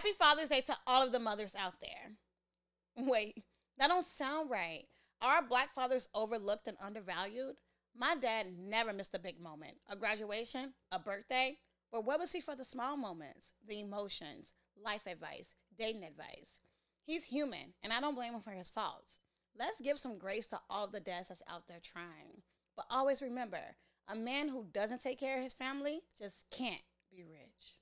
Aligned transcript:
Happy 0.00 0.12
Father's 0.12 0.48
Day 0.48 0.62
to 0.62 0.74
all 0.86 1.04
of 1.04 1.12
the 1.12 1.18
mothers 1.18 1.54
out 1.54 1.74
there. 1.82 3.06
Wait, 3.06 3.44
that 3.76 3.88
don't 3.88 4.06
sound 4.06 4.48
right. 4.48 4.84
Are 5.20 5.42
black 5.42 5.74
fathers 5.74 6.08
overlooked 6.14 6.66
and 6.68 6.78
undervalued? 6.82 7.56
My 7.94 8.14
dad 8.18 8.46
never 8.58 8.94
missed 8.94 9.14
a 9.14 9.18
big 9.18 9.38
moment, 9.38 9.74
a 9.90 9.96
graduation, 9.96 10.72
a 10.90 10.98
birthday. 10.98 11.58
But 11.92 12.06
what 12.06 12.18
was 12.18 12.32
he 12.32 12.40
for 12.40 12.56
the 12.56 12.64
small 12.64 12.96
moments, 12.96 13.52
the 13.68 13.78
emotions, 13.78 14.54
life 14.82 15.06
advice, 15.06 15.52
dating 15.78 16.04
advice? 16.04 16.60
He's 17.04 17.26
human, 17.26 17.74
and 17.82 17.92
I 17.92 18.00
don't 18.00 18.14
blame 18.14 18.32
him 18.32 18.40
for 18.40 18.52
his 18.52 18.70
faults. 18.70 19.20
Let's 19.58 19.82
give 19.82 19.98
some 19.98 20.16
grace 20.16 20.46
to 20.46 20.60
all 20.70 20.86
of 20.86 20.92
the 20.92 21.00
dads 21.00 21.28
that's 21.28 21.42
out 21.46 21.68
there 21.68 21.80
trying. 21.82 22.40
But 22.74 22.86
always 22.88 23.20
remember, 23.20 23.76
a 24.08 24.16
man 24.16 24.48
who 24.48 24.64
doesn't 24.72 25.02
take 25.02 25.20
care 25.20 25.36
of 25.36 25.44
his 25.44 25.52
family 25.52 26.00
just 26.18 26.46
can't 26.50 26.80
be 27.10 27.22
rich. 27.22 27.79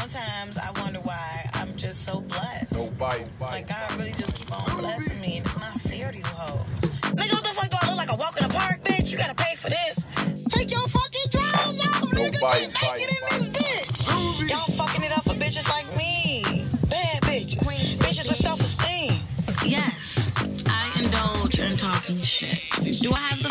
Sometimes 0.00 0.56
I 0.56 0.70
wonder 0.80 0.98
why 1.00 1.50
I'm 1.52 1.76
just 1.76 2.06
so 2.06 2.20
blessed. 2.22 2.72
No 2.72 2.86
bite. 2.98 3.26
bite. 3.38 3.50
Like 3.50 3.68
God 3.68 3.96
really 3.98 4.10
just 4.12 4.38
keep 4.38 4.70
on 4.70 4.80
blessing 4.80 5.20
me, 5.20 5.36
and 5.36 5.46
it's 5.46 5.58
not 5.58 5.78
fair 5.82 6.10
to 6.10 6.16
you 6.16 6.24
hoes. 6.24 6.64
Nigga, 6.80 7.32
what 7.32 7.42
the 7.42 7.48
fuck 7.50 7.68
do 7.70 7.76
I 7.82 7.88
look 7.90 7.98
like 7.98 8.10
a 8.10 8.16
walk 8.16 8.40
in 8.40 8.48
the 8.48 8.54
park, 8.54 8.82
bitch? 8.82 9.12
You 9.12 9.18
gotta 9.18 9.34
pay 9.34 9.54
for 9.56 9.68
this. 9.68 10.02
Take 10.48 10.70
your 10.70 10.80
fucking 10.88 11.30
drawers 11.30 11.80
off, 11.80 12.10
nigga. 12.12 12.40
bite, 12.40 12.60
Get 12.60 12.80
bite, 12.80 12.98
naked 12.98 13.10
in 13.10 13.28
this 13.28 13.48
bitch. 13.60 14.48
Y'all 14.48 14.74
fucking 14.74 15.04
it 15.04 15.12
up 15.12 15.24
for 15.24 15.34
bitches 15.34 15.68
like 15.68 15.94
me. 15.94 16.44
Bad 16.88 17.22
bitches. 17.24 17.98
Bitches 17.98 18.26
with 18.26 18.38
self-esteem. 18.38 19.20
Yes, 19.66 20.30
I 20.66 20.98
indulge 20.98 21.60
in 21.60 21.76
talking 21.76 22.22
shit. 22.22 22.58
Do 23.02 23.12
I 23.12 23.18
have 23.18 23.42
the 23.42 23.49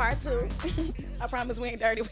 part 0.00 0.18
two. 0.18 0.48
I 1.20 1.26
promise 1.26 1.60
we 1.60 1.68
ain't 1.68 1.80
dirty. 1.80 2.00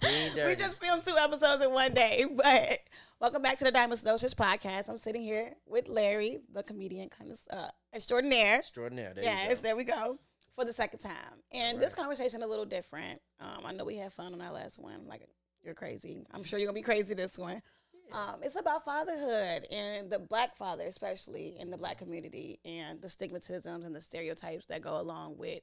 We, 0.00 0.46
we 0.46 0.54
just 0.54 0.82
filmed 0.82 1.04
two 1.04 1.14
episodes 1.18 1.62
in 1.62 1.72
one 1.72 1.92
day. 1.92 2.24
But 2.36 2.80
welcome 3.20 3.42
back 3.42 3.58
to 3.58 3.64
the 3.64 3.70
Diamond's 3.70 4.02
Dosage 4.02 4.34
podcast. 4.34 4.88
I'm 4.88 4.98
sitting 4.98 5.22
here 5.22 5.52
with 5.66 5.88
Larry, 5.88 6.38
the 6.52 6.62
comedian, 6.62 7.08
kind 7.08 7.30
of 7.30 7.38
uh, 7.50 7.68
extraordinaire. 7.94 8.56
Extraordinaire. 8.56 9.12
There 9.14 9.24
yes, 9.24 9.50
you 9.50 9.56
go. 9.56 9.62
there 9.62 9.76
we 9.76 9.84
go. 9.84 10.18
For 10.54 10.64
the 10.64 10.72
second 10.72 11.00
time. 11.00 11.42
And 11.52 11.80
this 11.80 11.94
conversation 11.94 12.42
a 12.42 12.46
little 12.46 12.64
different. 12.64 13.20
Um, 13.38 13.64
I 13.64 13.72
know 13.72 13.84
we 13.84 13.96
had 13.96 14.12
fun 14.12 14.32
on 14.34 14.40
our 14.40 14.52
last 14.52 14.78
one. 14.78 15.06
Like 15.06 15.22
you're 15.62 15.74
crazy. 15.74 16.24
I'm 16.32 16.42
sure 16.42 16.58
you're 16.58 16.66
gonna 16.66 16.74
be 16.74 16.82
crazy 16.82 17.14
this 17.14 17.38
one. 17.38 17.62
Um, 18.12 18.40
it's 18.42 18.58
about 18.58 18.84
fatherhood 18.84 19.66
and 19.70 20.10
the 20.10 20.18
black 20.18 20.56
father, 20.56 20.84
especially 20.84 21.56
in 21.58 21.70
the 21.70 21.76
black 21.76 21.98
community, 21.98 22.58
and 22.64 23.00
the 23.00 23.08
stigmatisms 23.08 23.84
and 23.84 23.94
the 23.94 24.00
stereotypes 24.00 24.66
that 24.66 24.80
go 24.80 24.98
along 24.98 25.36
with 25.36 25.60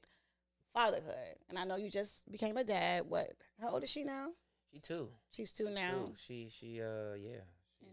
fatherhood. 0.76 1.36
And 1.50 1.58
I 1.58 1.64
know 1.64 1.76
you 1.78 1.90
just 1.90 2.30
became 2.32 2.58
a 2.58 2.64
dad. 2.64 3.06
What? 3.10 3.32
How 3.60 3.72
old 3.72 3.84
is 3.84 3.90
she 3.90 4.04
now? 4.04 4.28
She 4.74 4.80
too. 4.80 5.10
She's 5.32 5.52
two 5.52 5.70
now. 5.72 5.92
Too. 5.92 6.12
She 6.16 6.50
she 6.50 6.82
uh 6.82 7.16
yeah. 7.18 7.42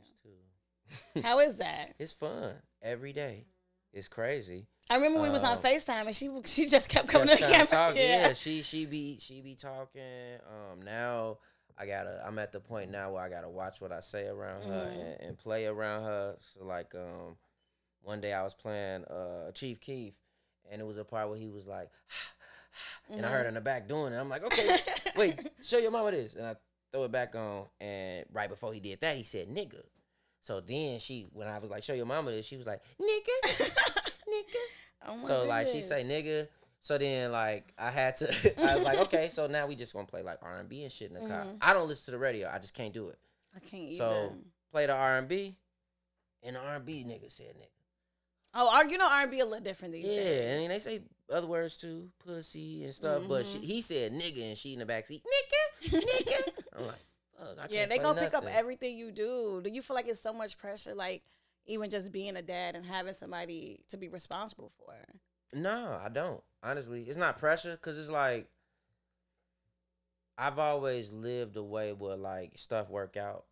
She's 0.05 0.21
two. 0.23 1.23
How 1.23 1.39
is 1.39 1.57
that? 1.57 1.95
It's 1.99 2.13
fun 2.13 2.55
every 2.83 3.13
day. 3.13 3.47
It's 3.93 4.09
crazy. 4.09 4.67
I 4.91 4.97
remember 4.97 5.21
we 5.23 5.31
was 5.31 5.43
on 5.45 5.59
Um, 5.59 5.63
Facetime 5.63 6.07
and 6.07 6.17
she 6.17 6.29
she 6.47 6.69
just 6.69 6.89
kept 6.89 7.09
coming 7.09 7.29
Kept 7.29 7.41
to 7.41 7.47
the 7.47 7.53
camera. 7.53 7.67
talk. 7.69 7.95
Yeah. 7.95 8.03
Yeah. 8.29 8.33
she 8.33 8.63
she 8.63 8.85
be 8.87 9.19
she 9.21 9.41
be 9.41 9.55
talking. 9.55 10.03
Um, 10.49 10.83
now 10.83 11.39
I 11.79 11.87
gotta. 11.87 12.23
I'm 12.27 12.39
at 12.39 12.53
the 12.53 12.61
point 12.61 12.91
now 12.91 13.13
where 13.13 13.23
I 13.23 13.29
gotta 13.31 13.49
watch 13.49 13.81
what 13.81 13.93
I 13.93 14.01
say 14.01 14.27
around 14.29 14.65
her 14.65 14.87
Mm-hmm. 14.91 15.01
and, 15.01 15.21
and 15.21 15.39
play 15.39 15.67
around 15.67 16.03
her. 16.05 16.35
So 16.39 16.65
like, 16.65 16.95
um, 16.95 17.37
one 18.03 18.21
day 18.21 18.33
I 18.35 18.43
was 18.43 18.55
playing 18.55 19.05
uh 19.05 19.53
Chief 19.53 19.81
Keef, 19.81 20.15
and 20.71 20.81
it 20.83 20.85
was 20.87 20.99
a 20.99 21.05
part 21.05 21.29
where 21.31 21.39
he 21.39 21.49
was 21.49 21.67
like, 21.67 21.89
and 23.09 23.25
I 23.25 23.29
Mm-hmm. 23.29 23.33
heard 23.33 23.47
in 23.47 23.55
the 23.55 23.61
back 23.61 23.89
doing 23.89 24.13
it. 24.13 24.17
I'm 24.17 24.29
like, 24.29 24.45
okay, 24.45 24.77
wait, 25.17 25.41
show 25.63 25.79
your 25.79 25.91
mama 25.91 26.11
this, 26.13 26.35
and 26.35 26.47
I 26.47 26.57
throw 26.93 27.05
it 27.05 27.13
back 27.13 27.35
on, 27.35 27.67
and 27.81 28.25
right 28.33 28.49
before 28.49 28.73
he 28.73 28.81
did 28.81 29.01
that, 29.01 29.17
he 29.17 29.23
said 29.23 29.49
nigga. 29.49 29.83
So 30.41 30.61
then 30.61 30.99
she, 30.99 31.29
when 31.33 31.47
I 31.49 31.59
was 31.59 31.71
like, 31.71 31.85
show 31.85 31.93
your 31.95 32.07
mama 32.07 32.31
this, 32.33 32.47
she 32.47 32.57
was 32.57 32.67
like, 32.67 32.83
nigga, 33.01 33.67
nigga. 34.29 34.63
Oh 35.07 35.27
So 35.27 35.47
like 35.47 35.67
she 35.69 35.83
say 35.83 36.05
nigga. 36.05 36.49
So 36.81 36.99
then 36.99 37.31
like 37.31 37.73
I 37.79 37.91
had 37.91 38.17
to 38.17 38.27
I 38.67 38.75
was 38.75 38.85
like, 38.85 38.99
okay, 39.01 39.29
so 39.29 39.47
now 39.47 39.67
we 39.67 39.77
just 39.77 39.93
gonna 39.93 40.07
play 40.07 40.23
like 40.23 40.39
R 40.43 40.59
and 40.59 40.69
B 40.69 40.83
and 40.83 40.91
shit 40.93 41.09
in 41.11 41.15
the 41.15 41.21
car. 41.21 41.47
I 41.61 41.73
don't 41.73 41.89
listen 41.89 42.07
to 42.07 42.11
the 42.13 42.19
radio. 42.19 42.49
I 42.53 42.59
just 42.59 42.75
can't 42.75 42.93
do 42.93 43.09
it. 43.09 43.19
I 43.55 43.61
can't 43.61 43.83
even. 43.83 43.97
So 43.97 44.37
play 44.73 44.87
the 44.87 44.95
R 44.95 45.19
and 45.19 45.29
B 45.29 45.57
and 46.43 46.57
the 46.57 46.61
R 46.61 46.77
and 46.77 46.85
B 46.85 47.05
nigga 47.07 47.31
said 47.31 47.55
nigga. 47.57 47.69
oh, 48.55 48.83
you 48.89 48.99
know 48.99 49.07
R 49.09 49.23
and 49.23 49.31
B 49.31 49.39
a 49.41 49.45
little 49.45 49.61
different 49.61 49.95
these 49.95 50.07
Yeah, 50.07 50.17
days. 50.23 50.53
I 50.53 50.57
mean 50.59 50.69
they 50.71 50.79
say 50.81 51.01
other 51.31 51.47
words 51.47 51.77
too, 51.77 52.11
pussy 52.25 52.85
and 52.85 52.95
stuff. 52.95 53.23
But 53.29 53.45
Mm-hmm. 53.45 53.61
she, 53.61 53.67
he 53.67 53.81
said 53.81 54.13
nigga 54.13 54.49
and 54.49 54.59
she 54.59 54.73
in 54.73 54.79
the 54.81 54.87
backseat, 54.87 55.23
nigga, 55.23 55.91
nigga. 55.93 56.43
I'm 56.79 56.87
like, 56.87 57.03
fuck, 57.39 57.59
I 57.61 57.67
Yeah, 57.69 57.87
they 57.87 57.99
gonna 57.99 58.19
pick 58.19 58.35
up 58.35 58.47
everything 58.53 58.97
you 58.97 59.11
do. 59.13 59.61
Do 59.63 59.71
you 59.71 59.83
feel 59.83 59.95
like 59.97 60.09
it's 60.09 60.21
so 60.21 60.33
much 60.33 60.59
pressure, 60.59 60.95
like 60.95 61.23
even 61.67 61.91
just 61.91 62.13
being 62.13 62.37
a 62.37 62.43
dad 62.43 62.75
and 62.75 62.85
having 62.85 63.13
somebody 63.13 63.81
to 63.89 63.97
be 63.97 64.09
responsible 64.09 64.73
for? 64.77 64.95
No, 65.53 65.99
I 66.03 66.09
don't. 66.09 66.43
Honestly, 66.63 67.05
it's 67.05 67.17
not 67.19 67.39
pressure 67.39 67.73
because 67.73 67.99
it's 67.99 68.11
like 68.11 68.49
I've 70.39 70.59
always 70.59 71.13
lived 71.13 71.57
a 71.57 71.63
way 71.63 71.93
where 71.93 72.17
like 72.17 72.59
stuff 72.59 72.89
work 72.91 73.17
out, 73.17 73.45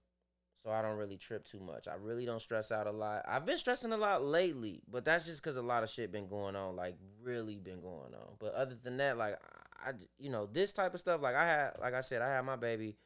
so 0.63 0.71
I 0.71 0.83
don't 0.83 0.97
really 0.97 1.17
trip 1.17 1.45
too 1.45 1.61
much. 1.61 1.89
I 1.89 1.95
really 1.95 2.27
don't 2.27 2.41
stress 2.41 2.71
out 2.71 2.87
a 2.87 2.91
lot. 2.91 3.23
I've 3.27 3.47
been 3.47 3.59
stressing 3.59 3.93
a 3.93 3.97
lot 3.97 4.25
lately, 4.25 4.83
but 4.91 5.05
that's 5.05 5.25
just 5.27 5.43
because 5.43 5.57
a 5.57 5.63
lot 5.63 5.83
of 5.83 5.89
shit 5.89 6.13
been 6.13 6.29
going 6.29 6.55
on, 6.55 6.77
like 6.77 6.97
really 7.23 7.59
been 7.59 7.81
going 7.81 8.15
on. 8.15 8.35
But 8.39 8.55
other 8.55 8.77
than 8.83 8.99
that, 8.99 9.17
like 9.17 9.39
I, 9.85 9.93
you 10.19 10.31
know, 10.31 10.47
this 10.47 10.73
type 10.73 10.93
of 10.93 11.01
stuff, 11.01 11.23
like 11.23 11.35
I 11.35 11.47
had, 11.47 11.71
like 11.81 11.95
I 11.95 12.03
said, 12.03 12.21
I 12.23 12.29
had 12.29 12.45
my 12.45 12.57
baby. 12.57 12.97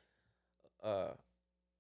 Uh, 0.83 1.11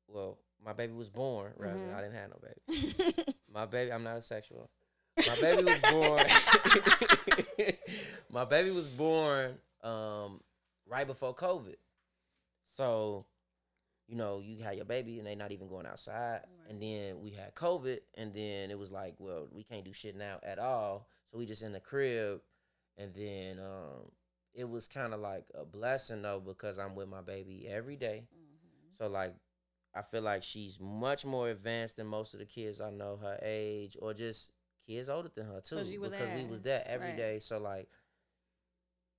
well, 0.06 0.38
my 0.64 0.72
baby 0.72 0.92
was 0.92 1.10
born. 1.10 1.52
Rather, 1.58 1.92
I 1.94 2.00
didn't 2.00 2.14
have 2.14 2.30
no 2.30 2.38
baby. 2.42 3.34
My 3.52 3.66
baby, 3.66 3.92
I'm 3.92 4.02
not 4.02 4.16
a 4.16 4.22
sexual. 4.22 4.70
My 5.16 5.36
baby 5.40 5.62
was 5.62 5.78
born. 5.78 6.20
my 8.30 8.44
baby 8.44 8.70
was 8.70 8.88
born 8.88 9.54
um, 9.82 10.40
right 10.88 11.06
before 11.06 11.34
COVID. 11.34 11.76
So, 12.76 13.26
you 14.06 14.16
know, 14.16 14.40
you 14.40 14.62
had 14.62 14.76
your 14.76 14.84
baby 14.84 15.18
and 15.18 15.26
they 15.26 15.34
not 15.34 15.52
even 15.52 15.68
going 15.68 15.86
outside. 15.86 16.40
And 16.68 16.80
then 16.82 17.20
we 17.20 17.30
had 17.30 17.54
COVID, 17.54 17.98
and 18.16 18.32
then 18.32 18.70
it 18.70 18.78
was 18.78 18.90
like, 18.92 19.14
well, 19.18 19.48
we 19.52 19.62
can't 19.62 19.84
do 19.84 19.92
shit 19.92 20.16
now 20.16 20.38
at 20.42 20.58
all. 20.58 21.08
So 21.30 21.38
we 21.38 21.46
just 21.46 21.62
in 21.62 21.72
the 21.72 21.80
crib, 21.80 22.40
and 22.96 23.12
then 23.14 23.58
um, 23.58 24.10
it 24.54 24.68
was 24.68 24.88
kind 24.88 25.12
of 25.12 25.20
like 25.20 25.44
a 25.54 25.64
blessing 25.64 26.22
though 26.22 26.40
because 26.40 26.78
I'm 26.78 26.94
with 26.94 27.08
my 27.08 27.20
baby 27.22 27.66
every 27.68 27.96
day. 27.96 28.28
So 28.90 29.08
like 29.08 29.34
I 29.94 30.02
feel 30.02 30.22
like 30.22 30.42
she's 30.42 30.78
much 30.80 31.24
more 31.24 31.48
advanced 31.50 31.96
than 31.96 32.06
most 32.06 32.34
of 32.34 32.40
the 32.40 32.46
kids 32.46 32.80
I 32.80 32.90
know 32.90 33.16
her 33.16 33.38
age 33.42 33.96
or 34.00 34.14
just 34.14 34.50
kids 34.86 35.08
older 35.08 35.30
than 35.34 35.46
her 35.46 35.60
too 35.60 35.76
'Cause 35.76 35.90
you 35.90 36.00
were 36.00 36.08
because 36.10 36.30
we 36.30 36.44
was 36.44 36.62
there 36.62 36.82
every 36.86 37.12
day. 37.12 37.32
Right. 37.34 37.42
So 37.42 37.58
like 37.58 37.88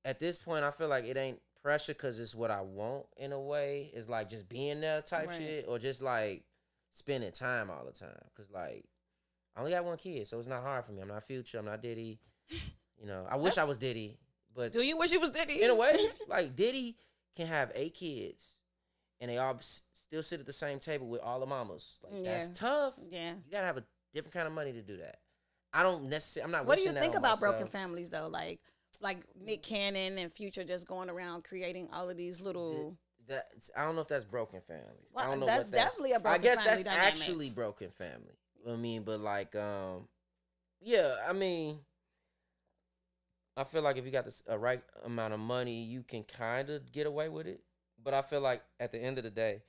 at 0.03 0.19
this 0.19 0.37
point 0.37 0.63
I 0.63 0.71
feel 0.71 0.87
like 0.87 1.05
it 1.05 1.17
ain't 1.17 1.39
pressure 1.65 1.95
cuz 1.95 2.19
it's 2.19 2.35
what 2.35 2.51
I 2.51 2.61
want 2.61 3.07
in 3.17 3.31
a 3.33 3.39
way. 3.41 3.89
It's 3.93 4.07
like 4.07 4.29
just 4.29 4.47
being 4.47 4.81
there 4.81 5.01
type 5.01 5.29
Right. 5.29 5.37
shit 5.37 5.65
or 5.67 5.79
just 5.79 6.01
like 6.01 6.43
spending 6.91 7.31
time 7.31 7.71
all 7.71 7.83
the 7.83 7.91
time 7.91 8.21
cuz 8.35 8.51
like 8.51 8.85
I 9.55 9.59
only 9.61 9.71
got 9.71 9.83
one 9.83 9.97
kid, 9.97 10.27
so 10.27 10.37
it's 10.37 10.47
not 10.47 10.61
hard 10.61 10.85
for 10.85 10.91
me. 10.91 11.01
I'm 11.01 11.07
not 11.07 11.23
Future, 11.23 11.57
I'm 11.59 11.65
not 11.65 11.81
Diddy. 11.81 12.19
You 12.97 13.07
know, 13.07 13.25
I 13.29 13.35
wish 13.35 13.57
I 13.57 13.65
was 13.65 13.77
Diddy, 13.77 14.17
but 14.53 14.71
Do 14.71 14.81
you 14.81 14.95
wish 14.95 15.11
you 15.11 15.19
was 15.19 15.29
Diddy? 15.29 15.61
in 15.61 15.69
a 15.69 15.75
way, 15.75 15.97
like 16.29 16.55
Diddy 16.55 16.95
can 17.35 17.45
have 17.47 17.69
eight 17.75 17.93
kids, 17.93 18.55
and 19.19 19.29
they 19.29 19.37
all 19.37 19.55
s- 19.57 19.83
still 19.91 20.23
sit 20.23 20.39
at 20.39 20.45
the 20.45 20.53
same 20.53 20.79
table 20.79 21.07
with 21.07 21.19
all 21.21 21.41
the 21.41 21.45
mamas. 21.45 21.99
Like 22.03 22.23
that's 22.23 22.47
tough. 22.57 22.93
yeah. 23.09 23.33
You 23.33 23.51
gotta 23.51 23.65
have 23.67 23.75
a 23.77 23.83
different 24.13 24.33
kind 24.33 24.47
of 24.47 24.53
money 24.53 24.71
to 24.71 24.81
do 24.81 24.95
that. 24.97 25.19
I 25.73 25.83
don't 25.83 26.05
necessarily. 26.07 26.45
I'm 26.45 26.51
not. 26.51 26.65
What 26.65 26.77
do 26.77 26.83
you 26.85 26.93
think 26.93 27.15
about 27.15 27.41
broken 27.41 27.67
families 27.67 28.09
though? 28.09 28.27
Like 28.29 28.61
like 29.05 29.19
Nick 29.39 29.61
Cannon 29.61 30.17
and 30.17 30.31
Future 30.31 30.63
just 30.63 30.87
going 30.87 31.11
around 31.11 31.43
creating 31.43 31.87
all 31.93 32.09
of 32.09 32.17
these 32.17 32.41
little. 32.41 32.97
That 33.27 33.45
I 33.77 33.83
don't 33.83 33.95
know 33.95 34.01
if 34.01 34.07
that's 34.07 34.23
broken 34.23 34.61
families. 34.61 35.11
Well, 35.13 35.25
I 35.25 35.27
don't 35.29 35.39
know 35.39 35.45
that's 35.45 35.69
that's 35.69 35.93
definitely 35.93 36.13
a 36.13 36.19
broken 36.19 36.41
family. 36.41 36.51
I 36.51 36.55
guess 36.55 36.65
that's 36.65 36.83
dynamic. 36.83 37.13
actually 37.13 37.49
broken 37.51 37.89
family. 37.91 38.37
I 38.67 38.75
mean, 38.75 39.03
but 39.03 39.19
like, 39.19 39.55
um, 39.55 40.07
yeah. 40.81 41.15
I 41.27 41.33
mean, 41.33 41.79
I 43.55 43.63
feel 43.63 43.83
like 43.83 43.97
if 43.97 44.05
you 44.05 44.11
got 44.11 44.25
this 44.25 44.43
a 44.47 44.57
right 44.57 44.81
amount 45.05 45.33
of 45.33 45.39
money, 45.39 45.83
you 45.83 46.03
can 46.03 46.23
kind 46.23 46.69
of 46.71 46.91
get 46.91 47.07
away 47.07 47.29
with 47.29 47.47
it. 47.47 47.61
But 48.03 48.15
I 48.15 48.21
feel 48.23 48.41
like 48.41 48.63
at 48.79 48.91
the 48.91 48.99
end 48.99 49.17
of 49.19 49.23
the 49.23 49.31
day, 49.31 49.61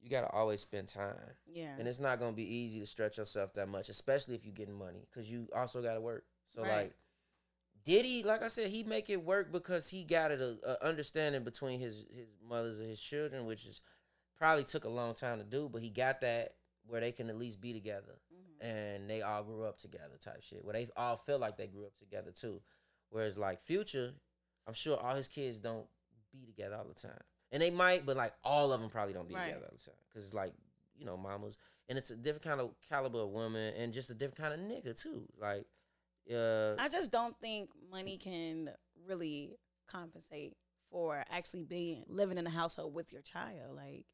you 0.00 0.10
gotta 0.10 0.30
always 0.30 0.60
spend 0.60 0.88
time. 0.88 1.16
Yeah. 1.46 1.74
And 1.78 1.86
it's 1.86 2.00
not 2.00 2.18
gonna 2.18 2.32
be 2.32 2.54
easy 2.54 2.80
to 2.80 2.86
stretch 2.86 3.18
yourself 3.18 3.52
that 3.54 3.68
much, 3.68 3.88
especially 3.90 4.34
if 4.34 4.44
you're 4.44 4.54
getting 4.54 4.78
money, 4.78 5.06
because 5.10 5.30
you 5.30 5.48
also 5.54 5.82
gotta 5.82 6.00
work. 6.00 6.24
So 6.54 6.62
Right. 6.62 6.76
like, 6.76 6.94
Diddy, 7.84 8.22
like 8.22 8.42
I 8.42 8.48
said, 8.48 8.70
he 8.70 8.82
make 8.84 9.08
it 9.10 9.22
work 9.24 9.50
because 9.52 9.88
he 9.88 10.04
got 10.04 10.30
it 10.30 10.40
a, 10.40 10.56
a 10.82 10.86
understanding 10.88 11.44
between 11.44 11.80
his 11.80 12.04
his 12.12 12.26
mothers 12.46 12.80
and 12.80 12.88
his 12.88 13.00
children, 13.00 13.46
which 13.46 13.64
is 13.66 13.80
probably 14.36 14.64
took 14.64 14.84
a 14.84 14.88
long 14.88 15.14
time 15.14 15.38
to 15.38 15.44
do, 15.44 15.68
but 15.72 15.82
he 15.82 15.90
got 15.90 16.20
that 16.20 16.54
where 16.86 17.00
they 17.00 17.12
can 17.12 17.28
at 17.28 17.36
least 17.36 17.60
be 17.60 17.72
together, 17.72 18.18
Mm-hmm. 18.32 18.66
and 18.66 19.10
they 19.10 19.22
all 19.22 19.42
grew 19.44 19.64
up 19.64 19.78
together, 19.78 20.16
type 20.22 20.42
shit. 20.42 20.64
Where 20.64 20.72
they 20.74 20.88
all 20.96 21.16
feel 21.16 21.38
like 21.38 21.56
they 21.56 21.66
grew 21.66 21.86
up 21.86 21.96
together 21.98 22.30
too. 22.30 22.60
Whereas 23.10 23.36
like 23.38 23.60
Future, 23.60 24.12
I'm 24.66 24.74
sure 24.74 24.96
all 24.98 25.14
his 25.14 25.28
kids 25.28 25.58
don't 25.58 25.86
be 26.32 26.44
together 26.46 26.76
all 26.76 26.84
the 26.86 26.94
time, 26.94 27.20
and 27.52 27.62
they 27.62 27.70
might, 27.70 28.04
but 28.06 28.16
like 28.16 28.32
all 28.44 28.72
of 28.72 28.80
them 28.80 28.90
probably 28.90 29.14
don't 29.14 29.28
be 29.28 29.34
Right. 29.34 29.46
together 29.48 29.66
all 29.66 29.76
the 29.76 29.84
time 29.84 30.00
because 30.08 30.24
it's 30.26 30.34
like 30.34 30.52
you 30.98 31.06
know 31.06 31.16
mamas, 31.16 31.58
and 31.88 31.96
it's 31.96 32.10
a 32.10 32.16
different 32.16 32.42
kind 32.44 32.60
of 32.60 32.70
caliber 32.88 33.20
of 33.20 33.30
woman, 33.30 33.72
and 33.76 33.92
just 33.92 34.10
a 34.10 34.14
different 34.14 34.38
kind 34.38 34.52
of 34.54 34.60
nigga 34.60 35.00
too. 35.00 35.26
Like, 35.40 35.64
uh, 36.32 36.74
I 36.78 36.88
just 36.88 37.10
don't 37.10 37.38
think 37.40 37.70
money 37.90 38.16
can 38.16 38.70
really 39.08 39.56
compensate 39.88 40.56
for 40.90 41.24
actually 41.30 41.64
being 41.64 42.04
living 42.08 42.38
in 42.38 42.46
a 42.46 42.50
household 42.50 42.94
with 42.94 43.12
your 43.12 43.22
child. 43.22 43.76
Like, 43.76 44.06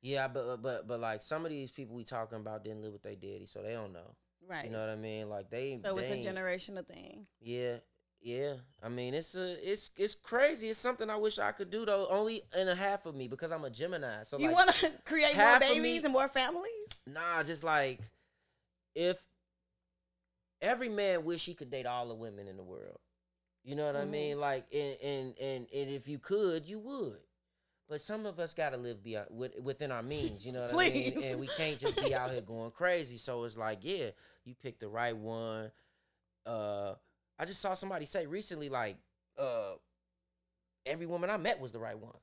yeah, 0.00 0.28
but 0.28 0.62
but 0.62 0.86
but 0.86 1.00
like 1.00 1.22
some 1.22 1.44
of 1.44 1.50
these 1.50 1.70
people 1.70 1.94
we 1.94 2.04
talking 2.04 2.38
about 2.38 2.64
didn't 2.64 2.82
live 2.82 2.92
with 2.92 3.02
their 3.02 3.14
daddy, 3.14 3.46
so 3.46 3.62
they 3.62 3.72
don't 3.72 3.92
know. 3.92 4.14
right. 4.48 4.64
You 4.64 4.70
know 4.70 4.78
what 4.78 4.90
I 4.90 4.96
mean? 4.96 5.28
Like 5.28 5.50
they. 5.50 5.78
so 5.82 5.96
it's 5.98 6.10
a 6.10 6.16
generational 6.16 6.86
thing. 6.86 7.26
Yeah, 7.40 7.76
yeah. 8.20 8.54
I 8.82 8.88
mean, 8.88 9.14
it's 9.14 9.34
a, 9.34 9.56
it's, 9.70 9.90
it's 9.96 10.14
crazy. 10.14 10.68
It's 10.68 10.78
something 10.78 11.10
I 11.10 11.16
wish 11.16 11.38
I 11.38 11.52
could 11.52 11.70
do 11.70 11.84
though. 11.84 12.06
Only 12.08 12.42
in 12.56 12.68
a 12.68 12.74
half 12.74 13.06
of 13.06 13.14
me 13.14 13.28
because 13.28 13.52
I'm 13.52 13.64
a 13.64 13.70
Gemini. 13.70 14.22
So 14.24 14.38
you 14.38 14.48
like, 14.48 14.56
want 14.56 14.70
to 14.74 14.92
create 15.04 15.36
more 15.36 15.60
babies 15.60 15.82
me- 15.82 16.04
and 16.04 16.12
more 16.12 16.28
families? 16.28 16.70
nah, 17.06 17.42
just 17.42 17.64
like 17.64 18.00
if 18.94 19.24
every 20.62 20.88
man 20.88 21.24
wish 21.24 21.44
he 21.44 21.52
could 21.54 21.70
date 21.70 21.84
all 21.86 22.08
the 22.08 22.14
women 22.14 22.48
in 22.48 22.56
the 22.56 22.62
world. 22.62 22.98
You 23.64 23.76
know 23.76 23.84
what 23.86 23.96
I 23.96 24.04
Mhm. 24.04 24.10
mean? 24.10 24.40
Like, 24.40 24.66
and 24.72 24.96
and 25.02 25.38
and 25.38 25.68
and 25.72 25.90
if 25.90 26.08
you 26.08 26.18
could, 26.18 26.64
you 26.64 26.78
would. 26.78 27.20
But 27.88 28.00
some 28.00 28.24
of 28.24 28.38
us 28.40 28.54
gotta 28.54 28.76
live 28.78 29.02
beyond 29.02 29.28
within 29.60 29.92
our 29.92 30.02
means. 30.02 30.46
You 30.46 30.52
know 30.52 30.62
what 30.62 30.72
I 30.72 30.88
mean? 30.88 31.14
And 31.22 31.38
we 31.38 31.46
can't 31.48 31.78
just 31.78 32.00
be 32.00 32.14
out 32.14 32.30
here 32.30 32.40
going 32.40 32.70
crazy. 32.70 33.18
So 33.18 33.44
it's 33.44 33.56
like, 33.58 33.80
yeah, 33.82 34.10
you 34.44 34.54
picked 34.54 34.80
the 34.80 34.88
right 34.88 35.14
one. 35.16 35.70
Uh, 36.46 36.94
I 37.38 37.44
just 37.44 37.60
saw 37.60 37.74
somebody 37.74 38.04
say 38.06 38.26
recently, 38.26 38.68
like, 38.68 38.96
uh, 39.36 39.74
every 40.86 41.06
woman 41.06 41.30
I 41.30 41.36
met 41.36 41.60
was 41.60 41.72
the 41.72 41.78
right 41.78 41.98
one. 41.98 42.16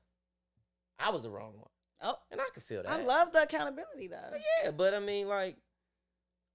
I 0.98 1.10
was 1.10 1.22
the 1.22 1.30
wrong 1.30 1.54
one, 1.56 1.70
Oh, 2.02 2.18
and 2.30 2.40
I 2.40 2.44
could 2.52 2.62
feel 2.62 2.82
that. 2.82 2.90
I 2.92 3.02
love 3.02 3.32
the 3.32 3.42
accountability 3.42 4.08
though. 4.08 4.28
But 4.30 4.40
yeah, 4.64 4.70
but 4.72 4.92
I 4.94 4.98
mean, 5.00 5.28
like, 5.28 5.56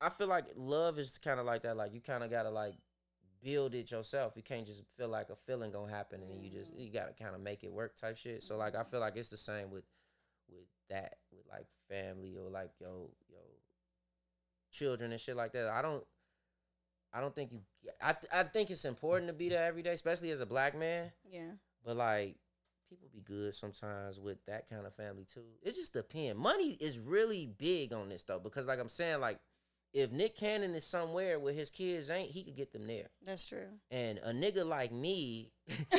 I 0.02 0.10
feel 0.10 0.28
like 0.28 0.46
love 0.56 1.00
is 1.00 1.18
kind 1.18 1.40
of 1.40 1.46
like 1.46 1.64
that. 1.64 1.78
Like, 1.78 1.94
you 1.94 2.02
kind 2.02 2.24
of 2.24 2.30
gotta 2.30 2.50
like 2.50 2.76
build 3.44 3.76
it 3.76 3.92
yourself. 3.92 4.34
You 4.36 4.44
can't 4.44 4.66
just 4.66 4.84
feel 4.98 5.08
like 5.08 5.30
a 5.30 5.36
feeling 5.36 5.72
gonna 5.72 5.92
happen 5.92 6.22
and 6.22 6.44
you 6.44 6.50
just 6.50 6.74
you 6.74 6.92
gotta 6.92 7.14
kind 7.14 7.36
of 7.36 7.42
make 7.42 7.64
it 7.64 7.72
work 7.72 7.96
type 7.96 8.18
shit. 8.18 8.44
So 8.44 8.58
like, 8.58 8.76
I 8.76 8.84
feel 8.84 9.00
like 9.00 9.16
it's 9.16 9.30
the 9.30 9.38
same 9.38 9.72
with 9.72 9.86
with 10.50 10.66
that 10.90 11.16
with 11.32 11.46
like 11.50 11.66
family 11.90 12.36
or 12.38 12.50
like 12.50 12.72
yo 12.80 13.10
yo 13.30 13.38
children 14.72 15.12
and 15.12 15.20
shit 15.20 15.36
like 15.36 15.54
that. 15.54 15.70
I 15.70 15.82
don't. 15.82 16.04
I 17.14 17.22
don't 17.22 17.34
think 17.34 17.52
you. 17.54 17.62
I 18.02 18.12
th- 18.12 18.32
I 18.34 18.44
think 18.44 18.70
it's 18.70 18.84
important 18.84 19.28
to 19.30 19.34
be 19.34 19.48
there 19.48 19.66
every 19.66 19.82
day, 19.82 19.94
especially 19.94 20.32
as 20.32 20.42
a 20.42 20.46
black 20.46 20.78
man. 20.78 21.12
Yeah. 21.30 21.52
But 21.86 21.96
like 21.96 22.36
people 22.90 23.08
be 23.12 23.22
good 23.22 23.54
sometimes 23.54 24.20
with 24.20 24.44
that 24.46 24.70
kind 24.70 24.86
of 24.86 24.94
family 24.96 25.26
too. 25.26 25.46
It 25.64 25.76
just 25.76 25.94
depends. 25.94 26.38
Money 26.38 26.74
is 26.80 27.00
really 27.00 27.46
big 27.46 27.94
on 27.94 28.10
this 28.10 28.24
though, 28.24 28.40
because 28.40 28.68
like 28.68 28.80
I'm 28.80 28.90
saying, 28.90 29.22
like 29.22 29.40
if 29.96 30.12
Nick 30.12 30.36
Cannon 30.36 30.76
is 30.76 30.84
somewhere 30.84 31.40
where 31.40 31.54
his 31.54 31.70
kids 31.70 32.10
ain't, 32.10 32.30
he 32.30 32.44
could 32.44 32.58
get 32.58 32.74
them 32.74 32.86
there. 32.86 33.08
That's 33.24 33.48
true. 33.48 33.66
And 33.90 34.20
a 34.24 34.32
nigga 34.34 34.66
like 34.66 34.92
me, 34.92 35.54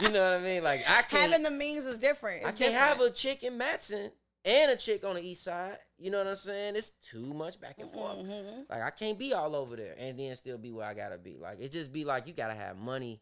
you 0.00 0.08
know 0.08 0.24
what 0.24 0.32
I 0.32 0.42
mean? 0.42 0.64
Like 0.64 0.80
I 0.88 1.02
can't 1.02 1.30
Having 1.30 1.42
the 1.42 1.50
means 1.50 1.84
is 1.84 1.98
different. 1.98 2.46
I 2.46 2.52
can't 2.52 2.72
have 2.72 3.00
a 3.00 3.10
chick 3.10 3.42
in 3.42 3.58
Matson 3.58 4.10
and 4.46 4.70
a 4.70 4.76
chick 4.76 5.04
on 5.04 5.16
the 5.16 5.20
east 5.20 5.44
side. 5.44 5.76
You 5.98 6.10
know 6.10 6.18
what 6.18 6.26
I'm 6.26 6.34
saying? 6.34 6.74
It's 6.76 6.92
too 7.10 7.34
much 7.34 7.60
back 7.60 7.78
and 7.78 7.90
forth. 7.90 8.16
Mhm. 8.16 8.70
Like 8.70 8.82
I 8.82 8.90
can't 8.90 9.18
be 9.18 9.34
all 9.34 9.54
over 9.54 9.76
there 9.76 9.94
and 9.98 10.18
then 10.18 10.34
still 10.34 10.56
be 10.56 10.72
where 10.72 10.88
I 10.88 10.94
gotta 10.94 11.18
be. 11.18 11.36
Like 11.36 11.60
it 11.60 11.70
just 11.72 11.92
be 11.92 12.06
like 12.06 12.26
you 12.26 12.32
gotta 12.32 12.54
have 12.54 12.78
money 12.78 13.20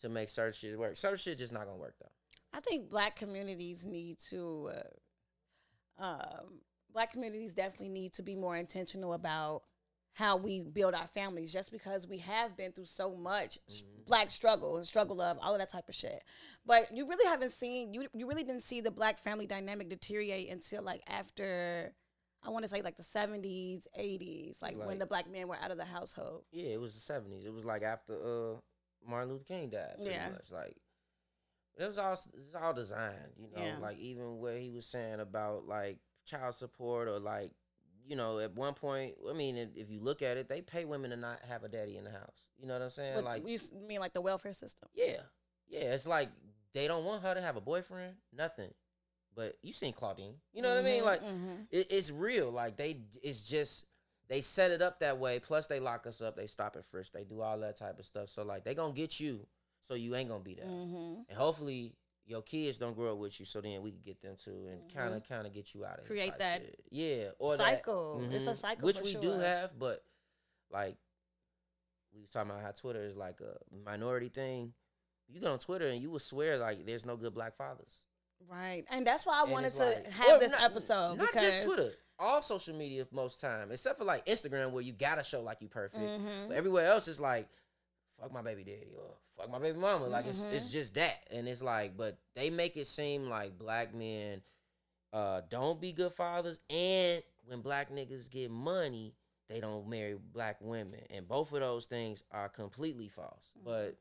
to 0.00 0.08
make 0.08 0.28
certain 0.28 0.52
shit 0.54 0.76
work. 0.76 0.96
Certain 0.96 1.18
shit 1.18 1.38
just 1.38 1.52
not 1.52 1.66
gonna 1.66 1.78
work 1.78 1.94
though. 2.00 2.10
I 2.52 2.58
think 2.60 2.90
black 2.90 3.14
communities 3.14 3.86
need 3.86 4.18
to, 4.30 4.70
uh, 6.00 6.02
um, 6.02 6.62
black 6.92 7.12
communities 7.12 7.54
definitely 7.54 7.90
need 7.90 8.12
to 8.14 8.22
be 8.22 8.34
more 8.34 8.56
intentional 8.56 9.12
about 9.12 9.62
how 10.14 10.36
we 10.36 10.60
build 10.60 10.94
our 10.94 11.06
families 11.06 11.52
just 11.52 11.70
because 11.70 12.08
we 12.08 12.18
have 12.18 12.56
been 12.56 12.72
through 12.72 12.84
so 12.84 13.14
much 13.14 13.56
sh- 13.68 13.82
black 14.06 14.30
struggle 14.32 14.76
and 14.76 14.84
struggle 14.84 15.20
of 15.20 15.38
all 15.40 15.52
of 15.52 15.60
that 15.60 15.68
type 15.68 15.88
of 15.88 15.94
shit. 15.94 16.24
But 16.66 16.88
you 16.92 17.06
really 17.06 17.28
haven't 17.28 17.52
seen, 17.52 17.94
you, 17.94 18.08
you 18.14 18.26
really 18.28 18.42
didn't 18.42 18.64
see 18.64 18.80
the 18.80 18.90
black 18.90 19.18
family 19.18 19.46
dynamic 19.46 19.88
deteriorate 19.88 20.48
until 20.50 20.82
like 20.82 21.02
after, 21.06 21.92
I 22.42 22.50
want 22.50 22.64
to 22.64 22.68
say 22.68 22.82
like 22.82 22.96
the 22.96 23.02
70s, 23.04 23.86
80s, 23.96 24.60
like, 24.60 24.76
when 24.76 24.98
the 24.98 25.06
black 25.06 25.30
men 25.30 25.46
were 25.46 25.58
out 25.62 25.70
of 25.70 25.76
the 25.76 25.84
household. 25.84 26.42
Yeah, 26.50 26.70
it 26.70 26.80
was 26.80 26.94
the 26.94 27.00
seventies. 27.00 27.44
It 27.44 27.52
was 27.52 27.64
like 27.64 27.82
after 27.82 28.14
uh 28.14 28.56
Martin 29.08 29.30
Luther 29.30 29.44
King 29.44 29.70
died, 29.70 29.94
pretty 29.96 30.10
Yeah. 30.12 30.30
much. 30.30 30.50
Like 30.50 30.74
it 31.78 31.84
was 31.86 31.98
all 31.98 32.14
it 32.14 32.34
was 32.34 32.54
all 32.60 32.72
designed, 32.72 33.34
you 33.38 33.48
know. 33.54 33.62
Yeah. 33.64 33.78
Like 33.80 33.98
even 33.98 34.38
what 34.38 34.56
he 34.56 34.70
was 34.70 34.86
saying 34.86 35.20
about 35.20 35.66
like 35.68 35.98
child 36.28 36.54
support 36.54 37.08
or 37.08 37.18
like 37.18 37.50
you 38.06 38.16
know 38.16 38.38
at 38.38 38.54
one 38.54 38.74
point, 38.74 39.14
I 39.28 39.32
mean, 39.34 39.56
if 39.76 39.90
you 39.90 40.00
look 40.00 40.22
at 40.22 40.36
it, 40.36 40.48
they 40.48 40.60
pay 40.62 40.84
women 40.84 41.10
to 41.10 41.16
not 41.16 41.40
have 41.48 41.64
a 41.64 41.68
daddy 41.68 41.96
in 41.96 42.04
the 42.04 42.10
house. 42.10 42.48
You 42.58 42.66
know 42.66 42.74
what 42.74 42.82
I'm 42.82 42.90
saying? 42.90 43.24
Like 43.24 43.46
you 43.46 43.58
mean 43.86 44.00
like 44.00 44.12
the 44.14 44.20
welfare 44.20 44.52
system? 44.52 44.88
yeah, 44.94 45.18
yeah. 45.68 45.92
It's 45.94 46.06
like 46.06 46.30
they 46.74 46.86
don't 46.86 47.04
want 47.04 47.22
her 47.22 47.34
to 47.34 47.40
have 47.40 47.56
a 47.56 47.60
boyfriend, 47.60 48.14
nothing. 48.32 48.70
But 49.34 49.56
you 49.62 49.72
seen 49.72 49.92
Claudine, 49.92 50.34
you 50.52 50.62
know 50.62 50.70
what 50.74 50.78
I 50.78 50.82
mean? 50.82 51.02
Mhm, 51.02 51.06
Like 51.06 51.22
mhm. 51.22 51.66
it, 51.70 51.86
it's 51.90 52.10
real. 52.10 52.50
Like 52.50 52.76
they, 52.76 52.96
it's 53.22 53.42
just 53.42 53.86
they 54.28 54.40
set 54.40 54.70
it 54.72 54.82
up 54.82 54.98
that 55.00 55.18
way. 55.18 55.38
Plus 55.38 55.66
they 55.68 55.78
lock 55.78 56.06
us 56.06 56.20
up. 56.20 56.34
They 56.36 56.46
stop 56.46 56.74
and 56.76 56.84
frisk. 56.84 57.12
They 57.12 57.24
do 57.24 57.40
all 57.40 57.58
that 57.60 57.76
type 57.76 57.98
of 57.98 58.04
stuff. 58.04 58.30
So 58.30 58.42
like 58.42 58.64
they 58.64 58.74
gonna 58.74 58.94
get 58.94 59.20
you, 59.20 59.46
so 59.80 59.94
you 59.94 60.16
ain't 60.16 60.28
gonna 60.28 60.42
be 60.42 60.54
there. 60.54 60.66
Mhm. 60.66 61.24
And 61.28 61.38
hopefully 61.38 61.94
your 62.28 62.42
kids 62.42 62.76
don't 62.78 62.94
grow 62.94 63.12
up 63.12 63.18
with 63.18 63.40
you, 63.40 63.46
so 63.46 63.60
then 63.60 63.80
we 63.82 63.90
can 63.90 64.00
get 64.04 64.20
them 64.20 64.36
too 64.42 64.68
and 64.70 64.92
kind 64.94 65.14
of 65.14 65.26
kind 65.28 65.46
of 65.46 65.52
get 65.54 65.74
you 65.74 65.84
out 65.84 65.94
of 65.98 66.04
Mm-hmm. 66.04 66.12
Create 66.12 66.38
that 66.38 66.60
shit. 66.62 66.80
yeah, 66.90 67.24
or 67.38 67.56
that- 67.56 67.64
cycle. 67.66 68.22
It's 68.30 68.46
a 68.46 68.50
mhm, 68.50 68.54
cycle 68.56 68.84
which 68.86 69.00
we 69.00 69.14
do 69.14 69.32
have, 69.32 69.78
but 69.78 70.04
like 70.70 70.96
we 72.14 72.20
was 72.20 72.30
talking 72.30 72.50
about 72.50 72.62
how 72.62 72.70
Twitter 72.72 73.00
is 73.02 73.16
like 73.16 73.40
a 73.40 73.56
minority 73.84 74.28
thing. 74.28 74.72
You 75.28 75.40
go 75.40 75.52
on 75.52 75.58
Twitter 75.58 75.88
and 75.88 76.00
you 76.00 76.10
will 76.10 76.18
swear 76.18 76.58
like 76.58 76.84
there's 76.86 77.04
no 77.06 77.16
good 77.16 77.34
black 77.34 77.56
fathers. 77.56 78.04
Right. 78.48 78.84
And 78.90 79.06
that's 79.06 79.26
why 79.26 79.38
I 79.40 79.42
And 79.42 79.52
wanted 79.52 79.72
to 79.74 79.84
like- 79.84 80.06
have 80.10 80.40
this 80.40 80.52
not- 80.52 80.62
episode. 80.62 81.14
Not 81.18 81.26
because, 81.32 81.42
just 81.54 81.62
Twitter, 81.66 81.90
all 82.18 82.40
social 82.42 82.74
media 82.74 83.06
most 83.10 83.40
time, 83.40 83.70
except 83.72 83.98
for 83.98 84.04
like 84.04 84.24
Instagram 84.26 84.70
where 84.72 84.82
you 84.82 84.92
gotta 84.92 85.24
show 85.24 85.40
like 85.42 85.60
you 85.60 85.68
perfect. 85.68 86.02
Mhm. 86.02 86.48
But 86.48 86.56
everywhere 86.56 86.86
else 86.86 87.08
it's 87.08 87.20
like, 87.20 87.48
fuck 88.20 88.32
my 88.32 88.42
baby 88.42 88.64
daddy 88.64 88.92
or 88.96 89.14
fuck 89.36 89.50
my 89.50 89.58
baby 89.58 89.78
mama. 89.78 90.06
Like 90.06 90.26
it's 90.26 90.42
Mhm. 90.42 90.52
it's 90.52 90.70
just 90.70 90.94
that, 90.94 91.26
and 91.30 91.48
it's 91.48 91.62
like, 91.62 91.96
but 91.96 92.18
they 92.34 92.50
make 92.50 92.76
it 92.76 92.86
seem 92.86 93.28
like 93.28 93.58
black 93.58 93.94
men 93.94 94.42
uh 95.12 95.40
don't 95.48 95.80
be 95.80 95.92
good 95.92 96.12
fathers, 96.12 96.60
and 96.68 97.22
when 97.46 97.60
black 97.62 97.90
niggas 97.90 98.30
get 98.30 98.50
money, 98.50 99.14
they 99.48 99.60
don't 99.60 99.88
marry 99.88 100.14
black 100.14 100.58
women, 100.60 101.00
and 101.10 101.26
both 101.26 101.52
of 101.52 101.60
those 101.60 101.86
things 101.86 102.22
are 102.30 102.48
completely 102.48 103.08
false. 103.08 103.52
Mm-hmm. 103.58 103.64
But 103.68 103.98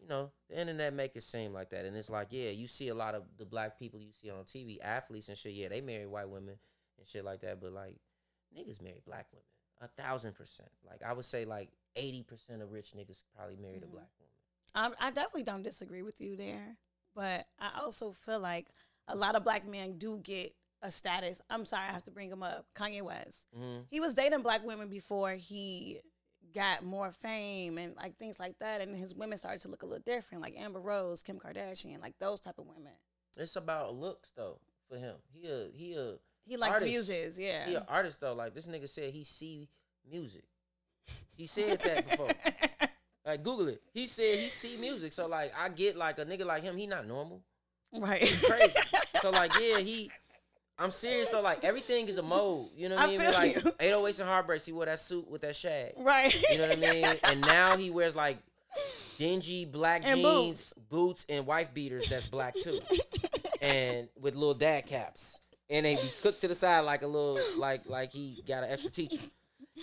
you 0.00 0.06
know, 0.06 0.30
the 0.48 0.60
internet 0.60 0.94
make 0.94 1.16
it 1.16 1.22
seem 1.24 1.52
like 1.52 1.70
that, 1.70 1.84
and 1.84 1.96
it's 1.96 2.08
like, 2.08 2.28
yeah, 2.30 2.50
you 2.50 2.68
see 2.68 2.88
a 2.88 2.94
lot 2.94 3.14
of 3.16 3.24
the 3.36 3.44
black 3.44 3.78
people 3.78 3.98
you 4.00 4.12
see 4.12 4.30
on 4.30 4.44
TV, 4.44 4.78
athletes 4.80 5.28
and 5.28 5.36
shit. 5.36 5.52
Yeah, 5.54 5.68
they 5.68 5.80
marry 5.80 6.06
white 6.06 6.28
women 6.28 6.56
and 6.98 7.06
shit 7.06 7.24
like 7.24 7.40
that, 7.40 7.60
but 7.60 7.72
like 7.72 7.96
niggas 8.56 8.80
marry 8.80 9.02
black 9.04 9.26
women 9.32 9.44
a 9.80 9.88
thousand 9.88 10.34
percent. 10.34 10.68
Like 10.88 11.02
I 11.04 11.12
would 11.12 11.24
say, 11.24 11.44
like 11.44 11.70
eighty 11.96 12.22
percent 12.22 12.62
of 12.62 12.70
rich 12.72 12.92
niggas 12.96 13.22
probably 13.36 13.56
married 13.56 13.82
Mhm. 13.82 13.88
a 13.88 13.92
black 13.92 14.08
woman. 14.18 14.94
I, 15.00 15.08
I 15.08 15.10
definitely 15.10 15.44
don't 15.44 15.62
disagree 15.62 16.02
with 16.02 16.20
you 16.20 16.36
there. 16.36 16.76
But 17.14 17.46
I 17.58 17.80
also 17.80 18.12
feel 18.12 18.38
like 18.38 18.68
a 19.08 19.16
lot 19.16 19.34
of 19.34 19.42
black 19.42 19.66
men 19.66 19.98
do 19.98 20.18
get 20.18 20.54
a 20.82 20.90
status. 20.90 21.40
I'm 21.50 21.64
sorry, 21.64 21.84
I 21.88 21.92
have 21.92 22.04
to 22.04 22.10
bring 22.12 22.30
him 22.30 22.42
up. 22.44 22.66
Kanye 22.76 23.02
West. 23.02 23.46
Mm-hmm. 23.58 23.80
He 23.90 23.98
was 23.98 24.14
dating 24.14 24.42
black 24.42 24.64
women 24.64 24.88
before 24.88 25.32
he 25.32 25.98
got 26.54 26.84
more 26.84 27.10
fame 27.10 27.76
and 27.78 27.96
like 27.96 28.16
things 28.18 28.38
like 28.38 28.58
that. 28.60 28.80
And 28.80 28.94
his 28.96 29.14
women 29.14 29.36
started 29.38 29.60
to 29.62 29.68
look 29.68 29.82
a 29.82 29.86
little 29.86 30.02
different, 30.04 30.42
like 30.42 30.54
Amber 30.56 30.80
Rose, 30.80 31.22
Kim 31.22 31.38
Kardashian, 31.40 32.00
like 32.00 32.16
those 32.20 32.38
type 32.38 32.58
of 32.58 32.66
women. 32.66 32.92
It's 33.36 33.56
about 33.56 33.94
looks 33.96 34.30
though 34.36 34.60
for 34.88 34.96
him. 34.96 35.16
He 35.32 35.48
a 35.48 35.68
he 35.74 35.94
a 35.94 36.14
He 36.48 36.56
likes 36.56 36.76
Artists. 36.76 36.92
muses, 36.92 37.38
yeah. 37.38 37.66
he 37.66 37.74
a 37.74 37.84
artist 37.88 38.20
though. 38.20 38.32
Like 38.34 38.54
this 38.54 38.66
nigga 38.66 38.88
said, 38.88 39.12
he 39.12 39.22
see 39.24 39.68
music. 40.10 40.44
He 41.36 41.46
said 41.46 41.78
that 41.80 42.08
before. 42.08 42.28
Like 43.26 43.42
Google 43.42 43.68
it. 43.68 43.82
He 43.92 44.06
said 44.06 44.38
he 44.38 44.48
see 44.48 44.78
music. 44.78 45.12
So 45.12 45.26
like 45.26 45.52
I 45.58 45.68
get 45.68 45.98
like 45.98 46.18
a 46.18 46.24
nigga 46.24 46.46
like 46.46 46.62
him. 46.62 46.78
He 46.78 46.86
not 46.86 47.06
normal. 47.06 47.42
right. 47.94 48.24
He's 48.24 48.42
crazy. 48.42 48.78
so 49.20 49.28
like 49.30 49.52
yeah, 49.60 49.80
he. 49.80 50.10
I'm 50.78 50.90
serious 50.90 51.28
though. 51.28 51.42
Like 51.42 51.62
everything 51.62 52.08
is 52.08 52.16
a 52.16 52.22
mode. 52.22 52.68
You 52.74 52.88
know 52.88 52.94
what 52.94 53.04
I 53.04 53.08
mean? 53.08 53.18
like 53.18 53.54
you. 53.54 53.60
808s 53.60 54.20
and 54.20 54.28
Heartbreaks. 54.30 54.64
He 54.64 54.72
wore 54.72 54.86
that 54.86 54.98
suit 54.98 55.28
with 55.28 55.42
that 55.42 55.54
shag. 55.56 55.92
right. 55.98 56.34
You 56.50 56.56
know 56.56 56.68
what 56.68 56.78
I 56.78 56.80
mean? 56.80 57.04
And 57.24 57.42
now 57.42 57.76
he 57.76 57.90
wears 57.90 58.16
like 58.16 58.38
dingy 59.18 59.66
black 59.66 60.06
And 60.06 60.20
jeans, 60.22 60.72
boots. 60.88 61.26
and 61.28 61.44
wife 61.46 61.74
beaters 61.74 62.08
that's 62.08 62.28
black 62.28 62.54
too, 62.54 62.78
and 63.60 64.08
with 64.18 64.36
little 64.36 64.54
dad 64.54 64.86
caps, 64.86 65.40
and 65.70 65.86
they 65.86 65.94
be 65.96 66.10
cooked 66.22 66.40
to 66.40 66.48
the 66.48 66.54
side 66.54 66.80
like 66.80 67.02
a 67.02 67.06
little 67.06 67.38
like 67.56 67.82
like 67.88 68.12
he 68.12 68.42
got 68.46 68.64
an 68.64 68.70
extra 68.70 68.90
teacher, 68.90 69.18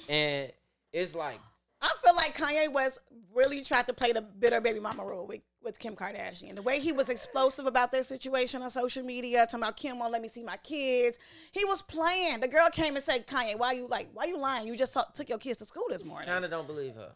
and 0.09 0.51
it's 0.93 1.15
like 1.15 1.39
I 1.81 1.91
feel 2.03 2.15
like 2.15 2.35
Kanye 2.35 2.73
West 2.73 2.99
really 3.33 3.61
tried 3.61 3.85
to 3.87 3.93
play 3.93 4.11
the 4.11 4.21
bitter 4.21 4.59
baby 4.61 4.79
mama 4.79 5.05
role 5.05 5.27
with, 5.27 5.43
with 5.61 5.77
Kim 5.77 5.95
Kardashian. 5.95 6.55
The 6.55 6.61
way 6.61 6.79
he 6.79 6.93
was 6.93 7.09
explosive 7.09 7.65
about 7.67 7.91
their 7.91 8.01
situation 8.01 8.61
on 8.63 8.69
social 8.71 9.03
media, 9.03 9.45
talking 9.45 9.59
about 9.59 9.77
Kim 9.77 9.99
won't 9.99 10.11
let 10.11 10.21
me 10.21 10.27
see 10.27 10.41
my 10.41 10.57
kids. 10.57 11.19
He 11.51 11.63
was 11.65 11.81
playing. 11.83 12.39
The 12.39 12.47
girl 12.47 12.69
came 12.71 12.95
and 12.95 13.03
said, 13.03 13.27
Kanye, 13.27 13.57
why 13.57 13.73
you 13.73 13.87
like, 13.87 14.07
why 14.13 14.23
you 14.23 14.39
lying? 14.39 14.67
You 14.67 14.75
just 14.77 14.93
t- 14.93 15.01
took 15.13 15.29
your 15.29 15.37
kids 15.37 15.57
to 15.57 15.65
school 15.65 15.85
this 15.89 16.03
morning. 16.03 16.27
Kind 16.29 16.45
of 16.45 16.49
don't 16.49 16.65
believe 16.65 16.95
her. 16.95 17.11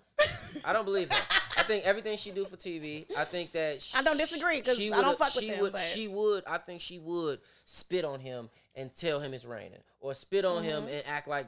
I 0.67 0.73
don't 0.73 0.85
believe 0.85 1.09
her. 1.11 1.21
I 1.57 1.63
think 1.63 1.85
everything 1.85 2.17
she 2.17 2.31
do 2.31 2.45
for 2.45 2.57
TV. 2.57 3.05
I 3.17 3.23
think 3.23 3.51
that 3.53 3.81
she, 3.81 3.97
I 3.97 4.03
don't 4.03 4.17
disagree 4.17 4.59
because 4.59 4.77
I 4.79 5.01
don't 5.01 5.17
fuck 5.17 5.33
with 5.35 5.45
she 5.45 5.49
them, 5.51 5.61
Would, 5.61 5.71
but- 5.71 5.81
She 5.81 6.07
would. 6.07 6.43
I 6.45 6.57
think 6.57 6.81
she 6.81 6.99
would 6.99 7.39
spit 7.65 8.05
on 8.05 8.19
him 8.19 8.49
and 8.75 8.95
tell 8.95 9.19
him 9.19 9.33
it's 9.33 9.45
raining, 9.45 9.81
or 9.99 10.13
spit 10.13 10.45
on 10.45 10.63
him 10.63 10.83
Mm-hmm. 10.83 10.93
and 10.93 11.03
act 11.07 11.27
like, 11.27 11.47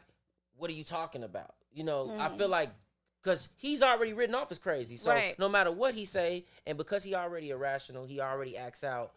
"What 0.57 0.69
are 0.69 0.73
you 0.73 0.83
talking 0.83 1.23
about?" 1.23 1.55
You 1.73 1.83
know. 1.83 2.11
I 2.19 2.29
feel 2.29 2.49
like 2.49 2.69
because 3.21 3.49
he's 3.57 3.83
already 3.83 4.13
written 4.13 4.33
off 4.35 4.51
as 4.51 4.57
crazy. 4.59 4.97
So 4.97 5.11
Right. 5.11 5.37
no 5.37 5.47
matter 5.47 5.71
what 5.71 5.93
he 5.93 6.05
say, 6.05 6.45
and 6.65 6.77
because 6.77 7.03
he 7.03 7.13
already 7.15 7.51
irrational, 7.51 8.05
he 8.05 8.19
already 8.19 8.57
acts 8.57 8.83
out. 8.83 9.13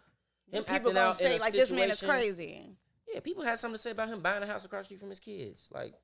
Him 0.53 0.63
People 0.65 0.93
gonna 0.93 1.15
say 1.15 1.39
like 1.39 1.53
this 1.55 1.73
man 1.73 1.91
is 1.91 2.03
crazy. 2.03 2.77
Yeah, 3.13 3.21
people 3.21 3.43
had 3.45 3.59
something 3.59 3.77
to 3.77 3.83
say 3.83 3.91
about 3.93 4.09
him 4.09 4.21
buying 4.21 4.43
a 4.43 4.47
house 4.47 4.65
across 4.65 4.83
the 4.83 4.85
street 4.87 5.01
from 5.01 5.11
his 5.11 5.21
kids. 5.21 5.69
Like 5.73 5.95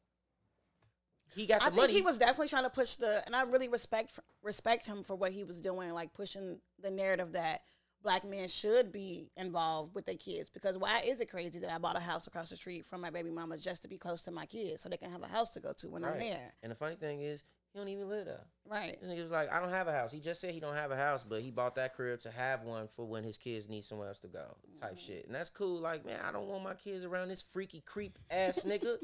he 1.34 1.46
got 1.46 1.60
the 1.60 1.66
I 1.66 1.68
think 1.68 1.76
money. 1.82 1.92
he 1.92 2.02
was 2.02 2.18
definitely 2.18 2.48
trying 2.48 2.64
to 2.64 2.70
push 2.70 2.96
the, 2.96 3.22
and 3.26 3.36
I 3.36 3.42
really 3.42 3.68
respect 3.68 4.18
respect 4.42 4.86
him 4.86 5.04
for 5.04 5.14
what 5.14 5.32
he 5.32 5.44
was 5.44 5.60
doing, 5.60 5.90
like 5.92 6.12
pushing 6.12 6.58
the 6.82 6.90
narrative 6.90 7.32
that 7.32 7.62
black 8.02 8.24
men 8.24 8.48
should 8.48 8.92
be 8.92 9.30
involved 9.36 9.94
with 9.94 10.06
their 10.06 10.16
kids. 10.16 10.50
Because 10.50 10.78
why 10.78 11.02
is 11.06 11.20
it 11.20 11.30
crazy 11.30 11.58
that 11.60 11.70
I 11.70 11.78
bought 11.78 11.96
a 11.96 12.00
house 12.00 12.26
across 12.26 12.50
the 12.50 12.56
street 12.56 12.86
from 12.86 13.00
my 13.00 13.10
baby 13.10 13.30
mama 13.30 13.56
just 13.58 13.82
to 13.82 13.88
be 13.88 13.98
close 13.98 14.22
to 14.22 14.30
my 14.30 14.46
kids, 14.46 14.82
so 14.82 14.88
they 14.88 14.96
can 14.96 15.10
have 15.10 15.22
a 15.22 15.28
house 15.28 15.50
to 15.50 15.60
go 15.60 15.72
to 15.74 15.88
when 15.88 16.04
I'm 16.04 16.12
Right. 16.12 16.20
there? 16.20 16.54
And 16.62 16.70
the 16.72 16.76
funny 16.76 16.96
thing 16.96 17.20
is, 17.20 17.44
he 17.72 17.78
don't 17.78 17.88
even 17.88 18.08
live 18.08 18.26
there. 18.26 18.46
Right. 18.68 19.00
This 19.00 19.10
nigga 19.10 19.22
was 19.22 19.30
like, 19.30 19.52
I 19.52 19.60
don't 19.60 19.70
have 19.70 19.86
a 19.86 19.92
house. 19.92 20.10
He 20.10 20.18
just 20.18 20.40
said 20.40 20.52
he 20.52 20.58
don't 20.58 20.74
have 20.74 20.90
a 20.90 20.96
house, 20.96 21.22
but 21.22 21.40
he 21.40 21.52
bought 21.52 21.76
that 21.76 21.94
crib 21.94 22.18
to 22.20 22.30
have 22.30 22.62
one 22.62 22.88
for 22.88 23.04
when 23.04 23.22
his 23.22 23.38
kids 23.38 23.68
need 23.68 23.84
somewhere 23.84 24.08
else 24.08 24.18
to 24.20 24.28
go, 24.28 24.56
type 24.80 24.96
mm. 24.96 24.98
shit. 24.98 25.26
And 25.26 25.34
that's 25.34 25.50
cool. 25.50 25.78
Like, 25.78 26.04
man, 26.04 26.18
I 26.26 26.32
don't 26.32 26.48
want 26.48 26.64
my 26.64 26.74
kids 26.74 27.04
around 27.04 27.28
this 27.28 27.42
freaky 27.42 27.80
creep 27.80 28.18
ass 28.30 28.64
nigga. 28.66 28.96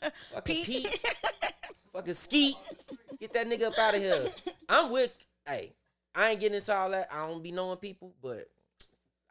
Fucking 0.32 0.64
Pete. 0.64 0.66
Pete. 0.66 1.14
Fucking 1.92 2.14
Skete. 2.14 2.56
Get 3.20 3.34
that 3.34 3.46
nigga 3.48 3.64
up 3.64 3.78
out 3.78 3.94
of 3.94 4.00
here. 4.00 4.16
I'm 4.68 4.90
with, 4.90 5.12
hey, 5.46 5.72
I 6.14 6.30
ain't 6.30 6.40
getting 6.40 6.58
into 6.58 6.74
all 6.74 6.90
that. 6.90 7.08
I 7.12 7.26
don't 7.26 7.42
be 7.42 7.52
knowing 7.52 7.78
people, 7.78 8.12
but 8.22 8.48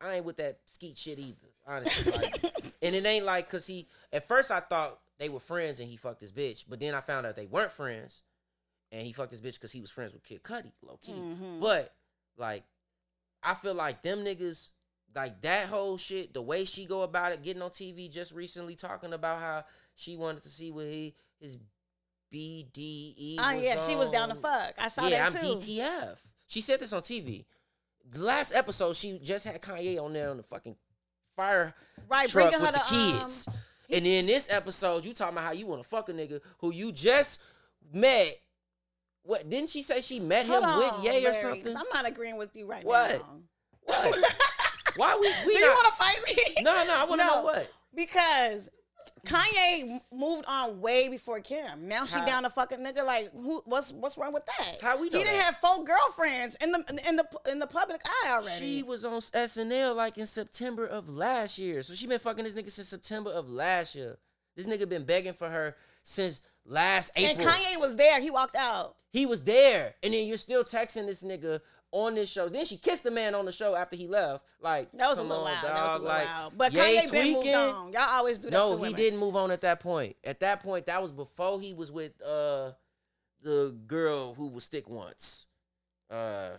I 0.02 0.16
ain't 0.16 0.26
with 0.26 0.38
that 0.38 0.60
Skete 0.66 0.98
shit 0.98 1.20
either. 1.20 1.38
Honestly, 1.68 2.12
like, 2.12 2.74
and 2.82 2.96
it 2.96 3.06
ain't 3.06 3.26
like 3.26 3.50
cause 3.50 3.68
he. 3.68 3.88
At 4.12 4.28
first, 4.28 4.52
I 4.52 4.60
thought 4.62 5.00
they 5.20 5.30
were 5.30 5.40
friends 5.40 5.80
and 5.80 5.88
he 5.88 5.96
fucked 5.96 6.22
his 6.22 6.32
bitch, 6.32 6.66
but 6.68 6.80
then 6.80 6.96
I 6.96 7.02
found 7.02 7.26
out 7.26 7.36
they 7.36 7.46
weren't 7.46 7.72
friends, 7.72 8.24
and 8.92 9.06
he 9.06 9.14
fucked 9.14 9.32
his 9.32 9.42
bitch 9.42 9.54
because 9.54 9.72
he 9.72 9.82
was 9.82 9.92
friends 9.92 10.14
with 10.14 10.24
Kid 10.24 10.42
Cudi, 10.44 10.72
low 10.82 10.98
key. 11.02 11.14
Mm-hmm. 11.14 11.60
But 11.60 11.94
like, 12.36 12.64
I 13.44 13.54
feel 13.54 13.76
like 13.76 14.02
them 14.02 14.20
niggas, 14.20 14.72
like 15.16 15.42
that 15.42 15.68
whole 15.68 15.98
shit, 15.98 16.34
the 16.34 16.42
way 16.42 16.66
she 16.66 16.86
go 16.86 17.04
about 17.04 17.32
it, 17.32 17.44
getting 17.44 17.62
on 17.62 17.70
TV 17.70 18.10
just 18.12 18.34
recently 18.34 18.76
talking 18.76 19.14
about 19.14 19.40
how 19.40 19.66
she 19.96 20.16
wanted 20.16 20.42
to 20.44 20.50
see 20.50 20.72
what 20.72 20.86
he 20.86 21.14
his 21.40 21.58
BDE. 22.34 23.36
Oh 23.38 23.44
ah, 23.44 23.54
was 23.54 23.64
yeah, 23.64 23.80
she 23.80 23.96
was 23.96 24.10
down 24.10 24.30
to 24.30 24.36
fuck. 24.36 24.74
I 24.80 24.88
saw 24.88 25.08
Yeah, 25.08 25.30
that 25.30 25.44
I'm. 25.44 25.58
DTF. 25.60 26.18
She 26.52 26.60
said 26.60 26.82
this 26.82 26.92
on 26.92 27.02
TV. 27.02 27.46
The 28.14 28.20
last 28.20 28.54
episode, 28.54 28.98
she 28.98 29.18
just 29.24 29.46
had 29.46 29.62
Kanye 29.62 29.98
on 30.04 30.12
there 30.12 30.30
on 30.32 30.36
the 30.38 30.44
fucking 30.44 30.76
fire 31.34 31.74
Right, 32.10 32.28
truck 32.28 32.52
with 32.52 32.60
the 32.60 32.68
to, 32.68 32.94
um, 32.94 33.20
kids. 33.22 33.48
and 33.90 34.06
then 34.06 34.26
this 34.26 34.52
episode, 34.52 35.06
you 35.06 35.14
talking 35.14 35.34
about 35.38 35.46
how 35.46 35.54
you 35.54 35.66
want 35.66 35.82
to 35.82 35.88
fuck 35.88 36.10
a 36.10 36.14
nigga 36.14 36.42
who 36.58 36.74
you 36.74 36.92
just 36.92 37.42
met. 37.94 38.36
What 39.24 39.50
didn't 39.50 39.70
she 39.70 39.82
say 39.82 40.02
she 40.02 40.20
met 40.20 40.46
him 40.46 40.62
Hold 40.62 40.84
with 40.84 40.94
on, 40.94 41.04
Ye 41.06 41.26
or 41.26 41.34
something? 41.34 41.74
I'm 41.74 41.86
not 41.94 42.06
agreeing 42.10 42.36
with 42.36 42.54
you 42.58 42.66
right 42.66 42.84
What? 42.84 43.12
now. 43.22 43.40
What? 43.84 44.34
Why 44.98 45.16
we 45.22 45.32
we 45.48 45.54
Do 45.58 45.64
you 45.64 45.70
want 45.70 45.88
to 45.94 46.04
fight 46.04 46.18
me? 46.28 46.64
no, 46.64 46.74
no, 46.84 46.96
I 46.98 47.06
want 47.06 47.22
to 47.22 47.28
know 47.28 47.44
what. 47.44 47.72
Because 47.96 48.70
Kanye 49.26 50.02
moved 50.12 50.46
on 50.48 50.82
way 50.82 51.08
before 51.10 51.40
Kim. 51.40 51.88
Now 51.88 52.06
she 52.06 52.20
How? 52.20 52.26
down 52.26 52.44
to 52.44 52.50
fucking 52.50 52.80
nigga. 52.80 53.06
Like, 53.06 53.32
who? 53.34 53.62
What's 53.66 53.92
what's 53.92 54.18
wrong 54.18 54.34
with 54.34 54.46
that? 54.46 54.78
How 54.82 55.00
we 55.00 55.10
know 55.10 55.20
He 55.20 55.24
didn't 55.24 55.42
have 55.42 55.58
four 55.58 55.86
girlfriends 55.86 56.58
in 56.62 56.72
the 56.72 57.02
in 57.08 57.16
the 57.16 57.26
in 57.52 57.60
the 57.60 57.68
public 57.68 58.02
eye 58.04 58.32
already. 58.32 58.60
She 58.60 58.84
was 58.84 59.06
on 59.06 59.20
SNL 59.22 59.96
like 59.96 60.18
in 60.18 60.26
September 60.26 60.86
of 60.86 61.08
last 61.10 61.60
year. 61.60 61.84
So 61.84 61.94
she 61.94 62.08
been 62.08 62.20
fucking 62.20 62.44
this 62.44 62.56
nigga 62.56 62.72
since 62.72 62.88
September 62.88 63.32
of 63.32 63.50
last 63.50 63.96
year. 63.96 64.18
This 64.56 64.68
nigga 64.68 64.90
been 64.90 65.06
begging 65.06 65.34
for 65.34 65.50
her 65.50 65.76
since 66.04 66.42
last 66.66 67.12
April. 67.16 67.48
and 67.48 67.56
Kanye 67.56 67.80
was 67.80 67.96
there. 67.96 68.20
He 68.20 68.32
walked 68.32 68.56
out. 68.56 68.96
He 69.12 69.26
was 69.26 69.44
there, 69.44 69.96
and 70.02 70.14
then 70.14 70.26
you're 70.26 70.38
still 70.38 70.64
texting 70.64 71.06
this 71.06 71.22
nigga 71.22 71.60
on 71.92 72.16
this 72.16 72.30
show. 72.30 72.48
Then 72.50 72.66
she 72.66 72.78
kissed 72.78 73.04
the 73.04 73.12
man 73.12 73.36
on 73.36 73.46
the 73.46 73.52
show 73.52 73.76
after 73.76 73.96
he 73.96 74.08
left. 74.08 74.44
Like 74.62 74.92
That 74.94 75.10
was 75.10 75.18
a 75.18 75.22
little 75.24 75.38
on, 75.38 75.44
wild. 75.52 75.66
That 75.66 75.74
was 75.74 75.90
a 75.90 75.92
little 75.94 76.08
Like, 76.08 76.26
wild. 76.26 76.54
But 76.58 76.72
Kanye 76.74 77.12
been 77.12 77.34
moved 77.34 77.48
on. 77.50 77.94
Y'all 77.94 78.02
always 78.10 78.40
do 78.40 78.50
that. 78.50 78.54
No, 78.54 78.76
he 78.76 78.82
women. 78.82 78.96
didn't 78.96 79.20
move 79.20 79.36
on 79.36 79.52
at 79.52 79.62
that 79.62 79.80
point. 79.80 80.16
At 80.24 80.40
that 80.42 80.62
point, 80.62 80.86
that 80.86 81.02
was 81.02 81.12
before 81.12 81.60
he 81.60 81.74
was 81.74 81.92
with 81.92 82.14
uh 82.22 82.72
the 83.44 83.76
girl 83.88 84.34
who 84.34 84.48
was 84.48 84.68
thick 84.68 84.90
once. 84.90 85.48
Uh, 86.10 86.52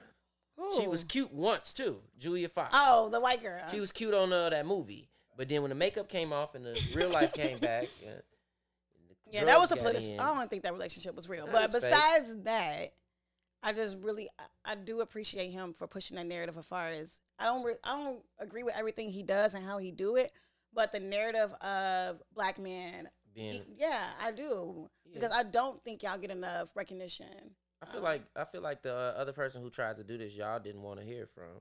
she 0.80 0.86
was 0.86 1.04
cute 1.04 1.32
once 1.32 1.72
too, 1.72 2.00
Julia 2.18 2.48
Fox. 2.48 2.70
Oh, 2.74 3.08
the 3.10 3.20
white 3.20 3.42
girl. 3.42 3.60
She 3.70 3.80
was 3.80 3.92
cute 3.92 4.14
on 4.14 4.32
uh, 4.32 4.50
that 4.50 4.66
movie, 4.66 5.08
but 5.36 5.48
then 5.48 5.62
when 5.62 5.68
the 5.70 5.74
makeup 5.74 6.08
came 6.08 6.32
off 6.32 6.54
and 6.54 6.64
the 6.64 6.80
real 6.94 7.10
life 7.10 7.32
came 7.34 7.58
back, 7.58 7.84
uh, 8.06 8.10
Yeah, 9.30 9.44
that 9.44 9.58
was 9.58 9.70
a 9.72 9.76
political. 9.76 10.20
I 10.20 10.34
don't 10.34 10.48
think 10.50 10.62
that 10.62 10.72
relationship 10.72 11.14
was 11.14 11.28
real. 11.28 11.46
That 11.46 11.52
but 11.52 11.62
was 11.72 11.82
fake. 11.82 11.92
besides 11.92 12.36
that, 12.42 12.92
I 13.62 13.72
just 13.72 13.98
really 14.00 14.28
I, 14.38 14.72
I 14.72 14.74
do 14.74 15.00
appreciate 15.00 15.50
him 15.50 15.72
for 15.72 15.86
pushing 15.86 16.16
that 16.16 16.26
narrative 16.26 16.58
as 16.58 16.66
far 16.66 16.88
as 16.88 17.20
I 17.38 17.44
don't 17.46 17.64
re, 17.64 17.74
I 17.84 17.96
don't 18.02 18.22
agree 18.38 18.62
with 18.62 18.76
everything 18.76 19.10
he 19.10 19.22
does 19.22 19.54
and 19.54 19.64
how 19.64 19.78
he 19.78 19.90
do 19.90 20.16
it, 20.16 20.32
but 20.72 20.92
the 20.92 21.00
narrative 21.00 21.52
of 21.60 22.22
black 22.34 22.58
men, 22.58 23.08
Being, 23.34 23.52
he- 23.54 23.62
yeah, 23.78 24.10
I 24.22 24.30
do 24.32 24.88
Yeah. 25.06 25.14
because 25.14 25.30
I 25.32 25.42
don't 25.44 25.80
think 25.84 26.02
y'all 26.02 26.18
get 26.18 26.30
enough 26.30 26.74
recognition. 26.76 27.54
I 27.82 27.86
feel 27.86 28.00
like 28.00 28.22
I 28.36 28.44
feel 28.44 28.60
like 28.62 28.82
the 28.82 28.92
uh, 28.94 29.14
other 29.20 29.32
person 29.32 29.60
who 29.62 29.70
tried 29.70 29.96
to 29.96 30.04
do 30.04 30.16
this, 30.18 30.34
y'all 30.36 30.60
didn't 30.60 30.82
want 30.82 31.00
to 31.00 31.06
hear 31.06 31.26
from. 31.26 31.60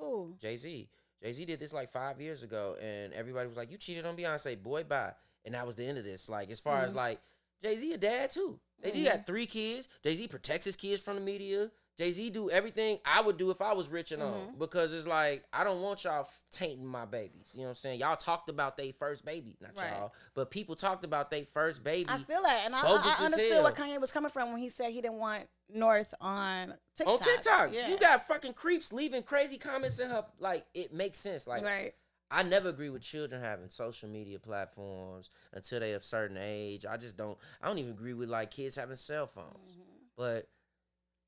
Ooh, 0.00 0.36
Jay 0.40 0.56
Z. 0.56 0.88
Jay 1.22 1.32
Z 1.32 1.44
did 1.46 1.58
this 1.60 1.72
like 1.72 1.88
five 1.90 2.20
years 2.20 2.42
ago, 2.42 2.76
and 2.82 3.12
everybody 3.14 3.48
was 3.48 3.56
like, 3.56 3.70
"You 3.70 3.78
cheated 3.78 4.04
on 4.04 4.14
Beyonce, 4.16 4.62
boy, 4.62 4.84
bye." 4.84 5.12
And 5.46 5.54
that 5.54 5.64
was 5.66 5.76
the 5.76 5.84
end 5.86 5.96
of 5.98 6.04
this. 6.04 6.28
Like, 6.28 6.50
as 6.50 6.60
far 6.60 6.80
as 6.82 6.92
Mhm. 6.92 6.96
like 6.96 7.20
Jay 7.62 7.76
Z, 7.76 7.92
a 7.92 7.98
dad 7.98 8.30
too. 8.30 8.58
Jay 8.82 8.92
Z 8.92 9.00
Mhm. 9.00 9.04
got 9.04 9.26
three 9.26 9.46
kids. 9.46 9.88
Jay 10.02 10.14
Z 10.14 10.28
protects 10.28 10.64
his 10.66 10.76
kids 10.76 11.00
from 11.00 11.14
the 11.14 11.20
media. 11.20 11.70
Jay 11.96 12.10
Z 12.10 12.30
do 12.30 12.50
everything 12.50 12.98
I 13.04 13.20
would 13.22 13.36
do 13.36 13.52
if 13.52 13.62
I 13.62 13.72
was 13.72 13.88
rich 13.88 14.10
and 14.10 14.20
Mm-hmm. 14.20 14.48
on 14.48 14.58
because 14.58 14.92
it's 14.92 15.06
like 15.06 15.44
I 15.52 15.62
don't 15.62 15.80
want 15.80 16.02
y'all 16.02 16.28
tainting 16.50 16.84
my 16.84 17.04
babies. 17.04 17.52
You 17.52 17.60
know 17.60 17.66
what 17.66 17.70
I'm 17.70 17.74
saying? 17.76 18.00
Y'all 18.00 18.16
talked 18.16 18.48
about 18.48 18.76
they 18.76 18.90
first 18.90 19.24
baby, 19.24 19.56
not 19.60 19.78
Right. 19.78 19.90
y'all, 19.92 20.12
but 20.34 20.50
people 20.50 20.74
talked 20.74 21.04
about 21.04 21.30
they 21.30 21.44
first 21.44 21.84
baby. 21.84 22.10
I 22.10 22.18
feel 22.18 22.42
that, 22.42 22.62
and 22.64 22.74
I, 22.74 22.80
I, 22.80 23.16
I 23.20 23.24
understood 23.26 23.62
what. 23.62 23.76
Kanye 23.76 24.00
was 24.00 24.10
coming 24.10 24.30
from 24.30 24.50
when 24.50 24.58
he 24.60 24.70
said 24.70 24.90
he 24.90 25.00
didn't 25.00 25.18
want 25.20 25.48
North 25.72 26.12
on 26.20 26.74
TikTok. 26.96 27.14
on 27.14 27.18
TikTok, 27.20 27.72
yeah. 27.72 27.88
you 27.88 27.98
got 27.98 28.26
fucking 28.26 28.54
creeps 28.54 28.92
leaving 28.92 29.22
crazy 29.22 29.56
comments 29.56 30.00
in 30.00 30.10
her. 30.10 30.24
Like 30.40 30.66
it 30.74 30.92
makes 30.92 31.20
sense. 31.20 31.46
Like 31.46 31.62
right. 31.64 31.94
I 32.30 32.42
never 32.42 32.68
agree 32.68 32.90
with 32.90 33.02
children 33.02 33.40
having 33.42 33.68
social 33.68 34.08
media 34.08 34.38
platforms 34.38 35.30
until 35.52 35.80
they 35.80 35.92
of 35.92 36.04
certain 36.04 36.38
age. 36.40 36.84
I 36.84 36.96
just 36.96 37.16
don't. 37.16 37.38
I 37.62 37.68
don't 37.68 37.78
even 37.78 37.92
agree 37.92 38.14
with 38.14 38.28
like 38.28 38.50
kids 38.50 38.76
having 38.76 38.96
cell 38.96 39.26
phones. 39.26 39.48
Mm-hmm. 39.48 39.82
But 40.16 40.48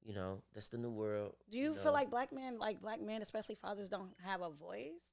you 0.04 0.14
know, 0.14 0.42
that's 0.54 0.68
the 0.68 0.78
new 0.78 0.90
world. 0.90 1.34
Do 1.50 1.58
you 1.58 1.74
know. 1.74 1.80
feel 1.80 1.92
like 1.92 2.10
black 2.10 2.32
men, 2.32 2.58
like 2.58 2.80
black 2.80 3.00
men, 3.00 3.22
especially 3.22 3.56
fathers, 3.56 3.88
don't 3.88 4.14
have 4.24 4.40
a 4.40 4.50
voice 4.50 5.12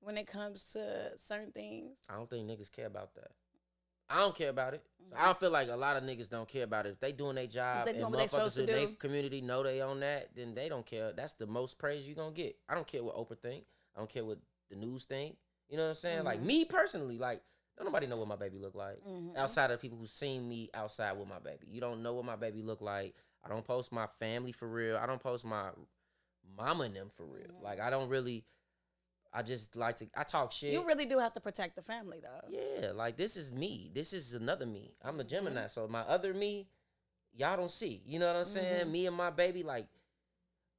when 0.00 0.16
it 0.16 0.26
comes 0.26 0.72
to 0.72 1.12
certain 1.16 1.52
things? 1.52 1.96
I 2.08 2.14
don't 2.14 2.28
think 2.28 2.48
niggas 2.48 2.72
care 2.72 2.86
about 2.86 3.14
that. 3.14 3.30
I 4.10 4.20
don't 4.20 4.34
care 4.34 4.48
about 4.48 4.72
it. 4.72 4.82
So 4.98 5.14
I 5.14 5.18
mm-hmm. 5.18 5.26
don't 5.26 5.40
feel 5.40 5.50
like 5.50 5.68
a 5.68 5.76
lot 5.76 5.96
of 5.96 6.02
niggas 6.02 6.30
don't 6.30 6.48
care 6.48 6.64
about 6.64 6.86
it. 6.86 6.90
If 6.90 7.00
they 7.00 7.12
doing 7.12 7.36
their 7.36 7.46
job 7.46 7.84
they 7.84 7.90
and 7.90 8.00
doing 8.00 8.12
motherfuckers 8.12 8.58
in 8.58 8.66
their 8.66 8.86
community 8.98 9.42
know 9.42 9.62
they 9.62 9.82
on 9.82 10.00
that, 10.00 10.34
then 10.34 10.54
they 10.54 10.68
don't 10.68 10.86
care. 10.86 11.12
That's 11.12 11.34
the 11.34 11.46
most 11.46 11.78
praise 11.78 12.08
you 12.08 12.14
gonna 12.14 12.32
get. 12.32 12.56
I 12.68 12.74
don't 12.74 12.86
care 12.86 13.04
what 13.04 13.16
Oprah 13.16 13.38
think. 13.38 13.64
I 13.94 14.00
don't 14.00 14.08
care 14.08 14.24
what 14.24 14.38
the 14.70 14.76
news 14.76 15.04
think. 15.04 15.36
You 15.68 15.76
know 15.76 15.84
what 15.84 15.88
I'm 15.90 15.94
saying? 15.96 16.24
Like 16.24 16.40
Mhm. 16.40 16.46
me 16.46 16.64
personally, 16.64 17.18
like 17.18 17.42
don't 17.76 17.84
nobody 17.86 18.06
know 18.06 18.16
what 18.16 18.26
my 18.28 18.36
baby 18.36 18.58
look 18.58 18.74
like 18.74 19.00
Mhm. 19.04 19.36
outside 19.36 19.70
of 19.70 19.80
people 19.80 19.98
who 19.98 20.06
seen 20.06 20.48
me 20.48 20.68
outside 20.74 21.12
with 21.12 21.28
my 21.28 21.38
baby. 21.38 21.66
You 21.68 21.80
don't 21.80 22.02
know 22.02 22.14
what 22.14 22.24
my 22.24 22.36
baby 22.36 22.62
look 22.62 22.80
like. 22.80 23.14
I 23.44 23.48
don't 23.48 23.64
post 23.64 23.92
my 23.92 24.06
family 24.18 24.50
for 24.52 24.66
real. 24.66 24.96
I 24.96 25.06
don't 25.06 25.22
post 25.22 25.44
my 25.44 25.70
mama 26.56 26.84
and 26.84 26.96
them 26.96 27.08
for 27.10 27.24
real. 27.24 27.46
Mhm. 27.48 27.62
Like 27.62 27.80
I 27.80 27.90
don't 27.90 28.08
really. 28.08 28.44
I 29.32 29.42
just 29.42 29.76
like 29.76 29.96
to. 29.98 30.08
I 30.16 30.24
talk 30.24 30.52
shit. 30.52 30.72
You 30.72 30.86
really 30.86 31.04
do 31.04 31.18
have 31.18 31.34
to 31.34 31.40
protect 31.40 31.76
the 31.76 31.82
family, 31.82 32.18
though. 32.20 32.48
Yeah, 32.48 32.92
like 32.92 33.16
this 33.18 33.36
is 33.36 33.52
me. 33.52 33.90
This 33.94 34.14
is 34.14 34.32
another 34.32 34.64
me. 34.64 34.96
I'm 35.02 35.20
a 35.20 35.22
Mm-hmm. 35.22 35.28
Gemini, 35.28 35.66
so 35.66 35.86
my 35.86 36.00
other 36.00 36.32
me, 36.32 36.66
y'all 37.34 37.56
don't 37.58 37.70
see. 37.70 38.02
You 38.06 38.18
know 38.18 38.26
what 38.26 38.36
I'm 38.36 38.44
saying? 38.46 38.86
Mhm. 38.86 38.90
Me 38.90 39.06
and 39.06 39.14
my 39.16 39.28
baby, 39.30 39.62
like, 39.62 39.86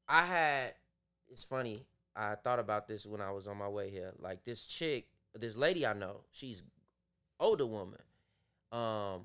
I 0.08 0.26
had. 0.26 0.76
It's 1.28 1.44
funny. 1.44 1.86
I 2.20 2.36
thought 2.36 2.60
about 2.60 2.88
this 2.88 3.06
when 3.06 3.22
I 3.22 3.32
was 3.32 3.48
on 3.48 3.58
my 3.58 3.70
way 3.70 3.90
here. 3.90 4.12
Like 4.20 4.44
this 4.44 4.66
chick, 4.66 5.08
this 5.34 5.56
lady 5.56 5.88
I 5.88 5.94
know, 5.94 6.22
she's 6.32 6.64
older 7.40 7.66
woman. 7.66 8.02
Um, 8.74 9.22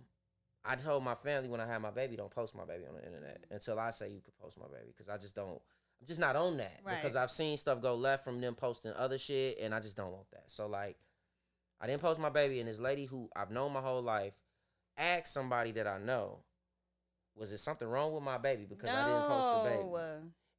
I 0.65 0.77
told 0.77 1.03
my 1.03 1.17
family 1.17 1.49
when 1.49 1.61
I 1.61 1.67
had 1.67 1.83
my 1.83 1.91
baby, 1.91 2.17
don't 2.17 2.31
post 2.31 2.55
my 2.55 2.65
baby 2.65 2.85
on 2.89 2.95
the 2.95 3.05
internet 3.05 3.45
until 3.51 3.81
I 3.81 3.91
say 3.91 4.11
you 4.11 4.21
could 4.21 4.37
post 4.39 4.59
my 4.59 4.67
baby 4.67 4.93
because 4.97 5.09
I 5.09 5.19
just 5.19 5.35
don't. 5.35 5.61
I'm 6.01 6.07
just 6.07 6.21
not 6.21 6.37
on 6.37 6.57
that 6.59 6.81
right. 6.85 6.97
because 6.97 7.17
I've 7.17 7.31
seen 7.31 7.57
stuff 7.57 7.83
go 7.83 7.95
left 7.95 8.25
from 8.25 8.41
them 8.41 8.55
posting 8.55 8.93
other 8.93 9.19
shit, 9.19 9.59
and 9.61 9.75
I 9.75 9.81
just 9.81 9.97
don't 9.97 10.13
want 10.13 10.31
that. 10.31 10.45
So 10.47 10.69
like, 10.69 10.97
I 11.81 11.87
didn't 11.89 12.01
post 12.01 12.21
my 12.21 12.31
baby, 12.31 12.61
and 12.61 12.69
this 12.69 12.79
lady 12.79 13.07
who 13.07 13.29
I've 13.35 13.51
known 13.51 13.73
my 13.73 13.81
whole 13.81 14.03
life 14.03 14.35
asked 14.97 15.35
somebody 15.35 15.73
that 15.73 15.89
I 15.89 15.99
know, 15.99 16.39
was 17.35 17.53
it 17.53 17.59
something 17.59 17.89
wrong 17.89 18.13
with 18.15 18.23
my 18.23 18.39
baby 18.39 18.67
because 18.69 18.89
I 18.89 19.09
didn't 19.09 19.27
post 19.27 19.65
the 19.65 19.71
baby? 19.71 19.89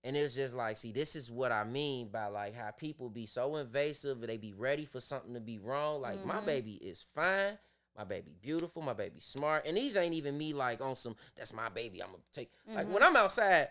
And 0.06 0.16
it's 0.16 0.36
just 0.36 0.54
like, 0.54 0.78
see, 0.78 0.92
this 0.92 1.16
is 1.16 1.30
what 1.32 1.52
I 1.52 1.64
mean 1.64 2.10
by 2.10 2.28
like 2.28 2.54
how 2.56 2.70
people 2.72 3.10
be 3.10 3.26
so 3.26 3.56
invasive, 3.58 4.22
they 4.22 4.38
be 4.38 4.54
ready 4.54 4.86
for 4.86 5.00
something 5.02 5.34
to 5.34 5.42
be 5.42 5.58
wrong. 5.58 6.00
Like 6.02 6.24
my 6.24 6.36
Mhm. 6.40 6.46
baby 6.46 6.74
is 6.76 7.02
fine, 7.02 7.58
my 7.98 8.04
baby 8.04 8.36
beautiful, 8.40 8.82
my 8.84 8.94
baby 8.94 9.20
smart, 9.20 9.66
and 9.66 9.76
these 9.76 9.98
ain't 9.98 10.14
even 10.14 10.38
me 10.38 10.54
like 10.54 10.80
on 10.80 10.96
some. 10.96 11.16
That's 11.36 11.52
my 11.54 11.70
baby. 11.70 12.02
I'm 12.04 12.12
gonna 12.12 12.22
take 12.34 12.52
like 12.68 12.88
when 12.88 13.02
I'm 13.02 13.16
outside. 13.16 13.70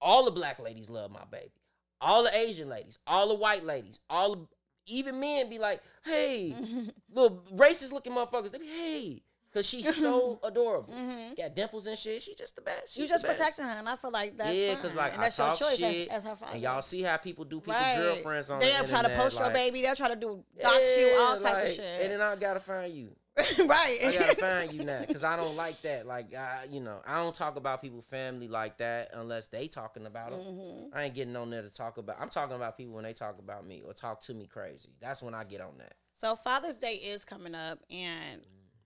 All 0.00 0.24
the 0.24 0.30
black 0.30 0.58
ladies 0.58 0.88
love 0.90 1.10
my 1.10 1.24
baby. 1.30 1.52
All 2.00 2.24
the 2.24 2.36
Asian 2.36 2.68
ladies, 2.68 2.98
all 3.06 3.28
the 3.28 3.34
white 3.36 3.64
ladies, 3.64 4.00
all 4.10 4.34
the 4.34 4.46
even 4.86 5.20
men 5.20 5.48
be 5.48 5.58
like, 5.58 5.80
hey, 6.04 6.54
little 7.10 7.44
racist 7.52 7.92
looking 7.92 8.12
motherfuckers. 8.12 8.50
They 8.50 8.58
be 8.58 8.66
hey, 8.66 9.22
cause 9.52 9.66
she's 9.66 9.96
so 9.96 10.38
adorable. 10.44 10.92
Mhm. 10.92 11.36
Got 11.36 11.54
dimples 11.54 11.86
and 11.86 11.98
shit. 11.98 12.22
She 12.22 12.34
just 12.34 12.54
the 12.56 12.62
best. 12.62 12.96
You 12.96 13.02
She's 13.02 13.10
just 13.10 13.24
protecting 13.24 13.64
her, 13.64 13.70
and 13.78 13.88
I 13.88 13.96
feel 13.96 14.10
like 14.10 14.36
that's 14.36 14.54
yeah, 14.56 14.74
because 14.74 14.94
like 14.94 15.12
and 15.12 15.20
I 15.20 15.24
that's 15.26 15.38
your 15.38 15.46
talk 15.48 15.58
choice 15.58 15.76
shit, 15.78 16.08
as, 16.08 16.18
as 16.18 16.30
her 16.30 16.36
father. 16.36 16.52
and 16.54 16.62
y'all 16.62 16.82
see 16.82 17.02
how 17.02 17.16
people 17.16 17.44
do 17.44 17.60
people 17.60 17.74
Right. 17.74 17.96
girlfriends 17.98 18.50
on 18.50 18.60
They'll 18.60 18.82
the 18.82 18.88
try 18.88 19.02
to 19.02 19.04
internet, 19.08 19.18
post 19.18 19.38
your 19.38 19.50
baby. 19.50 19.82
They'll 19.82 19.94
try 19.96 20.08
to 20.08 20.16
do 20.16 20.42
dox 20.60 20.96
you, 20.98 21.16
all 21.18 21.34
yeah, 21.34 21.42
type 21.42 21.54
like, 21.54 21.64
of 21.64 21.70
shit. 21.70 22.02
And 22.02 22.12
then 22.12 22.20
I 22.20 22.36
gotta 22.36 22.60
find 22.60 22.92
you. 22.94 23.16
right. 23.66 23.98
I 24.04 24.14
gotta 24.18 24.34
find 24.36 24.72
you 24.74 24.84
now 24.84 25.00
because 25.08 25.24
I 25.24 25.36
don't 25.36 25.56
like 25.56 25.80
that. 25.82 26.06
Like, 26.06 26.34
I, 26.34 26.66
you 26.70 26.80
know, 26.80 27.00
I 27.06 27.16
don't 27.16 27.34
talk 27.34 27.56
about 27.56 27.80
people 27.80 28.02
family 28.02 28.46
like 28.46 28.76
that 28.76 29.08
unless 29.14 29.48
they 29.48 29.68
talking 29.68 30.04
about 30.04 30.32
them. 30.32 30.40
Mhm. 30.40 30.88
I 30.92 31.04
ain't 31.04 31.14
getting 31.14 31.34
on 31.36 31.48
there 31.48 31.62
to 31.62 31.70
talk 31.72 31.96
about. 31.96 32.16
I'm 32.20 32.28
talking 32.28 32.56
about 32.56 32.76
people 32.76 32.92
when 32.92 33.04
they 33.04 33.14
talk 33.14 33.38
about 33.38 33.66
me 33.66 33.82
or 33.86 33.94
talk 33.94 34.20
to 34.24 34.34
me 34.34 34.46
crazy. 34.46 34.90
That's 35.00 35.22
when 35.22 35.32
I 35.34 35.44
get 35.44 35.62
on 35.62 35.78
that. 35.78 35.94
So 36.12 36.36
Father's 36.36 36.76
Day 36.76 36.96
is 36.96 37.24
coming 37.24 37.54
up, 37.54 37.78
and 37.90 38.42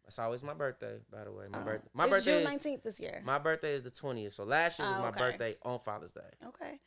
That's 0.07 0.21
always 0.21 0.45
my 0.45 0.55
birthday, 0.55 0.99
by 1.13 1.25
the 1.25 1.33
way. 1.33 1.47
My 1.51 1.59
uh, 1.59 1.65
birthday. 1.65 1.89
My 1.93 2.05
it's 2.05 2.13
birthday. 2.13 2.35
June 2.37 2.45
nineteenth 2.45 2.83
this 2.85 3.01
year. 3.01 3.21
my 3.25 3.39
birthday 3.39 3.75
is 3.75 3.83
the 3.83 3.91
twentieth. 3.91 4.35
So 4.35 4.45
last 4.45 4.79
year 4.79 4.87
was 4.87 4.99
Oh, 4.99 5.03
my 5.03 5.11
birthday 5.11 5.57
on 5.63 5.81
Father's 5.81 6.13
Day. 6.13 6.21
Okay. 6.47 6.81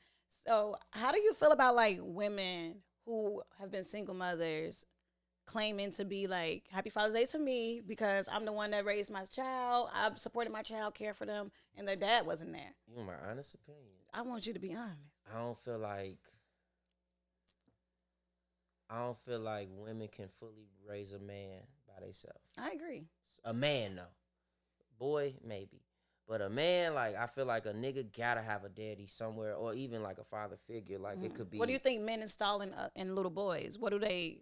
So, 0.46 0.78
how 0.92 1.12
do 1.12 1.20
you 1.20 1.34
feel 1.34 1.52
about 1.52 1.76
like 1.76 2.00
women 2.02 2.78
who 3.06 3.42
have 3.60 3.72
been 3.72 3.84
single 3.84 4.16
mothers 4.16 4.86
claiming 5.46 5.92
to 5.92 6.06
be 6.06 6.28
like 6.28 6.64
Happy 6.72 6.90
Father's 6.90 7.14
Day 7.14 7.26
to 7.26 7.40
me 7.40 7.82
because 7.86 8.30
I'm 8.32 8.46
the 8.46 8.54
one 8.54 8.72
that 8.72 8.86
raised 8.86 9.12
my 9.12 9.26
child, 9.26 9.90
I've 9.94 10.18
supported 10.18 10.54
my 10.54 10.62
child, 10.62 10.94
care 10.94 11.14
for 11.14 11.26
them, 11.26 11.52
and 11.76 11.88
their 11.88 11.96
dad 11.96 12.26
wasn't 12.26 12.54
there? 12.54 12.74
You 12.88 12.96
want 12.98 13.08
my 13.08 13.30
honest 13.30 13.56
opinion? 13.56 13.84
I 14.14 14.22
want 14.22 14.48
you 14.48 14.54
to 14.54 14.60
be 14.60 14.74
honest. 14.76 15.02
I 15.34 15.40
don't 15.40 15.58
feel 15.58 15.80
like 15.80 16.20
I 18.90 19.00
don't 19.00 19.18
feel 19.18 19.40
like 19.40 19.70
women 19.72 20.08
can 20.08 20.28
fully 20.40 20.68
raise 20.88 21.14
a 21.14 21.20
man 21.20 21.62
by 21.88 22.02
themselves. 22.02 22.40
I 22.58 22.72
agree. 22.72 23.04
A 23.46 23.54
man, 23.54 23.96
though. 23.96 24.04
Boy, 24.98 25.36
maybe. 25.44 25.82
But 26.28 26.42
a 26.42 26.50
man, 26.50 26.94
like 26.94 27.16
I 27.16 27.26
feel 27.28 27.46
like 27.46 27.66
a 27.66 27.74
nigga 27.74 28.06
gotta 28.16 28.42
have 28.42 28.64
a 28.64 28.70
daddy 28.70 29.08
somewhere, 29.08 29.56
or 29.56 29.74
even 29.74 30.04
like 30.04 30.18
a 30.20 30.24
father 30.24 30.58
figure. 30.58 31.00
Like 31.00 31.24
it 31.24 31.32
Mhm. 31.32 31.36
could 31.36 31.50
be. 31.50 31.58
What 31.58 31.68
do 31.68 31.74
you 31.74 31.80
think 31.80 32.02
men 32.02 32.22
installing 32.22 32.74
uh, 32.74 32.90
in 32.96 33.16
little 33.16 33.32
boys? 33.32 33.78
What 33.80 33.92
do 33.92 34.00
they? 34.00 34.42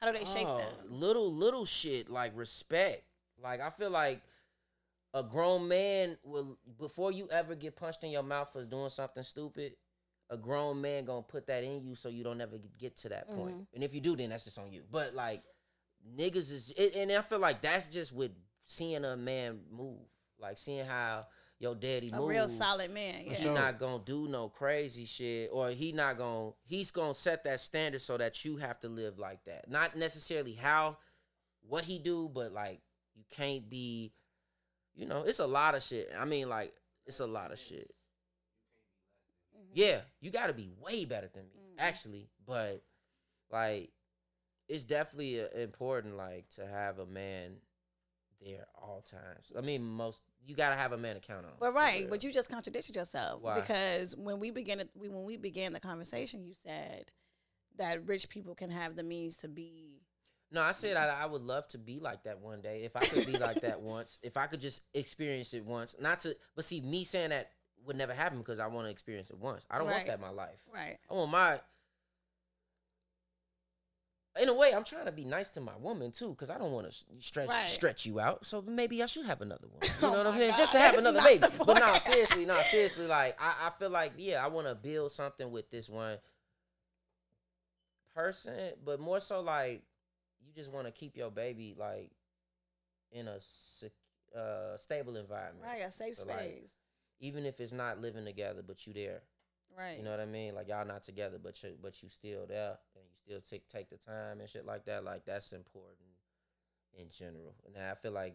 How 0.00 0.10
do 0.10 0.18
they 0.18 0.24
shape 0.24 0.48
Oh, 0.48 0.56
them? 0.56 0.76
Little 0.88 1.32
little 1.32 1.64
shit 1.64 2.08
like 2.08 2.32
respect. 2.36 3.04
Like 3.38 3.60
I 3.60 3.70
feel 3.70 3.90
like 3.90 4.20
a 5.14 5.22
grown 5.22 5.68
man 5.68 6.16
will 6.24 6.58
before 6.78 7.12
you 7.12 7.28
ever 7.30 7.54
get 7.54 7.76
punched 7.76 8.02
in 8.02 8.10
your 8.10 8.22
mouth 8.24 8.52
for 8.52 8.64
doing 8.64 8.90
something 8.90 9.22
stupid. 9.22 9.76
A 10.30 10.36
grown 10.36 10.80
man 10.80 11.04
gonna 11.04 11.22
put 11.22 11.46
that 11.48 11.62
in 11.62 11.82
you 11.82 11.94
so 11.94 12.08
you 12.08 12.24
don't 12.24 12.40
ever 12.40 12.58
get 12.78 12.96
to 12.98 13.08
that 13.10 13.28
point. 13.28 13.56
Mhm. 13.56 13.66
And 13.74 13.84
if 13.84 13.94
you 13.94 14.00
do, 14.00 14.16
then 14.16 14.30
that's 14.30 14.44
just 14.44 14.58
on 14.58 14.72
you. 14.72 14.82
But 14.90 15.14
like 15.14 15.42
niggas 16.16 16.50
is, 16.50 16.72
it, 16.76 16.94
and 16.96 17.12
I 17.12 17.20
feel 17.22 17.38
like 17.38 17.60
that's 17.60 17.86
just 17.86 18.12
with 18.12 18.32
seeing 18.64 19.04
a 19.04 19.16
man 19.16 19.60
move, 19.70 20.00
like 20.38 20.56
seeing 20.58 20.86
how 20.86 21.26
your 21.58 21.74
daddy 21.74 22.08
A 22.10 22.16
move. 22.16 22.28
real 22.28 22.48
solid 22.48 22.90
man. 22.90 23.24
He 23.24 23.34
sure. 23.36 23.54
not 23.54 23.78
gonna 23.78 24.02
do 24.04 24.26
no 24.26 24.48
crazy 24.48 25.04
shit, 25.04 25.50
or 25.52 25.68
he 25.70 25.92
not 25.92 26.16
gonna. 26.18 26.52
He's 26.64 26.90
gonna 26.90 27.14
set 27.14 27.44
that 27.44 27.60
standard 27.60 28.00
so 28.00 28.16
that 28.16 28.44
you 28.44 28.56
have 28.56 28.80
to 28.80 28.88
live 28.88 29.18
like 29.18 29.44
that. 29.44 29.68
Not 29.68 29.94
necessarily 29.96 30.54
how, 30.54 30.96
what 31.60 31.84
he 31.84 31.98
do, 31.98 32.28
but 32.32 32.52
like 32.52 32.80
you 33.14 33.24
can't 33.30 33.68
be. 33.68 34.12
You 34.94 35.06
know, 35.06 35.22
it's 35.22 35.38
a 35.38 35.46
lot 35.46 35.74
of 35.74 35.82
shit. 35.82 36.10
I 36.18 36.24
mean, 36.24 36.48
like 36.48 36.74
it's 37.06 37.20
a 37.20 37.26
lot 37.26 37.52
of 37.52 37.58
shit. 37.58 37.94
Yeah, 39.74 40.00
you 40.20 40.30
got 40.30 40.48
to 40.48 40.52
be 40.52 40.70
way 40.80 41.04
better 41.04 41.28
than 41.32 41.44
me, 41.48 41.60
Mhm. 41.60 41.74
actually. 41.78 42.30
But 42.46 42.82
like, 43.50 43.92
it's 44.68 44.84
definitely 44.84 45.42
uh, 45.42 45.48
important, 45.48 46.16
like 46.16 46.48
to 46.50 46.66
have 46.66 46.98
a 46.98 47.06
man 47.06 47.60
there 48.40 48.66
all 48.74 49.02
times. 49.02 49.52
I 49.56 49.60
mean, 49.60 49.82
most 49.84 50.22
you 50.44 50.54
got 50.54 50.70
to 50.70 50.76
have 50.76 50.92
a 50.92 50.98
man 50.98 51.14
to 51.14 51.20
count 51.20 51.46
on. 51.46 51.52
But 51.58 51.74
right, 51.74 52.08
but 52.08 52.24
you 52.24 52.32
just 52.32 52.48
contradicted 52.48 52.96
yourself 52.96 53.42
Why? 53.42 53.60
because 53.60 54.16
when 54.16 54.40
we 54.40 54.50
began 54.50 54.82
we, 54.94 55.08
when 55.08 55.24
we 55.24 55.36
began 55.36 55.72
the 55.72 55.80
conversation, 55.80 56.44
you 56.44 56.54
said 56.54 57.12
that 57.76 58.06
rich 58.06 58.28
people 58.28 58.54
can 58.54 58.70
have 58.70 58.96
the 58.96 59.02
means 59.02 59.38
to 59.38 59.48
be. 59.48 60.02
No, 60.50 60.60
I 60.60 60.72
said 60.72 60.96
I, 60.96 61.22
I 61.22 61.26
would 61.26 61.42
love 61.42 61.66
to 61.68 61.78
be 61.78 61.98
like 61.98 62.24
that 62.24 62.40
one 62.40 62.60
day. 62.60 62.82
If 62.84 62.94
I 62.96 63.00
could 63.00 63.24
be 63.24 63.38
like 63.38 63.62
that 63.62 63.80
once, 63.82 64.18
if 64.22 64.36
I 64.36 64.46
could 64.46 64.60
just 64.60 64.82
experience 64.92 65.54
it 65.54 65.64
once, 65.64 65.94
not 65.98 66.20
to, 66.20 66.36
but 66.54 66.64
see, 66.64 66.80
me 66.80 67.04
saying 67.04 67.30
that 67.30 67.50
would 67.86 67.96
never 67.96 68.12
happen 68.14 68.38
because 68.38 68.58
I 68.60 68.66
want 68.68 68.86
to 68.86 68.90
experience 68.90 69.30
it 69.30 69.38
once. 69.38 69.66
I 69.70 69.78
don't 69.78 69.88
want 69.90 70.06
that 70.06 70.14
in 70.16 70.20
my 70.20 70.30
life. 70.30 70.62
Right. 70.72 70.98
I 71.10 71.14
want 71.14 71.30
my. 71.30 71.60
In 74.40 74.48
a 74.48 74.54
way, 74.54 74.72
I'm 74.74 74.84
trying 74.84 75.04
to 75.04 75.12
be 75.12 75.24
nice 75.26 75.50
to 75.50 75.60
my 75.60 75.76
woman 75.78 76.10
too, 76.10 76.30
because 76.30 76.48
I 76.48 76.56
don't 76.56 76.72
want 76.72 76.90
to 76.90 77.04
stretch 77.20 77.48
Right. 77.50 77.68
stretch 77.68 78.06
you 78.06 78.18
out. 78.18 78.46
So 78.46 78.62
maybe 78.62 79.02
I 79.02 79.06
should 79.06 79.26
have 79.26 79.42
another 79.42 79.68
one. 79.68 79.80
You 80.00 80.08
Oh 80.08 80.10
know 80.10 80.16
what 80.18 80.26
I'm 80.28 80.32
my 80.32 80.38
saying? 80.38 80.54
Just 80.56 80.72
to 80.72 80.78
have 80.78 80.92
that's 80.94 81.06
another 81.06 81.20
baby. 81.22 81.44
But 81.66 81.78
no, 81.80 81.92
seriously, 81.98 82.46
no, 82.46 82.54
seriously. 82.56 83.06
Like 83.06 83.36
I, 83.40 83.66
I 83.66 83.70
feel 83.78 83.90
like 83.90 84.12
yeah, 84.16 84.42
I 84.42 84.48
want 84.48 84.68
to 84.68 84.74
build 84.74 85.12
something 85.12 85.50
with 85.50 85.70
this 85.70 85.90
one 85.90 86.16
person, 88.14 88.72
but 88.84 89.00
more 89.00 89.20
so 89.20 89.40
like 89.40 89.82
you 90.46 90.52
just 90.54 90.72
want 90.72 90.86
to 90.86 90.92
keep 90.92 91.16
your 91.16 91.30
baby 91.30 91.74
like 91.78 92.10
in 93.10 93.28
a 93.28 93.38
uh, 94.38 94.76
stable 94.78 95.16
environment. 95.16 95.64
Right. 95.66 95.82
A 95.82 95.90
safe 95.90 96.16
So, 96.16 96.26
like, 96.26 96.38
space. 96.38 96.76
Even 97.22 97.46
if 97.46 97.60
it's 97.60 97.72
not 97.72 98.00
living 98.00 98.24
together, 98.24 98.62
but 98.66 98.86
you 98.86 98.92
there. 98.92 99.22
right. 99.78 99.96
You 99.96 100.04
know 100.04 100.10
what 100.10 100.20
I 100.20 100.26
mean? 100.26 100.54
Like 100.54 100.68
y'all 100.68 100.84
not 100.84 101.04
together, 101.04 101.38
but 101.42 101.62
you 101.62 101.70
but 101.80 102.02
you 102.02 102.08
still 102.08 102.46
there, 102.46 102.76
and 102.96 103.04
you 103.08 103.14
still 103.14 103.40
take 103.40 103.68
take 103.68 103.88
the 103.88 103.96
time 103.96 104.40
and 104.40 104.48
shit 104.48 104.66
like 104.66 104.84
that. 104.86 105.04
Like 105.04 105.24
that's 105.24 105.52
important 105.52 106.10
in 106.98 107.08
general. 107.08 107.54
And 107.64 107.82
I 107.82 107.94
feel 107.94 108.12
like 108.12 108.34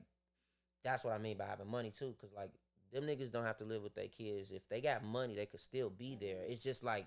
that's 0.83 1.03
what 1.03 1.13
I 1.13 1.17
mean 1.17 1.37
by 1.37 1.45
having 1.45 1.69
money 1.69 1.91
too, 1.91 2.15
because 2.17 2.33
like 2.33 2.51
them 2.93 3.03
niggas 3.03 3.31
don't 3.31 3.43
have 3.43 3.57
to 3.57 3.65
live 3.65 3.83
with 3.83 3.93
their 3.93 4.07
kids. 4.07 4.51
If 4.51 4.67
they 4.69 4.79
got 4.81 5.03
money, 5.03 5.35
they 5.35 5.45
could 5.45 5.59
still 5.59 5.89
be 5.89 6.17
there. 6.19 6.43
It's 6.47 6.63
just 6.63 6.83
like 6.83 7.05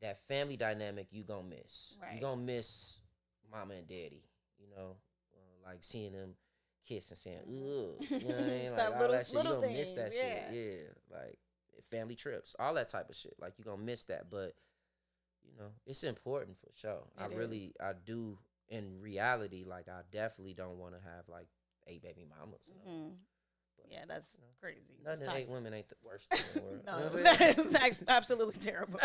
that 0.00 0.26
family 0.28 0.56
dynamic 0.56 1.08
you 1.10 1.24
gonna 1.24 1.48
miss. 1.48 1.96
Right. 2.00 2.14
You 2.14 2.20
gonna 2.20 2.40
miss 2.40 2.98
mama 3.50 3.74
and 3.74 3.88
daddy. 3.88 4.22
You 4.60 4.68
know, 4.76 4.96
uh, 5.34 5.68
like 5.68 5.78
seeing 5.80 6.12
them 6.12 6.34
kiss 6.86 7.10
and 7.10 7.18
saying, 7.18 7.38
"Ugh," 7.46 7.48
you 7.48 8.18
know 8.28 8.34
what 8.34 8.38
I 8.38 8.42
mean? 8.48 8.70
Like 8.76 8.90
all 8.92 8.98
little- 9.00 9.12
that 9.12 9.26
shit. 9.26 9.34
You 9.34 9.38
little 9.42 9.60
gonna 9.60 9.72
miss 9.72 9.90
that 9.92 10.12
things, 10.12 10.22
shit. 10.22 10.44
Yeah, 11.10 11.16
like 11.18 11.38
family 11.90 12.14
trips, 12.14 12.54
all 12.58 12.74
that 12.74 12.88
type 12.88 13.08
of 13.08 13.16
shit. 13.16 13.34
Like 13.40 13.54
you 13.58 13.64
gonna 13.64 13.82
miss 13.82 14.04
that, 14.04 14.30
but 14.30 14.54
you 15.44 15.52
know, 15.58 15.70
it's 15.86 16.02
important 16.04 16.58
for 16.58 16.70
sure. 16.74 17.02
I 17.18 17.26
It 17.26 17.36
really, 17.36 17.74
I 17.80 17.92
do. 18.04 18.38
In 18.68 19.00
reality, 19.02 19.64
like 19.66 19.88
I 19.88 20.00
definitely 20.10 20.54
don't 20.54 20.78
want 20.78 20.94
to 20.94 21.00
have 21.00 21.28
like 21.28 21.48
eight 21.86 22.02
baby 22.02 22.24
mamas. 22.26 22.72
Mhm. 22.88 23.10
But, 23.76 23.86
Yeah, 23.90 24.04
that's 24.08 24.34
you 24.38 24.44
know, 24.44 24.50
crazy. 24.60 25.28
Of 25.28 25.36
eight 25.36 25.48
women 25.48 25.74
ain't 25.74 25.88
the 25.90 25.96
worst 26.02 26.30
thing 26.30 26.40
in 26.54 26.60
the 26.60 26.66
world. 26.66 26.82
no, 26.86 26.92
You 26.92 27.04
know 27.04 27.04
what 27.30 27.40
I'm 27.40 27.56
saying? 27.56 27.66
that's 27.72 28.02
absolutely 28.08 28.54
terrible. 28.62 28.98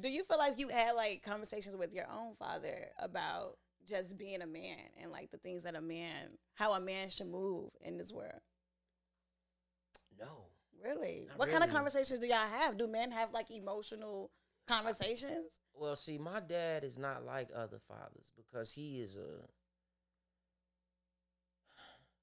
Do 0.00 0.08
you 0.08 0.24
feel 0.24 0.38
like 0.38 0.58
you 0.58 0.68
had 0.68 0.92
like 0.92 1.22
conversations 1.22 1.76
with 1.76 1.92
your 1.94 2.06
own 2.10 2.34
father 2.34 2.88
about 2.98 3.58
just 3.86 4.16
being 4.18 4.42
a 4.42 4.46
man 4.46 4.78
and 5.00 5.10
like 5.10 5.30
the 5.30 5.38
things 5.38 5.62
that 5.64 5.74
a 5.74 5.80
man, 5.80 6.38
how 6.54 6.72
a 6.72 6.80
man 6.80 7.10
should 7.10 7.28
move 7.28 7.70
in 7.80 7.98
this 7.98 8.12
world? 8.12 8.40
no. 10.18 10.46
Really? 10.82 11.26
Not 11.28 11.38
what 11.38 11.48
kind 11.50 11.62
of 11.62 11.70
conversations 11.70 12.18
do 12.18 12.26
y'all 12.26 12.38
have? 12.38 12.76
Do 12.76 12.88
men 12.88 13.12
have 13.12 13.32
like 13.32 13.50
emotional 13.50 14.30
conversations? 14.66 15.60
Well, 15.74 15.94
see, 15.94 16.18
my 16.18 16.40
dad 16.40 16.82
is 16.82 16.98
not 16.98 17.24
like 17.24 17.50
other 17.54 17.78
fathers 17.86 18.32
because 18.36 18.72
he 18.72 19.00
is 19.00 19.16
a. 19.16 19.20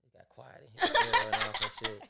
He 0.04 0.10
got 0.18 0.28
quiet 0.28 0.70
in 0.76 0.88
here. 0.88 1.54
and 1.62 1.72
shit. 1.80 2.04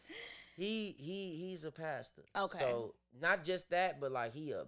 He 0.55 0.93
he 0.97 1.37
he's 1.37 1.63
a 1.63 1.71
pastor. 1.71 2.23
Okay. 2.37 2.57
So 2.59 2.93
not 3.21 3.45
just 3.45 3.69
that, 3.69 4.01
but 4.01 4.11
like 4.11 4.33
he 4.33 4.51
a 4.51 4.65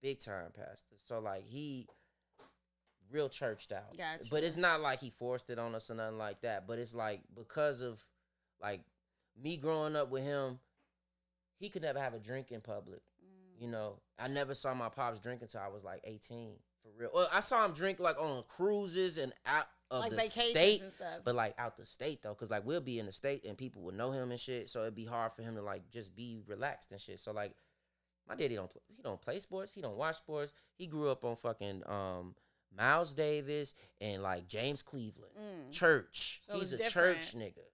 big 0.00 0.20
time 0.20 0.52
pastor. 0.56 0.94
So 1.04 1.18
like 1.18 1.42
he 1.44 1.88
real 3.10 3.28
churched 3.28 3.72
out. 3.72 3.96
Gotcha. 3.96 4.28
But 4.30 4.44
it's 4.44 4.56
not 4.56 4.80
like 4.80 5.00
he 5.00 5.10
forced 5.10 5.50
it 5.50 5.58
on 5.58 5.74
us 5.74 5.90
or 5.90 5.94
nothing 5.94 6.18
like 6.18 6.40
that. 6.42 6.66
But 6.66 6.78
it's 6.78 6.94
like 6.94 7.20
because 7.34 7.82
of 7.82 8.02
like 8.60 8.82
me 9.40 9.56
growing 9.56 9.96
up 9.96 10.10
with 10.10 10.24
him, 10.24 10.58
he 11.58 11.68
could 11.68 11.82
never 11.82 11.98
have 11.98 12.14
a 12.14 12.18
drink 12.18 12.52
in 12.52 12.60
public. 12.60 13.00
Mm. 13.22 13.62
You 13.62 13.68
know, 13.68 14.00
I 14.18 14.28
never 14.28 14.54
saw 14.54 14.74
my 14.74 14.88
pops 14.88 15.20
drink 15.20 15.42
until 15.42 15.60
I 15.60 15.68
was 15.68 15.84
like 15.84 16.00
18 16.04 16.52
for 16.82 16.88
real. 16.96 17.10
Well, 17.12 17.28
I 17.32 17.40
saw 17.40 17.64
him 17.64 17.72
drink 17.72 18.00
like 18.00 18.20
on 18.20 18.44
cruises 18.48 19.18
and 19.18 19.32
out 19.46 19.66
of 19.90 20.00
like 20.00 20.10
the 20.10 20.16
vacations 20.16 20.50
state, 20.50 20.82
and 20.82 20.92
stuff. 20.92 21.20
but 21.24 21.34
like 21.34 21.54
out 21.58 21.76
the 21.76 21.86
state 21.86 22.22
though, 22.22 22.34
because 22.34 22.50
like 22.50 22.66
we'll 22.66 22.80
be 22.80 22.98
in 22.98 23.06
the 23.06 23.12
state 23.12 23.44
and 23.44 23.56
people 23.56 23.82
would 23.82 23.96
know 23.96 24.10
him 24.10 24.30
and 24.30 24.40
shit, 24.40 24.68
so 24.68 24.82
it'd 24.82 24.94
be 24.94 25.04
hard 25.04 25.32
for 25.32 25.42
him 25.42 25.54
to 25.56 25.62
like 25.62 25.90
just 25.90 26.14
be 26.14 26.40
relaxed 26.46 26.90
and 26.92 27.00
shit. 27.00 27.20
So 27.20 27.32
like, 27.32 27.54
my 28.28 28.34
daddy 28.34 28.56
don't 28.56 28.70
pl- 28.70 28.82
he 28.88 29.02
don't 29.02 29.20
play 29.20 29.38
sports, 29.40 29.72
he 29.72 29.80
don't 29.80 29.96
watch 29.96 30.16
sports. 30.16 30.52
He 30.76 30.86
grew 30.86 31.08
up 31.08 31.24
on 31.24 31.36
fucking 31.36 31.82
um 31.86 32.34
Miles 32.76 33.14
Davis 33.14 33.74
and 34.00 34.22
like 34.22 34.46
James 34.48 34.82
Cleveland, 34.82 35.32
Mm. 35.38 35.72
church. 35.72 36.42
So 36.46 36.58
he's 36.58 36.72
a 36.72 36.80
it's 36.82 36.92
church 36.92 37.34
nigga 37.36 37.64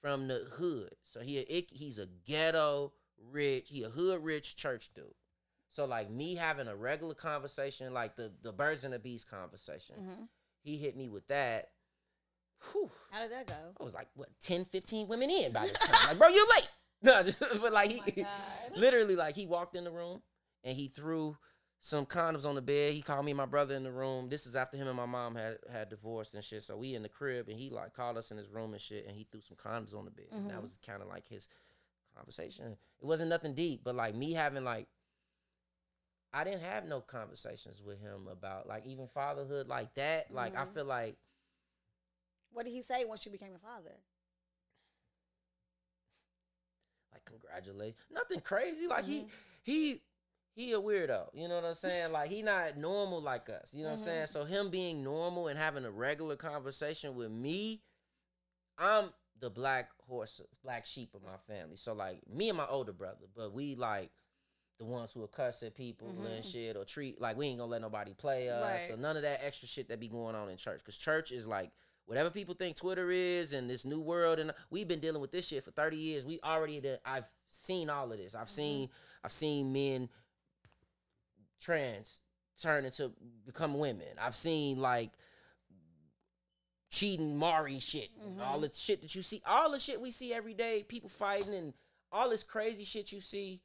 from 0.00 0.28
the 0.28 0.46
hood. 0.52 0.94
So 1.04 1.20
he 1.20 1.38
a, 1.38 1.66
he's 1.70 1.98
a 1.98 2.06
ghetto 2.26 2.92
rich, 3.30 3.68
he 3.70 3.82
a 3.84 3.88
hood 3.88 4.22
rich 4.22 4.56
church 4.56 4.90
dude. 4.94 5.14
So 5.68 5.84
like 5.86 6.10
me 6.10 6.34
having 6.34 6.68
a 6.68 6.76
regular 6.76 7.14
conversation, 7.14 7.92
like 7.94 8.16
the 8.16 8.32
the 8.42 8.52
birds 8.52 8.84
and 8.84 8.92
the 8.92 8.98
bees 8.98 9.24
conversation, 9.24 9.96
Mhm. 9.96 10.28
he 10.62 10.76
hit 10.76 10.96
me 10.96 11.08
with 11.08 11.26
that. 11.28 11.70
Whew, 12.72 12.90
How 13.10 13.20
did 13.20 13.32
that 13.32 13.46
go? 13.48 13.74
I 13.80 13.82
was 13.82 13.94
like, 13.94 14.08
what, 14.14 14.28
10, 14.40 14.64
15 14.66 15.08
women 15.08 15.30
in 15.30 15.50
by 15.52 15.62
this 15.66 15.72
time? 15.72 16.08
like, 16.10 16.18
bro, 16.18 16.28
you 16.28 16.46
late. 16.56 16.68
No, 17.04 17.20
just, 17.24 17.40
but 17.60 17.72
like 17.72 17.90
Oh 17.90 18.02
he 18.14 18.22
my 18.22 18.28
literally 18.76 19.16
like 19.16 19.34
he 19.34 19.46
walked 19.46 19.74
in 19.74 19.82
the 19.82 19.90
room 19.90 20.22
and 20.62 20.76
he 20.76 20.86
threw 20.86 21.36
some 21.84 22.06
condoms 22.06 22.46
on 22.46 22.54
the 22.54 22.62
bed. 22.62 22.94
He 22.94 23.02
called 23.02 23.24
me 23.24 23.32
and 23.32 23.36
my 23.38 23.44
brother 23.44 23.74
in 23.74 23.82
the 23.82 23.90
room. 23.90 24.28
This 24.28 24.46
is 24.46 24.54
after 24.54 24.76
him 24.76 24.86
and 24.86 24.96
my 24.96 25.04
mom 25.04 25.34
had 25.34 25.58
had 25.70 25.88
divorced 25.90 26.34
and 26.34 26.42
shit. 26.42 26.62
So 26.62 26.76
we 26.76 26.94
in 26.94 27.02
the 27.02 27.08
crib 27.08 27.48
and 27.48 27.58
he 27.58 27.70
like 27.70 27.92
called 27.92 28.16
us 28.16 28.30
in 28.30 28.36
his 28.38 28.48
room 28.48 28.72
and 28.72 28.80
shit 28.80 29.04
and 29.06 29.16
he 29.16 29.24
threw 29.24 29.40
some 29.40 29.56
condoms 29.56 29.94
on 29.94 30.04
the 30.04 30.10
bed. 30.12 30.26
And 30.30 30.48
that 30.48 30.58
Mhm. 30.58 30.62
was 30.62 30.78
kind 30.86 31.02
of 31.02 31.08
like 31.08 31.26
his 31.26 31.48
conversation. 32.14 32.76
It 33.00 33.04
wasn't 33.04 33.30
nothing 33.30 33.54
deep, 33.54 33.82
but 33.82 33.96
like 33.96 34.14
me 34.14 34.32
having 34.32 34.62
like 34.64 34.88
I 36.32 36.44
didn't 36.44 36.62
have 36.62 36.86
no 36.86 37.00
conversations 37.00 37.82
with 37.82 38.00
him 38.00 38.26
about 38.28 38.66
like 38.68 38.86
even 38.86 39.08
fatherhood 39.08 39.66
like 39.66 39.92
that. 39.94 40.32
Like 40.32 40.56
I 40.56 40.64
Mhm. 40.64 40.72
feel 40.74 40.84
like 40.84 41.16
What 42.52 42.64
did 42.64 42.72
he 42.72 42.82
say 42.82 43.04
once 43.04 43.26
you 43.26 43.32
became 43.32 43.54
a 43.54 43.58
father? 43.58 43.96
like 47.12 47.24
congratulate 47.26 47.94
nothing 48.10 48.40
crazy 48.40 48.86
like 48.86 49.04
Mhm. 49.04 49.08
he 49.08 49.26
he 49.64 50.02
he 50.54 50.72
a 50.72 50.78
weirdo 50.80 51.26
you 51.32 51.48
know 51.48 51.56
what 51.56 51.64
i'm 51.64 51.74
saying 51.74 52.12
like 52.12 52.28
he 52.28 52.42
not 52.42 52.76
normal 52.76 53.20
like 53.20 53.48
us 53.48 53.72
you 53.74 53.82
know 53.82 53.90
what 53.90 53.98
i'm 53.98 54.04
saying 54.04 54.26
so 54.26 54.44
him 54.44 54.68
being 54.70 55.02
normal 55.02 55.48
and 55.48 55.58
having 55.58 55.84
a 55.84 55.90
regular 55.90 56.36
conversation 56.36 57.14
with 57.14 57.30
me 57.30 57.80
i'm 58.78 59.10
the 59.40 59.50
black 59.50 59.90
horse 60.06 60.40
black 60.62 60.86
sheep 60.86 61.14
of 61.14 61.22
my 61.22 61.36
family 61.52 61.76
so 61.76 61.92
like 61.92 62.20
me 62.28 62.48
and 62.48 62.58
my 62.58 62.66
older 62.66 62.92
brother 62.92 63.26
but 63.34 63.52
we 63.52 63.74
like 63.74 64.10
the 64.78 64.84
ones 64.84 65.12
who 65.12 65.20
will 65.20 65.28
cuss 65.28 65.62
at 65.62 65.74
people 65.74 66.08
and 66.08 66.18
Mhm. 66.44 66.52
shit 66.52 66.76
or 66.76 66.84
treat 66.84 67.20
like 67.20 67.36
we 67.36 67.46
ain't 67.46 67.58
gonna 67.58 67.70
let 67.70 67.80
nobody 67.82 68.14
play 68.14 68.48
us 68.48 68.62
Right. 68.82 68.90
or 68.90 68.96
none 68.96 69.16
of 69.16 69.22
that 69.22 69.40
extra 69.44 69.68
shit 69.68 69.88
that 69.88 70.00
be 70.00 70.08
going 70.08 70.34
on 70.34 70.48
in 70.48 70.56
church 70.56 70.78
because 70.78 70.96
church 70.96 71.30
is 71.32 71.46
like 71.46 71.70
whatever 72.06 72.30
people 72.30 72.54
think 72.54 72.76
Twitter 72.76 73.10
is 73.12 73.52
and 73.52 73.70
this 73.70 73.84
new 73.84 74.00
world 74.00 74.38
and 74.40 74.52
we've 74.70 74.88
been 74.88 74.98
dealing 75.00 75.20
with 75.20 75.30
this 75.30 75.46
shit 75.46 75.62
for 75.62 75.70
30 75.70 75.96
years. 75.96 76.24
We 76.24 76.40
already 76.42 76.82
I've 77.04 77.28
seen 77.48 77.90
all 77.90 78.10
of 78.10 78.18
this. 78.18 78.34
I've 78.34 78.50
seen 78.50 78.90
I've 79.22 79.30
seen 79.32 79.72
men 79.72 80.08
trans 81.62 82.20
turn 82.60 82.84
into 82.84 83.12
become 83.46 83.78
women. 83.78 84.06
I've 84.20 84.34
seen 84.34 84.80
like 84.80 85.12
cheating 86.90 87.36
Mari 87.36 87.80
shit. 87.80 88.10
Mm-hmm. 88.20 88.42
All 88.42 88.60
the 88.60 88.70
shit 88.74 89.02
that 89.02 89.14
you 89.14 89.22
see, 89.22 89.40
all 89.46 89.72
the 89.72 89.78
shit 89.80 90.00
we 90.00 90.10
see 90.10 90.34
every 90.34 90.54
day, 90.54 90.84
people 90.86 91.08
fighting 91.08 91.54
and 91.54 91.72
all 92.10 92.28
this 92.28 92.42
crazy 92.44 92.84
shit 92.84 93.12
you 93.12 93.20
see 93.20 93.62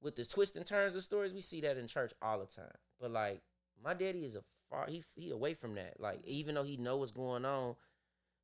with 0.00 0.16
the 0.16 0.24
twists 0.24 0.56
and 0.56 0.64
turns 0.64 0.94
of 0.94 1.02
stories, 1.02 1.34
we 1.34 1.40
see 1.40 1.60
that 1.62 1.76
in 1.76 1.86
church 1.86 2.12
all 2.22 2.38
the 2.38 2.46
time. 2.46 2.76
But 3.00 3.10
like 3.10 3.42
my 3.82 3.94
daddy 3.94 4.24
is 4.24 4.36
a 4.36 4.42
far 4.70 4.86
he 4.88 5.02
he 5.16 5.30
away 5.30 5.54
from 5.54 5.74
that. 5.74 5.98
Like 5.98 6.20
even 6.24 6.54
though 6.54 6.64
he 6.64 6.76
know 6.76 6.96
what's 6.98 7.12
going 7.12 7.44
on, 7.44 7.74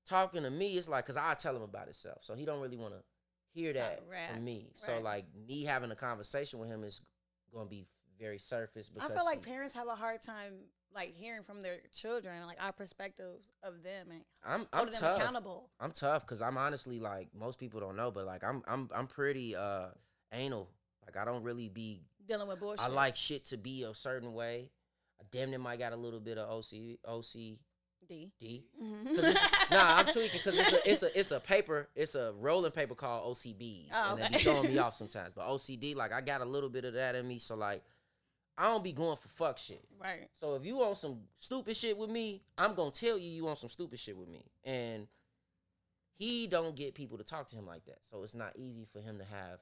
talking 0.06 0.42
to 0.42 0.50
me, 0.50 0.76
it's 0.76 0.88
like 0.88 1.04
because 1.04 1.16
I 1.16 1.34
tell 1.34 1.54
him 1.54 1.62
about 1.62 1.84
himself, 1.84 2.18
so 2.22 2.34
he 2.34 2.44
don't 2.44 2.60
really 2.60 2.76
want 2.76 2.94
to 2.94 3.00
hear 3.54 3.72
that 3.72 4.02
right, 4.10 4.34
from 4.34 4.44
me. 4.44 4.70
So 4.74 5.00
like 5.00 5.24
me 5.48 5.64
having 5.64 5.90
a 5.90 5.96
conversation 5.96 6.58
with 6.58 6.68
him 6.68 6.84
is 6.84 7.00
gonna 7.52 7.68
be 7.68 7.86
very 8.18 8.38
surface 8.38 8.90
I 9.00 9.08
feel 9.08 9.24
like 9.24 9.44
he- 9.44 9.50
parents 9.52 9.74
have 9.74 9.88
a 9.88 9.94
hard 9.94 10.22
time 10.22 10.54
like 10.94 11.14
hearing 11.14 11.42
from 11.42 11.60
their 11.60 11.76
children, 11.94 12.46
like 12.46 12.56
our 12.62 12.72
perspectives 12.72 13.52
of 13.62 13.82
them 13.82 14.06
and 14.10 14.20
I'm 14.44 14.66
I'm 14.72 14.88
tough. 14.90 15.18
accountable. 15.20 15.68
I'm 15.78 15.92
tough 15.92 16.22
because 16.26 16.40
I'm 16.40 16.56
honestly 16.56 17.00
like 17.00 17.28
most 17.34 17.58
people 17.58 17.80
don't 17.80 17.96
know, 17.96 18.10
but 18.10 18.24
like 18.26 18.42
I'm 18.42 18.62
I'm 18.66 18.88
I'm 18.94 19.06
pretty 19.06 19.54
uh 19.54 19.88
anal. 20.32 20.70
Like 21.04 21.16
I 21.16 21.24
don't 21.24 21.42
really 21.42 21.68
be. 21.68 22.02
Dealing 22.26 22.48
with 22.48 22.58
bullshit. 22.60 22.80
I 22.84 22.88
like 22.88 23.14
shit 23.14 23.44
to 23.46 23.56
be 23.56 23.82
a 23.84 23.94
certain 23.94 24.32
way. 24.32 24.70
I 25.20 25.24
damn 25.30 25.50
near 25.50 25.58
might 25.58 25.78
got 25.78 25.92
a 25.92 25.96
little 25.96 26.18
bit 26.20 26.38
of 26.38 26.48
OC 26.50 26.98
OCD. 27.06 27.58
D. 28.08 28.64
'Cause 28.78 28.84
Mhm. 28.84 29.70
nah, 29.72 29.96
I'm 29.96 30.06
tweaking 30.06 30.40
because 30.44 30.58
it's 30.58 30.72
a, 30.72 30.76
it's 30.90 31.02
a 31.02 31.18
it's 31.20 31.30
a 31.32 31.40
paper, 31.40 31.88
it's 31.96 32.14
a 32.14 32.32
rolling 32.38 32.70
paper 32.70 32.94
called 32.94 33.32
OCBs, 33.36 33.88
Oh, 33.92 34.10
and 34.12 34.18
they 34.20 34.24
okay. 34.26 34.36
be 34.38 34.42
throwing 34.44 34.68
me 34.68 34.78
off 34.78 34.94
sometimes. 35.02 35.32
But 35.34 35.46
OCD, 35.48 35.96
like 35.96 36.12
I 36.12 36.20
got 36.20 36.40
a 36.40 36.44
little 36.44 36.68
bit 36.70 36.84
of 36.84 36.94
that 36.94 37.14
in 37.16 37.26
me, 37.26 37.38
so 37.38 37.56
like 37.56 37.82
I 38.58 38.68
don't 38.70 38.82
be 38.84 38.92
going 38.92 39.16
for 39.16 39.28
fuck 39.28 39.58
shit. 39.58 39.84
right. 40.00 40.28
So 40.40 40.54
if 40.54 40.64
you 40.64 40.76
want 40.76 40.96
some 40.98 41.20
stupid 41.36 41.76
shit 41.76 41.96
with 41.96 42.10
me, 42.10 42.42
I'm 42.56 42.74
gonna 42.74 42.90
tell 42.90 43.18
you 43.18 43.30
you 43.30 43.44
want 43.44 43.58
some 43.58 43.68
stupid 43.68 43.98
shit 43.98 44.16
with 44.16 44.28
me, 44.28 44.44
and 44.64 45.06
he 46.18 46.46
don't 46.46 46.74
get 46.74 46.94
people 46.94 47.18
to 47.18 47.24
talk 47.24 47.48
to 47.48 47.56
him 47.56 47.66
like 47.66 47.84
that. 47.86 47.98
So 48.02 48.22
it's 48.22 48.34
not 48.34 48.52
easy 48.56 48.84
for 48.84 49.00
him 49.00 49.18
to 49.18 49.24
have 49.24 49.58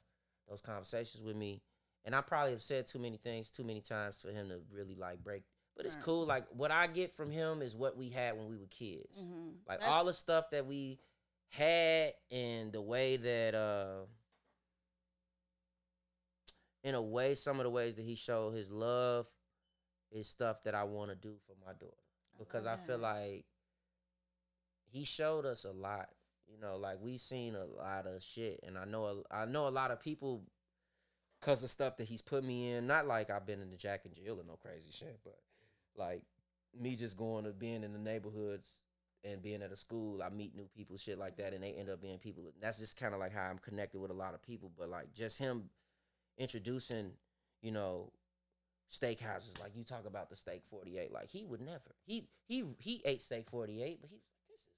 those 0.49 0.61
conversations 0.61 1.23
with 1.23 1.37
me. 1.37 1.63
And 2.05 2.15
I 2.15 2.21
probably 2.21 2.53
have 2.53 2.63
said 2.63 2.87
too 2.87 2.99
many 2.99 3.17
things 3.17 3.51
too 3.51 3.65
many 3.65 3.81
times 3.81 4.21
for 4.23 4.31
him 4.31 4.49
to 4.51 4.61
really 4.71 4.95
like 4.95 5.25
break. 5.25 5.43
But 5.77 5.87
it's 5.87 5.97
Right. 5.97 6.05
cool. 6.05 6.27
Like 6.27 6.47
what 6.51 6.71
I 6.71 6.87
get 6.87 7.11
from 7.11 7.31
him 7.31 7.63
is 7.63 7.75
what 7.75 7.97
we 7.97 8.11
had 8.11 8.37
when 8.37 8.49
we 8.49 8.57
were 8.59 8.67
kids. 8.67 9.19
Mhm. 9.21 9.55
Like 9.67 9.81
all 9.83 10.05
the 10.05 10.15
stuff 10.15 10.51
that 10.51 10.67
we 10.67 11.01
had 11.49 12.15
and 12.31 12.73
the 12.73 12.83
way 12.83 13.17
that 13.17 13.55
uh 13.55 14.07
in 16.85 16.95
a 16.95 17.03
way 17.03 17.35
some 17.35 17.59
of 17.59 17.65
the 17.65 17.71
ways 17.71 17.97
that 17.97 18.05
he 18.05 18.15
showed 18.15 18.55
his 18.55 18.71
love 18.71 19.29
is 20.13 20.29
stuff 20.29 20.63
that 20.63 20.75
I 20.75 20.85
want 20.85 21.11
to 21.11 21.17
do 21.17 21.35
for 21.47 21.55
my 21.67 21.73
daughter 21.73 21.97
because 22.39 22.67
I, 22.67 22.73
love 22.73 22.87
feel 22.87 22.99
like 22.99 23.47
he 24.93 25.05
showed 25.05 25.47
us 25.47 25.65
a 25.65 25.73
lot. 25.73 26.09
You 26.47 26.61
know, 26.61 26.77
like 26.77 26.99
we 27.01 27.17
seen 27.17 27.57
a 27.57 27.65
lot 27.65 28.07
of 28.07 28.23
shit 28.23 28.61
and 28.65 28.79
I 28.79 28.85
know 28.85 29.07
a, 29.07 29.35
I 29.35 29.47
know 29.47 29.67
a 29.67 29.71
lot 29.71 29.91
of 29.91 29.99
people 29.99 30.45
cuz 31.41 31.63
of 31.63 31.71
stuff 31.71 31.97
that 31.97 32.07
he's 32.07 32.23
put 32.23 32.45
me 32.45 32.73
in. 32.73 32.87
Not 32.87 33.07
like 33.07 33.31
I've 33.31 33.47
been 33.47 33.63
in 33.63 33.71
the 33.71 33.77
Jack 33.77 34.05
and 34.05 34.15
Jill 34.15 34.39
or 34.39 34.45
no 34.45 34.57
crazy 34.57 34.91
shit, 34.93 35.19
but 35.25 35.39
like 35.97 36.23
me 36.79 36.97
just 36.97 37.17
going 37.17 37.45
to 37.45 37.51
being 37.53 37.83
in 37.83 37.93
the 37.93 37.99
neighborhoods 37.99 38.83
and 39.25 39.41
being 39.41 39.63
at 39.63 39.73
a 39.73 39.77
school, 39.77 40.23
I 40.23 40.29
meet 40.29 40.55
new 40.55 40.69
people, 40.77 40.99
shit 40.99 41.19
like 41.19 41.37
that, 41.39 41.55
and 41.55 41.65
they 41.65 41.73
end 41.73 41.89
up 41.89 42.03
being 42.03 42.19
people. 42.19 42.45
That's 42.61 42.79
just 42.79 42.99
kind 42.99 43.15
of 43.15 43.21
like 43.21 43.33
how 43.33 43.45
I'm 43.45 43.59
connected 43.59 44.01
with 44.01 44.11
a 44.11 44.15
lot 44.15 44.35
of 44.35 44.43
people. 44.43 44.71
But 44.77 44.91
like 44.91 45.15
just 45.15 45.39
him 45.39 45.71
introducing, 46.39 47.13
you 47.63 47.71
know, 47.73 48.13
steakhouses. 48.93 49.61
Like 49.61 49.73
you 49.77 49.85
talk 49.85 50.07
about 50.07 50.31
the 50.31 50.37
steak 50.37 50.63
forty 50.71 50.99
eight. 50.99 51.13
Like 51.13 51.29
he 51.29 51.45
would 51.45 51.61
never. 51.61 51.95
He 52.07 52.27
he 52.47 52.65
he 52.79 53.03
ate 53.05 53.23
steak 53.23 53.49
forty 53.51 53.83
eight, 53.83 53.99
but 54.01 54.11
he 54.11 54.17
was 54.17 54.23
like, 54.23 54.51
this 54.51 54.61
is 54.61 54.73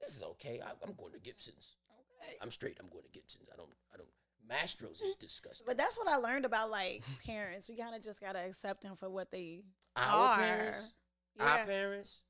this 0.00 0.16
is 0.16 0.22
okay. 0.32 0.60
I, 0.64 0.70
I'm 0.86 0.94
going 0.94 1.12
to 1.12 1.18
Gibson's. 1.20 1.76
Okay. 2.22 2.36
I'm 2.40 2.50
straight. 2.50 2.76
I'm 2.80 2.88
going 2.88 3.04
to 3.04 3.10
Gibson's. 3.10 3.48
I 3.52 3.56
don't 3.56 3.68
I 3.92 3.96
don't. 3.96 4.08
Mastro's 4.50 5.00
is 5.00 5.16
disgusting. 5.16 5.64
But 5.66 5.78
that's 5.78 5.96
what 5.96 6.06
I 6.08 6.16
learned 6.16 6.44
about 6.44 6.70
like 6.70 7.02
parents. 7.26 7.68
We 7.68 7.76
kind 7.76 7.94
of 7.94 8.02
just 8.02 8.20
gotta 8.20 8.40
accept 8.44 8.82
them 8.82 8.94
for 8.96 9.08
what 9.08 9.30
they 9.30 9.62
Our 9.96 10.28
are. 10.32 10.38
parents, 10.38 10.92
Yeah. 11.38 11.44
our 11.44 11.64
parents. 11.64 12.22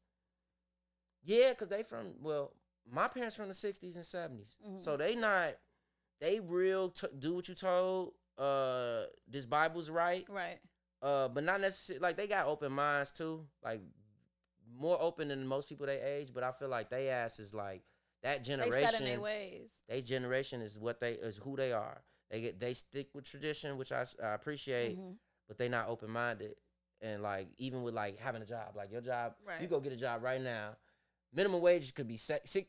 Yeah, 1.24 1.50
because 1.50 1.68
they 1.68 1.82
from 1.82 2.14
well, 2.22 2.52
my 2.88 3.08
parents 3.08 3.34
from 3.34 3.48
the 3.48 3.54
sixties 3.54 3.96
and 3.96 4.04
70s 4.04 4.56
Mhm. 4.64 4.84
so 4.84 4.96
they 4.96 5.14
not 5.14 5.54
they 6.20 6.38
real 6.38 6.90
t- 6.90 7.06
do 7.18 7.34
what 7.34 7.48
you 7.48 7.54
told. 7.54 8.12
Uh, 8.38 9.04
this 9.28 9.46
Bible's 9.46 9.90
right. 9.90 10.26
right. 10.28 10.58
Uh, 11.02 11.28
but 11.28 11.44
not 11.44 11.60
necessarily 11.60 12.00
like 12.00 12.16
they 12.16 12.26
got 12.26 12.46
open 12.46 12.72
minds 12.72 13.12
too, 13.12 13.44
like 13.62 13.80
more 14.78 15.00
open 15.00 15.28
than 15.28 15.46
most 15.46 15.68
people 15.68 15.86
they 15.86 16.00
age. 16.00 16.32
But 16.34 16.42
I 16.44 16.52
feel 16.52 16.68
like 16.68 16.88
they 16.90 17.10
ass 17.10 17.38
is 17.38 17.54
like 17.54 17.82
that 18.22 18.42
They 18.44 18.52
set 18.52 18.60
in 18.60 18.70
generation. 18.70 19.04
their 19.04 19.20
ways. 19.20 19.82
They 19.88 20.00
generation 20.00 20.62
is 20.62 20.78
what 20.78 21.00
they 21.00 21.12
is 21.12 21.36
who 21.38 21.56
they 21.56 21.72
are. 21.72 22.02
They 22.30 22.40
get 22.40 22.58
they 22.58 22.72
stick 22.74 23.08
with 23.14 23.24
tradition, 23.24 23.76
which 23.76 23.92
I, 23.92 24.04
I 24.22 24.28
appreciate 24.34 24.98
Mhm. 24.98 25.16
but 25.46 25.58
they 25.58 25.68
not 25.68 25.88
open 25.88 26.10
minded. 26.10 26.54
And 27.02 27.22
like 27.22 27.48
even 27.58 27.82
with 27.82 27.92
like 27.94 28.18
having 28.18 28.40
a 28.40 28.46
job, 28.46 28.74
like 28.74 28.90
your 28.90 29.02
job, 29.02 29.34
you 29.60 29.66
go 29.68 29.80
get 29.80 29.92
a 29.92 29.96
job 29.96 30.22
right 30.22 30.40
now. 30.40 30.70
Minimum 31.34 31.60
wage 31.60 31.92
could 31.94 32.08
be 32.08 32.14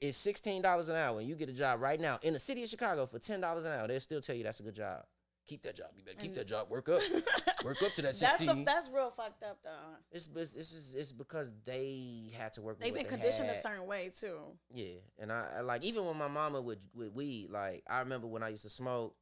is 0.01 0.17
sixteen 0.17 0.62
dollars 0.62 0.89
an 0.89 0.97
hour. 0.97 1.19
And 1.19 1.30
you 1.30 1.36
get 1.36 1.47
a 1.47 1.54
job 1.54 1.80
right 1.80 1.99
now 2.01 2.19
in 2.21 2.34
the 2.34 2.39
city 2.39 2.63
of 2.63 2.69
Chicago 2.69 3.06
for 3.06 3.19
ten 3.19 3.39
dollars 3.39 3.63
an 3.63 3.71
hour. 3.71 3.88
They'll 3.88 3.99
still 4.01 4.21
tell 4.21 4.36
you 4.36 4.43
that's 4.43 4.60
a 4.60 4.63
good 4.63 4.75
job. 4.75 5.06
Keep 5.46 5.64
that 5.64 5.76
job. 5.76 5.88
You 5.98 6.04
better 6.04 6.18
keep 6.18 6.36
that 6.36 6.48
job. 6.48 6.70
Work 6.70 6.90
up. 6.90 7.02
Work 7.66 7.82
up 7.84 7.92
to 7.94 8.02
that 8.04 8.18
That's 8.20 8.38
sixteen. 8.38 8.60
the, 8.60 8.64
that's 8.64 8.90
real 8.90 9.10
fucked 9.10 9.44
up 9.44 9.58
though. 9.64 9.70
it's, 10.12 10.30
it's 10.36 10.56
it's 10.56 10.94
it's 10.94 11.12
because 11.12 11.50
they 11.66 12.32
had 12.38 12.54
to 12.54 12.62
work. 12.62 12.80
They've 12.80 12.94
been 12.94 13.04
they 13.04 13.10
conditioned 13.10 13.50
a 13.50 13.56
certain 13.56 13.88
way 13.88 14.12
too. 14.18 14.38
Yeah, 14.74 14.98
and 15.18 15.32
I, 15.32 15.48
I 15.58 15.62
like 15.62 15.84
even 15.84 16.06
when 16.06 16.18
my 16.18 16.28
mama 16.28 16.62
would 16.62 16.80
with 16.94 17.12
weed, 17.14 17.50
like 17.50 17.84
I 17.90 18.00
remember 18.00 18.28
when 18.28 18.44
I 18.44 18.50
used 18.50 18.64
to 18.64 18.70
smoke 18.70 19.16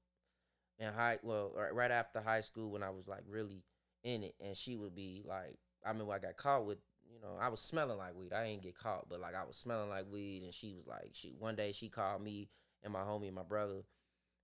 in 0.79 0.91
high, 0.91 1.19
well, 1.23 1.51
right- 1.55 1.73
right 1.73 1.91
after 1.91 2.19
high 2.19 2.41
school 2.41 2.71
when 2.71 2.83
I 2.83 2.89
was 2.89 3.07
like 3.07 3.23
really 3.27 3.63
in 4.03 4.23
it, 4.23 4.35
and 4.43 4.57
she 4.57 4.75
would 4.75 4.95
be 4.95 5.23
like, 5.25 5.55
I 5.85 5.89
remember 5.89 6.11
I 6.13 6.19
got 6.19 6.35
caught 6.35 6.65
with, 6.65 6.79
you 7.09 7.21
know, 7.21 7.37
I 7.39 7.47
was 7.49 7.61
smelling 7.61 7.97
like 7.97 8.15
weed. 8.15 8.33
I 8.33 8.45
didn't 8.49 8.63
get 8.63 8.75
caught, 8.77 9.07
but 9.07 9.21
like 9.21 9.35
I 9.35 9.43
was 9.45 9.55
smelling 9.55 9.89
like 9.89 10.05
weed, 10.11 10.43
and 10.43 10.53
she 10.53 10.73
was 10.73 10.85
like, 10.87 11.11
she 11.13 11.33
one 11.39 11.55
day 11.55 11.71
she 11.71 11.87
called 11.89 12.21
me 12.21 12.49
and 12.83 12.91
my 12.91 13.01
homie 13.01 13.27
and 13.27 13.35
my 13.35 13.43
brother. 13.43 13.83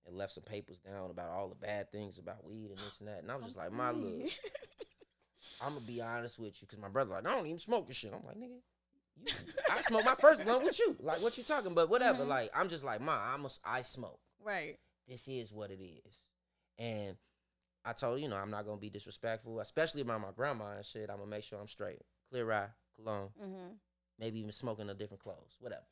And 0.07 0.17
left 0.17 0.31
some 0.33 0.43
papers 0.43 0.77
down 0.79 1.12
about 1.12 1.29
all 1.29 1.49
the 1.49 1.55
bad 1.55 1.91
things 1.91 2.17
about 2.17 2.43
weed 2.43 2.69
and 2.71 2.77
this 2.79 2.99
and 2.99 3.07
that, 3.07 3.19
and 3.21 3.31
I 3.31 3.35
was 3.35 3.45
just 3.45 3.57
like, 3.57 3.71
"My 3.71 3.91
look, 3.91 4.31
I'm 5.63 5.73
gonna 5.75 5.85
be 5.85 6.01
honest 6.01 6.39
with 6.39 6.59
you, 6.62 6.67
cause 6.67 6.79
my 6.79 6.89
brother 6.89 7.12
like, 7.12 7.27
I 7.27 7.35
don't 7.35 7.45
even 7.45 7.59
smoke 7.59 7.85
and 7.88 7.95
shit. 7.95 8.12
I'm 8.13 8.25
like, 8.25 8.38
nigga, 8.38 8.59
you, 9.25 9.33
I 9.71 9.81
smoke 9.81 10.05
my 10.05 10.15
first 10.15 10.43
blunt 10.43 10.63
with 10.63 10.79
you. 10.79 10.95
Like, 10.99 11.21
what 11.21 11.38
you 11.38 11.43
talking? 11.43 11.73
But 11.75 11.89
whatever. 11.89 12.23
Mhm. 12.23 12.27
Like, 12.27 12.49
I'm 12.55 12.69
just 12.69 12.83
like, 12.83 13.01
ma, 13.01 13.33
I'm 13.33 13.45
a, 13.45 13.49
I 13.63 13.81
smoke. 13.81 14.19
right. 14.43 14.77
This 15.07 15.27
is 15.27 15.51
what 15.53 15.71
it 15.71 15.79
is. 15.81 16.17
And 16.77 17.15
I 17.85 17.93
told 17.93 18.19
you 18.21 18.27
know 18.29 18.35
I'm 18.38 18.51
not 18.51 18.65
gonna 18.65 18.77
be 18.79 18.89
disrespectful, 18.89 19.59
especially 19.59 20.01
about 20.01 20.21
my 20.21 20.31
grandma 20.35 20.71
and 20.77 20.85
shit. 20.85 21.09
I'm 21.09 21.17
gonna 21.17 21.29
make 21.29 21.43
sure 21.43 21.59
I'm 21.59 21.67
straight, 21.67 22.01
clear 22.31 22.51
eye, 22.51 22.67
cologne, 22.95 23.29
Mm-hmm. 23.39 23.73
maybe 24.17 24.39
even 24.39 24.51
smoking 24.51 24.89
a 24.89 24.93
different 24.93 25.21
clothes, 25.21 25.57
whatever. 25.59 25.83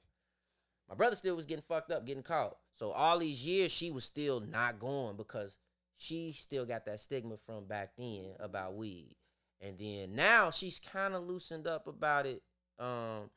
My 0.90 0.96
brother 0.96 1.16
still 1.16 1.36
was 1.36 1.46
getting 1.46 1.64
fucked 1.64 1.92
up, 1.92 2.06
getting 2.06 2.24
caught. 2.24 2.58
So 2.74 2.92
all 2.92 3.20
these 3.20 3.46
years 3.46 3.72
she 3.72 3.92
was 3.92 4.04
still 4.06 4.40
not 4.40 4.80
going 4.80 5.18
because 5.18 5.58
she 5.98 6.32
still 6.32 6.66
got 6.66 6.86
that 6.86 7.00
stigma 7.00 7.38
from 7.38 7.66
back 7.66 7.92
then 7.98 8.36
about 8.40 8.76
weed. 8.76 9.16
And 9.60 9.78
then 9.78 10.16
now 10.16 10.52
she's 10.52 10.80
kind 10.80 11.14
of 11.16 11.24
loosened 11.24 11.68
up 11.68 11.88
about 11.88 12.26
it 12.26 12.42
um 12.80 13.30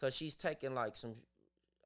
cuz 0.00 0.14
she's 0.14 0.34
taking 0.34 0.74
like 0.74 0.96
some 0.96 1.14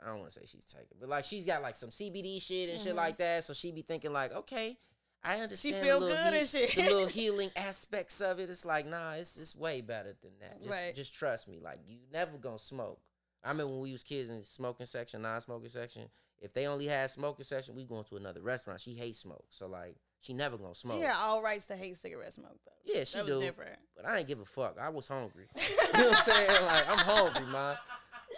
I 0.02 0.06
don't 0.06 0.20
want 0.20 0.30
to 0.32 0.40
say 0.40 0.46
she's 0.46 0.64
taking, 0.64 0.96
but 0.98 1.08
like 1.10 1.24
she's 1.24 1.44
got 1.44 1.60
like 1.60 1.76
some 1.76 1.90
CBD 1.90 2.40
shit 2.40 2.70
and 2.70 2.80
shit 2.80 2.92
Mhm. 2.94 2.96
like 2.96 3.18
that, 3.18 3.44
so 3.44 3.52
she 3.52 3.70
be 3.70 3.82
thinking 3.82 4.14
like, 4.14 4.32
"Okay, 4.32 4.78
I 5.22 5.40
understand 5.40 5.74
She 5.76 5.82
feel 5.82 6.00
good 6.00 6.32
and 6.32 6.48
shit. 6.48 6.74
the 6.74 6.82
little 6.84 7.06
healing 7.20 7.50
aspects 7.54 8.22
of 8.22 8.38
it. 8.40 8.48
It's 8.48 8.64
like, 8.64 8.86
nah, 8.86 9.12
it's 9.14 9.36
it's 9.36 9.54
way 9.54 9.82
better 9.82 10.16
than 10.22 10.38
that. 10.38 10.58
Just 10.60 10.70
Right. 10.70 10.94
just 10.94 11.12
trust 11.12 11.48
me. 11.48 11.58
Like 11.60 11.80
you 11.86 11.98
never 12.10 12.38
gonna 12.38 12.58
smoke. 12.58 13.02
I 13.44 13.48
remember 13.48 13.72
when 13.72 13.82
we 13.82 13.92
was 13.92 14.02
kids 14.02 14.30
in 14.30 14.38
the 14.40 14.44
smoking 14.44 14.86
section, 14.86 15.22
non-smoking 15.22 15.70
section. 15.70 16.08
If 16.40 16.52
they 16.52 16.66
only 16.66 16.86
had 16.86 17.10
smoking 17.10 17.44
section, 17.44 17.74
we 17.74 17.84
going 17.84 18.04
to 18.04 18.16
another 18.16 18.40
restaurant. 18.40 18.80
She 18.80 18.94
hates 18.94 19.20
smoke, 19.20 19.44
so 19.50 19.66
like 19.66 19.96
she 20.20 20.34
never 20.34 20.58
gonna 20.58 20.74
smoke. 20.74 20.96
She 20.96 21.02
had 21.02 21.16
all 21.18 21.42
rights 21.42 21.66
to 21.66 21.76
hate 21.76 21.96
cigarette 21.96 22.32
smoke 22.32 22.58
though. 22.64 22.72
Yeah, 22.84 23.04
she 23.04 23.18
that 23.18 23.24
was 23.24 23.34
do. 23.34 23.40
different. 23.40 23.78
But 23.96 24.06
I 24.06 24.18
ain't 24.18 24.28
give 24.28 24.40
a 24.40 24.44
fuck. 24.44 24.76
I 24.80 24.90
was 24.90 25.08
hungry. 25.08 25.46
you 25.56 26.00
know 26.00 26.08
what 26.10 26.16
I'm 26.16 26.22
saying? 26.22 26.64
Like 26.66 26.90
I'm 26.90 26.98
hungry, 26.98 27.52
man. 27.52 27.76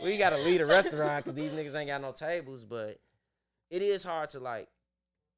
We 0.03 0.17
gotta 0.17 0.37
leave 0.37 0.59
the 0.59 0.67
restaurant 0.67 1.25
because 1.25 1.35
these 1.35 1.53
niggas 1.53 1.77
ain't 1.77 1.88
got 1.88 2.01
no 2.01 2.12
tables. 2.12 2.65
But 2.65 2.99
it 3.71 3.83
is 3.83 4.05
hard 4.05 4.31
to 4.31 4.41
like. 4.41 4.69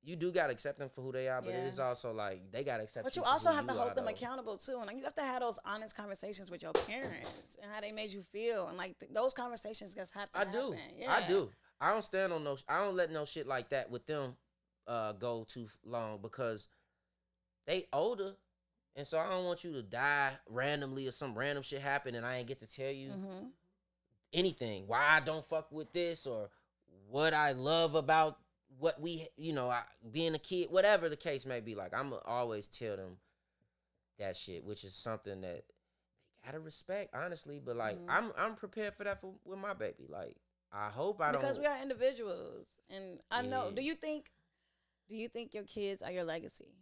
You 0.04 0.16
do 0.16 0.30
gotta 0.30 0.52
accept 0.52 0.78
them 0.78 0.88
for 0.88 1.00
who 1.00 1.12
they 1.12 1.28
are, 1.28 1.40
but 1.40 1.50
it 1.54 1.62
Yeah. 1.62 1.68
is 1.68 1.78
also 1.78 2.12
like 2.12 2.52
they 2.52 2.62
gotta 2.62 2.82
accept. 2.82 3.04
But 3.04 3.16
you 3.16 3.22
you 3.22 3.26
also 3.28 3.50
have 3.50 3.66
to 3.66 3.72
hold 3.72 3.94
them 3.94 4.04
though. 4.04 4.10
accountable 4.10 4.58
too, 4.58 4.76
and 4.76 4.86
like, 4.86 4.96
you 4.96 5.04
have 5.04 5.14
to 5.14 5.22
have 5.22 5.40
those 5.40 5.58
honest 5.64 5.96
conversations 5.96 6.50
with 6.50 6.62
your 6.62 6.72
parents 6.72 7.56
and 7.62 7.70
how 7.72 7.80
they 7.80 7.90
made 7.90 8.10
you 8.12 8.20
feel, 8.20 8.68
and 8.68 8.76
like 8.76 8.98
th- 8.98 9.12
those 9.12 9.32
conversations 9.32 9.94
just 9.94 10.12
have 10.14 10.30
to. 10.32 10.38
I 10.38 10.44
do. 10.44 10.72
happen. 10.72 11.08
I 11.08 11.28
do. 11.28 11.50
I 11.80 11.92
don't 11.92 12.02
stand 12.02 12.32
on 12.32 12.44
no. 12.44 12.56
I 12.68 12.80
don't 12.80 12.96
let 12.96 13.10
no 13.10 13.24
shit 13.24 13.46
like 13.46 13.70
that 13.70 13.90
with 13.90 14.04
them 14.06 14.36
uh, 14.86 15.12
go 15.12 15.44
too 15.48 15.66
long 15.84 16.18
because 16.20 16.68
they 17.66 17.86
older, 17.92 18.34
and 18.94 19.06
so 19.06 19.18
I 19.18 19.30
don't 19.30 19.44
want 19.44 19.64
you 19.64 19.72
to 19.72 19.82
die 19.82 20.32
randomly 20.48 21.08
or 21.08 21.12
some 21.12 21.34
random 21.36 21.62
shit 21.62 21.80
happen 21.80 22.14
and 22.14 22.26
I 22.26 22.36
ain't 22.36 22.46
get 22.48 22.60
to 22.60 22.66
tell 22.66 22.92
you 22.92 23.10
hmm 23.12 23.46
anything. 24.32 24.84
Why 24.86 25.00
I 25.12 25.20
don't 25.20 25.44
fuck 25.44 25.70
with 25.70 25.92
this 25.92 26.26
or 26.26 26.50
what 27.08 27.32
I 27.34 27.52
love 27.52 27.94
about 27.94 28.38
what 28.78 29.00
we, 29.00 29.28
you 29.36 29.52
know, 29.52 29.70
I, 29.70 29.82
being 30.12 30.34
a 30.34 30.38
kid, 30.38 30.68
whatever 30.70 31.08
the 31.08 31.16
case 31.16 31.46
may 31.46 31.60
be. 31.60 31.74
Like 31.74 31.94
I'm 31.94 32.12
always 32.26 32.66
tell 32.68 32.96
them 32.96 33.16
that 34.18 34.36
shit, 34.36 34.64
which 34.64 34.84
is 34.84 34.94
something 34.94 35.40
that 35.42 35.64
they 35.66 36.46
gotta 36.46 36.60
respect, 36.60 37.14
honestly. 37.14 37.60
But 37.64 37.76
like 37.76 37.98
Mhm. 37.98 38.06
I'm, 38.08 38.32
I'm 38.36 38.54
prepared 38.54 38.94
for 38.94 39.04
that 39.04 39.20
for 39.20 39.34
with 39.44 39.58
my 39.58 39.74
baby. 39.74 40.06
Like 40.08 40.36
I 40.72 40.88
hope 40.90 41.20
I 41.20 41.30
Because 41.32 41.56
don't. 41.56 41.62
Because 41.62 41.76
we 41.76 41.78
are 41.78 41.82
individuals, 41.82 42.80
and 42.90 43.20
I 43.30 43.42
know. 43.42 43.70
Do 43.70 43.82
you 43.82 43.94
think? 43.94 44.30
Do 45.08 45.16
you 45.16 45.28
think 45.28 45.54
your 45.54 45.64
kids 45.64 46.02
are 46.02 46.10
your 46.10 46.24
legacy? 46.24 46.74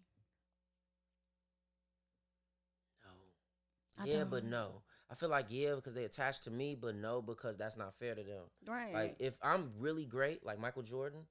No. 3.05 3.11
I 4.03 4.07
yeah, 4.07 4.25
but 4.25 4.43
don't. 4.43 4.51
no. 4.51 4.83
I 5.11 5.15
feel 5.15 5.29
like 5.29 5.47
yeah 5.51 5.75
because 5.75 5.93
they 5.95 6.05
attached 6.05 6.45
to 6.45 6.51
me, 6.51 6.75
but 6.75 6.95
no 6.95 7.21
because 7.21 7.57
that's 7.59 7.77
not 7.77 7.95
fair 7.95 8.15
to 8.15 8.23
them. 8.23 8.45
Right. 8.67 8.95
Like 8.95 9.17
if 9.19 9.37
I'm 9.43 9.73
really 9.79 10.07
great, 10.07 10.45
like 10.45 10.59
Michael 10.59 10.83
Jordan, 10.83 11.27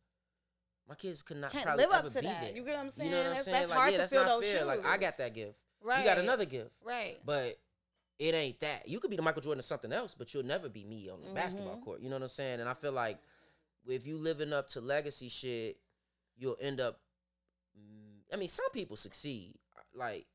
my 0.87 0.95
kids 0.95 1.21
could 1.21 1.37
not 1.37 1.51
Can't 1.51 1.77
live 1.77 1.91
up 1.91 2.05
to 2.07 2.19
be 2.19 2.25
that. 2.27 2.41
there. 2.41 2.55
You 2.55 2.63
get 2.63 2.73
what 2.75 2.83
I'm 2.83 2.89
saying? 2.89 3.09
You 3.11 3.15
know 3.15 3.21
what 3.23 3.27
I'm 3.29 3.33
that's, 3.33 3.45
saying? 3.45 3.53
that's 3.57 3.69
like, 3.69 3.79
hard 3.79 3.91
yeah, 3.91 3.97
to 3.97 4.01
that's 4.01 4.11
fill 4.13 4.25
those 4.25 4.51
fair. 4.51 4.59
shoes. 4.59 4.67
Like 4.67 4.85
I 4.85 4.97
got 4.97 5.17
that 5.17 5.33
gift. 5.33 5.53
Right. 5.81 5.99
You 5.99 6.05
got 6.05 6.17
another 6.17 6.45
gift. 6.45 6.71
Right. 6.83 7.17
But 7.25 7.55
it 8.19 8.35
ain't 8.35 8.59
that. 8.59 8.87
You 8.87 8.99
could 8.99 9.09
be 9.09 9.15
the 9.15 9.21
Michael 9.23 9.41
Jordan 9.41 9.59
of 9.59 9.65
something 9.65 9.91
else, 9.91 10.13
but 10.15 10.33
you'll 10.33 10.43
never 10.43 10.69
be 10.69 10.83
me 10.83 11.09
on 11.09 11.21
the 11.21 11.33
basketball 11.33 11.77
Mhm. 11.77 11.83
court. 11.83 12.01
You 12.01 12.09
know 12.09 12.15
what 12.17 12.23
I'm 12.23 12.27
saying? 12.27 12.59
And 12.59 12.69
I 12.69 12.73
feel 12.73 12.91
like 12.91 13.17
if 13.87 14.05
you 14.05 14.17
living 14.17 14.53
up 14.53 14.67
to 14.69 14.81
legacy 14.81 15.29
shit, 15.29 15.79
you'll 16.37 16.57
end 16.59 16.79
up. 16.81 16.99
mm, 17.77 18.19
I 18.33 18.35
mean, 18.35 18.47
some 18.47 18.69
people 18.71 18.95
succeed. 18.97 19.55
Like, 19.95 20.27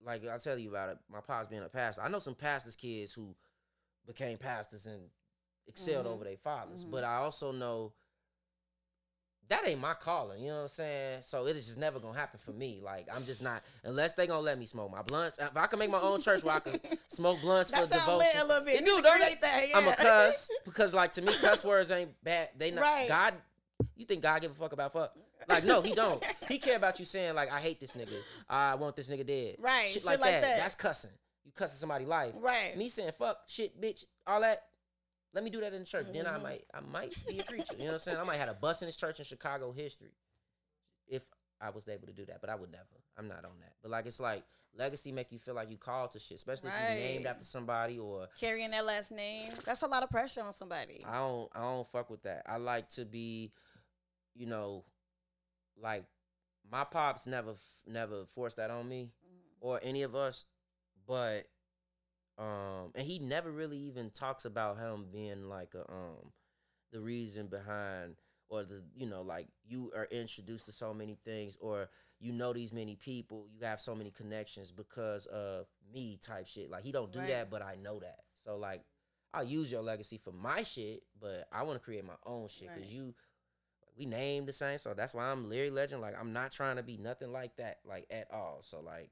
like 0.00 0.26
I 0.28 0.38
tell 0.38 0.58
you 0.58 0.68
about 0.68 0.90
it. 0.90 0.98
My 1.10 1.20
pops 1.20 1.48
being 1.48 1.62
a 1.62 1.68
pastor. 1.68 2.02
I 2.02 2.08
know 2.08 2.18
some 2.20 2.34
pastors' 2.34 2.76
kids 2.76 3.14
who 3.14 3.34
became 4.06 4.38
pastors 4.38 4.86
and 4.86 5.10
excelled 5.66 6.06
Mhm. 6.06 6.10
over 6.10 6.24
their 6.24 6.36
fathers. 6.36 6.84
Mhm. 6.84 6.90
But 6.92 7.04
I 7.04 7.16
also 7.16 7.50
know 7.52 7.92
that 9.48 9.66
ain't 9.66 9.80
my 9.80 9.94
calling. 9.94 10.40
You 10.42 10.48
know 10.48 10.56
what 10.56 10.62
I'm 10.62 10.68
saying? 10.68 11.18
So 11.22 11.46
it 11.46 11.56
is 11.56 11.66
just 11.66 11.78
never 11.78 11.98
gonna 11.98 12.18
happen 12.18 12.38
for 12.44 12.52
me. 12.52 12.80
Like 12.82 13.06
I'm 13.14 13.24
just 13.24 13.42
not 13.42 13.62
unless 13.84 14.12
they 14.14 14.26
gonna 14.26 14.40
let 14.40 14.58
me 14.58 14.66
smoke 14.66 14.90
my 14.90 15.02
blunts. 15.02 15.38
If 15.38 15.56
I 15.56 15.66
can 15.66 15.78
make 15.78 15.90
my 15.90 16.00
own 16.00 16.20
church 16.20 16.42
where 16.44 16.56
I 16.56 16.60
can 16.60 16.78
smoke 17.08 17.40
blunts 17.40 17.70
That 17.70 17.84
for 17.86 17.92
devotion. 17.94 18.18
lit 18.18 18.28
a 18.36 18.46
little 18.46 18.64
bit. 18.64 18.80
You 18.80 18.86
do, 18.86 18.92
need 18.92 18.96
to 18.98 19.02
don't 19.02 19.16
it? 19.16 19.20
create 19.22 19.40
that. 19.40 19.64
I'm 19.76 19.88
a 19.88 19.96
cuss 19.96 20.50
because 20.64 20.92
like 20.94 21.12
to 21.12 21.22
me 21.22 21.32
cuss 21.40 21.64
words 21.64 21.90
ain't 21.90 22.10
bad. 22.22 22.50
They 22.56 22.70
not 22.70 22.82
Right. 22.82 23.08
God. 23.08 23.34
You 23.96 24.04
think 24.06 24.22
God 24.22 24.40
give 24.42 24.50
a 24.50 24.54
fuck 24.54 24.72
about 24.72 24.92
fuck? 24.92 25.12
Like 25.48 25.64
no, 25.64 25.80
he 25.80 25.94
don't. 25.94 26.22
He 26.48 26.58
care 26.58 26.76
about 26.76 26.98
you 26.98 27.04
saying 27.04 27.34
like 27.34 27.50
I 27.52 27.58
hate 27.60 27.80
this 27.80 27.92
nigga. 27.96 28.16
I 28.48 28.74
want 28.74 28.96
this 28.96 29.08
nigga 29.08 29.26
dead. 29.26 29.56
Right, 29.60 29.84
Shit, 29.86 30.02
shit 30.02 30.04
like, 30.06 30.20
like 30.20 30.30
that. 30.32 30.42
that. 30.42 30.58
That's 30.58 30.74
cussing. 30.74 31.10
You 31.44 31.52
cussing 31.52 31.78
somebody 31.78 32.04
life. 32.04 32.34
Right. 32.40 32.76
Me 32.76 32.88
saying 32.88 33.12
fuck, 33.18 33.38
shit, 33.46 33.80
bitch, 33.80 34.04
all 34.26 34.40
that. 34.42 34.64
Let 35.34 35.44
me 35.44 35.50
do 35.50 35.60
that 35.60 35.74
in 35.74 35.84
church. 35.84 36.06
Then 36.12 36.26
I 36.26 36.38
Mhm. 36.38 36.42
might, 36.42 36.64
I 36.72 36.80
might 36.80 37.14
be 37.28 37.40
a 37.40 37.44
preacher. 37.44 37.74
You 37.74 37.80
know 37.80 37.86
what 37.88 37.92
I'm 37.94 37.98
saying? 38.00 38.18
I 38.18 38.24
might 38.24 38.36
have 38.36 38.48
a 38.48 38.54
bus 38.54 38.82
in 38.82 38.86
this 38.88 38.96
church 38.96 39.18
in 39.18 39.24
Chicago 39.26 39.72
history, 39.72 40.12
if 41.06 41.22
I 41.60 41.70
was 41.70 41.86
able 41.88 42.06
to 42.06 42.12
do 42.12 42.24
that. 42.26 42.40
But 42.40 42.50
I 42.50 42.54
would 42.54 42.70
never. 42.70 42.84
I'm 43.16 43.28
not 43.28 43.44
on 43.44 43.58
that. 43.60 43.74
But 43.82 43.90
like 43.90 44.06
it's 44.06 44.20
like 44.20 44.44
legacy 44.74 45.12
make 45.12 45.30
you 45.32 45.38
feel 45.38 45.54
like 45.54 45.70
you 45.70 45.76
called 45.76 46.12
to 46.12 46.18
shit, 46.18 46.36
especially 46.36 46.70
if 46.70 46.76
you're 46.78 46.96
named 46.96 47.26
after 47.26 47.44
somebody 47.44 47.98
or 47.98 48.28
Carrying 48.38 48.70
that 48.70 48.84
last 48.84 49.10
name. 49.10 49.50
That's 49.64 49.82
a 49.82 49.86
lot 49.86 50.02
of 50.02 50.10
pressure 50.10 50.42
on 50.42 50.52
somebody. 50.52 51.02
I 51.04 51.18
don't 51.18 51.50
I 51.54 51.60
don't 51.60 51.88
fuck 51.88 52.10
with 52.10 52.22
that. 52.22 52.42
I 52.46 52.56
like 52.58 52.88
to 52.90 53.04
be, 53.04 53.52
you 54.34 54.46
know, 54.46 54.84
like 55.76 56.04
my 56.70 56.84
pops 56.84 57.26
never 57.26 57.54
never 57.86 58.24
forced 58.26 58.56
that 58.56 58.70
on 58.70 58.88
me 58.88 59.10
or 59.60 59.80
any 59.82 60.02
of 60.04 60.14
us, 60.14 60.44
but 61.06 61.46
um 62.38 62.92
and 62.94 63.06
he 63.06 63.18
never 63.18 63.50
really 63.50 63.78
even 63.78 64.10
talks 64.10 64.44
about 64.44 64.78
him 64.78 65.06
being 65.12 65.48
like 65.48 65.74
a 65.74 65.80
um 65.92 66.32
the 66.92 67.00
reason 67.00 67.46
behind 67.48 68.14
or 68.48 68.62
the 68.62 68.82
you 68.96 69.06
know 69.06 69.22
like 69.22 69.46
you 69.66 69.92
are 69.94 70.06
introduced 70.10 70.66
to 70.66 70.72
so 70.72 70.94
many 70.94 71.18
things 71.24 71.56
or 71.60 71.90
you 72.20 72.32
know 72.32 72.52
these 72.52 72.72
many 72.72 72.96
people 72.96 73.46
you 73.52 73.66
have 73.66 73.80
so 73.80 73.94
many 73.94 74.10
connections 74.10 74.70
because 74.72 75.26
of 75.26 75.66
me 75.92 76.18
type 76.22 76.46
shit. 76.46 76.70
Like 76.70 76.84
he 76.84 76.92
don't 76.92 77.12
do 77.12 77.18
Right. 77.18 77.28
that 77.28 77.50
but 77.50 77.62
i 77.62 77.74
know 77.74 77.98
that. 78.00 78.20
So 78.44 78.56
like 78.56 78.84
i'll 79.34 79.44
use 79.44 79.70
your 79.70 79.82
legacy 79.82 80.16
for 80.16 80.32
my 80.32 80.62
shit 80.62 81.02
but 81.20 81.46
i 81.52 81.62
want 81.62 81.78
to 81.78 81.84
create 81.84 82.04
my 82.04 82.16
own 82.24 82.48
shit 82.48 82.68
because 82.72 82.88
Right. 82.88 82.94
you 82.96 83.14
we 83.98 84.06
named 84.06 84.46
the 84.46 84.52
same. 84.52 84.78
So 84.78 84.94
that's 84.94 85.12
why 85.12 85.24
i'm 85.26 85.50
Larry 85.50 85.70
Legend. 85.70 86.00
Like 86.00 86.14
i'm 86.18 86.32
not 86.32 86.52
trying 86.52 86.76
to 86.76 86.82
be 86.82 86.96
nothing 86.96 87.32
like 87.32 87.56
that 87.56 87.78
like 87.84 88.06
at 88.10 88.28
all. 88.32 88.58
So 88.62 88.80
like 88.80 89.10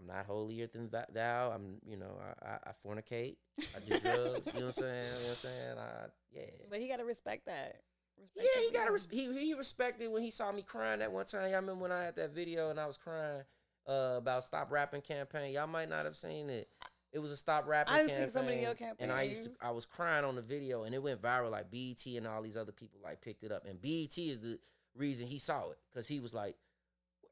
i'm 0.00 0.06
not 0.06 0.24
holier 0.26 0.66
than 0.66 0.88
th- 0.88 1.04
thou 1.12 1.50
i'm 1.52 1.76
you 1.86 1.96
know 1.96 2.16
i 2.42 2.46
i, 2.48 2.58
I 2.66 2.72
fornicate 2.86 3.36
i 3.76 3.78
do 3.86 3.98
drugs 3.98 4.54
you 4.54 4.60
know 4.60 4.66
what 4.66 4.66
i'm 4.66 4.70
saying 4.72 5.04
you 5.04 5.12
know 5.12 5.28
what 5.28 5.28
i'm 5.28 5.34
saying 5.34 5.78
I, 5.78 6.06
yeah 6.32 6.42
But 6.70 6.80
he 6.80 6.88
got 6.88 6.96
to 6.98 7.04
respect 7.04 7.46
that. 7.46 7.82
Respect 8.20 8.48
yeah, 8.54 8.62
he 8.68 8.74
got 8.74 8.84
to. 8.86 8.92
Res- 8.92 9.08
he 9.10 9.46
he 9.46 9.54
respected 9.54 10.10
when 10.10 10.22
he 10.22 10.30
saw 10.30 10.52
me 10.52 10.62
crying 10.62 10.98
that 10.98 11.10
one 11.10 11.24
time. 11.24 11.42
Y'all 11.50 11.60
remember 11.60 11.82
when 11.82 11.92
I 11.92 12.04
had 12.04 12.16
that 12.16 12.34
video 12.34 12.68
and 12.70 12.78
I 12.78 12.86
was 12.86 12.98
crying 12.98 13.42
uh, 13.88 14.14
about 14.18 14.44
stop 14.44 14.70
rapping 14.70 15.00
campaign? 15.00 15.52
Y'all 15.54 15.66
might 15.66 15.88
not 15.88 16.04
have 16.04 16.16
seen 16.16 16.50
it. 16.50 16.68
It 17.12 17.18
was 17.18 17.30
a 17.32 17.36
stop 17.36 17.66
rapping. 17.66 17.94
I 17.94 17.98
campaign, 18.00 18.16
seen 18.16 18.28
some 18.28 18.46
of 18.46 18.54
your 18.54 18.74
And 18.98 19.10
I 19.10 19.22
used 19.22 19.44
to. 19.44 19.50
I 19.66 19.70
was 19.70 19.86
crying 19.86 20.24
on 20.24 20.36
the 20.36 20.42
video 20.42 20.84
and 20.84 20.94
it 20.94 21.02
went 21.02 21.22
viral. 21.22 21.50
Like 21.50 21.70
BET 21.70 22.04
and 22.14 22.26
all 22.26 22.42
these 22.42 22.56
other 22.56 22.72
people 22.72 23.00
like 23.02 23.20
picked 23.20 23.42
it 23.42 23.50
up. 23.50 23.64
And 23.66 23.80
BET 23.80 24.16
is 24.18 24.38
the 24.40 24.58
reason 24.94 25.26
he 25.26 25.38
saw 25.38 25.70
it 25.70 25.78
because 25.90 26.06
he 26.06 26.20
was 26.20 26.34
like, 26.34 26.56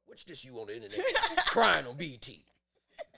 Which 0.07 0.25
this 0.25 0.45
you 0.45 0.59
on 0.59 0.67
the 0.69 0.77
internet 0.77 0.99
crying 1.47 1.87
on 1.87 1.97
BT? 1.97 2.45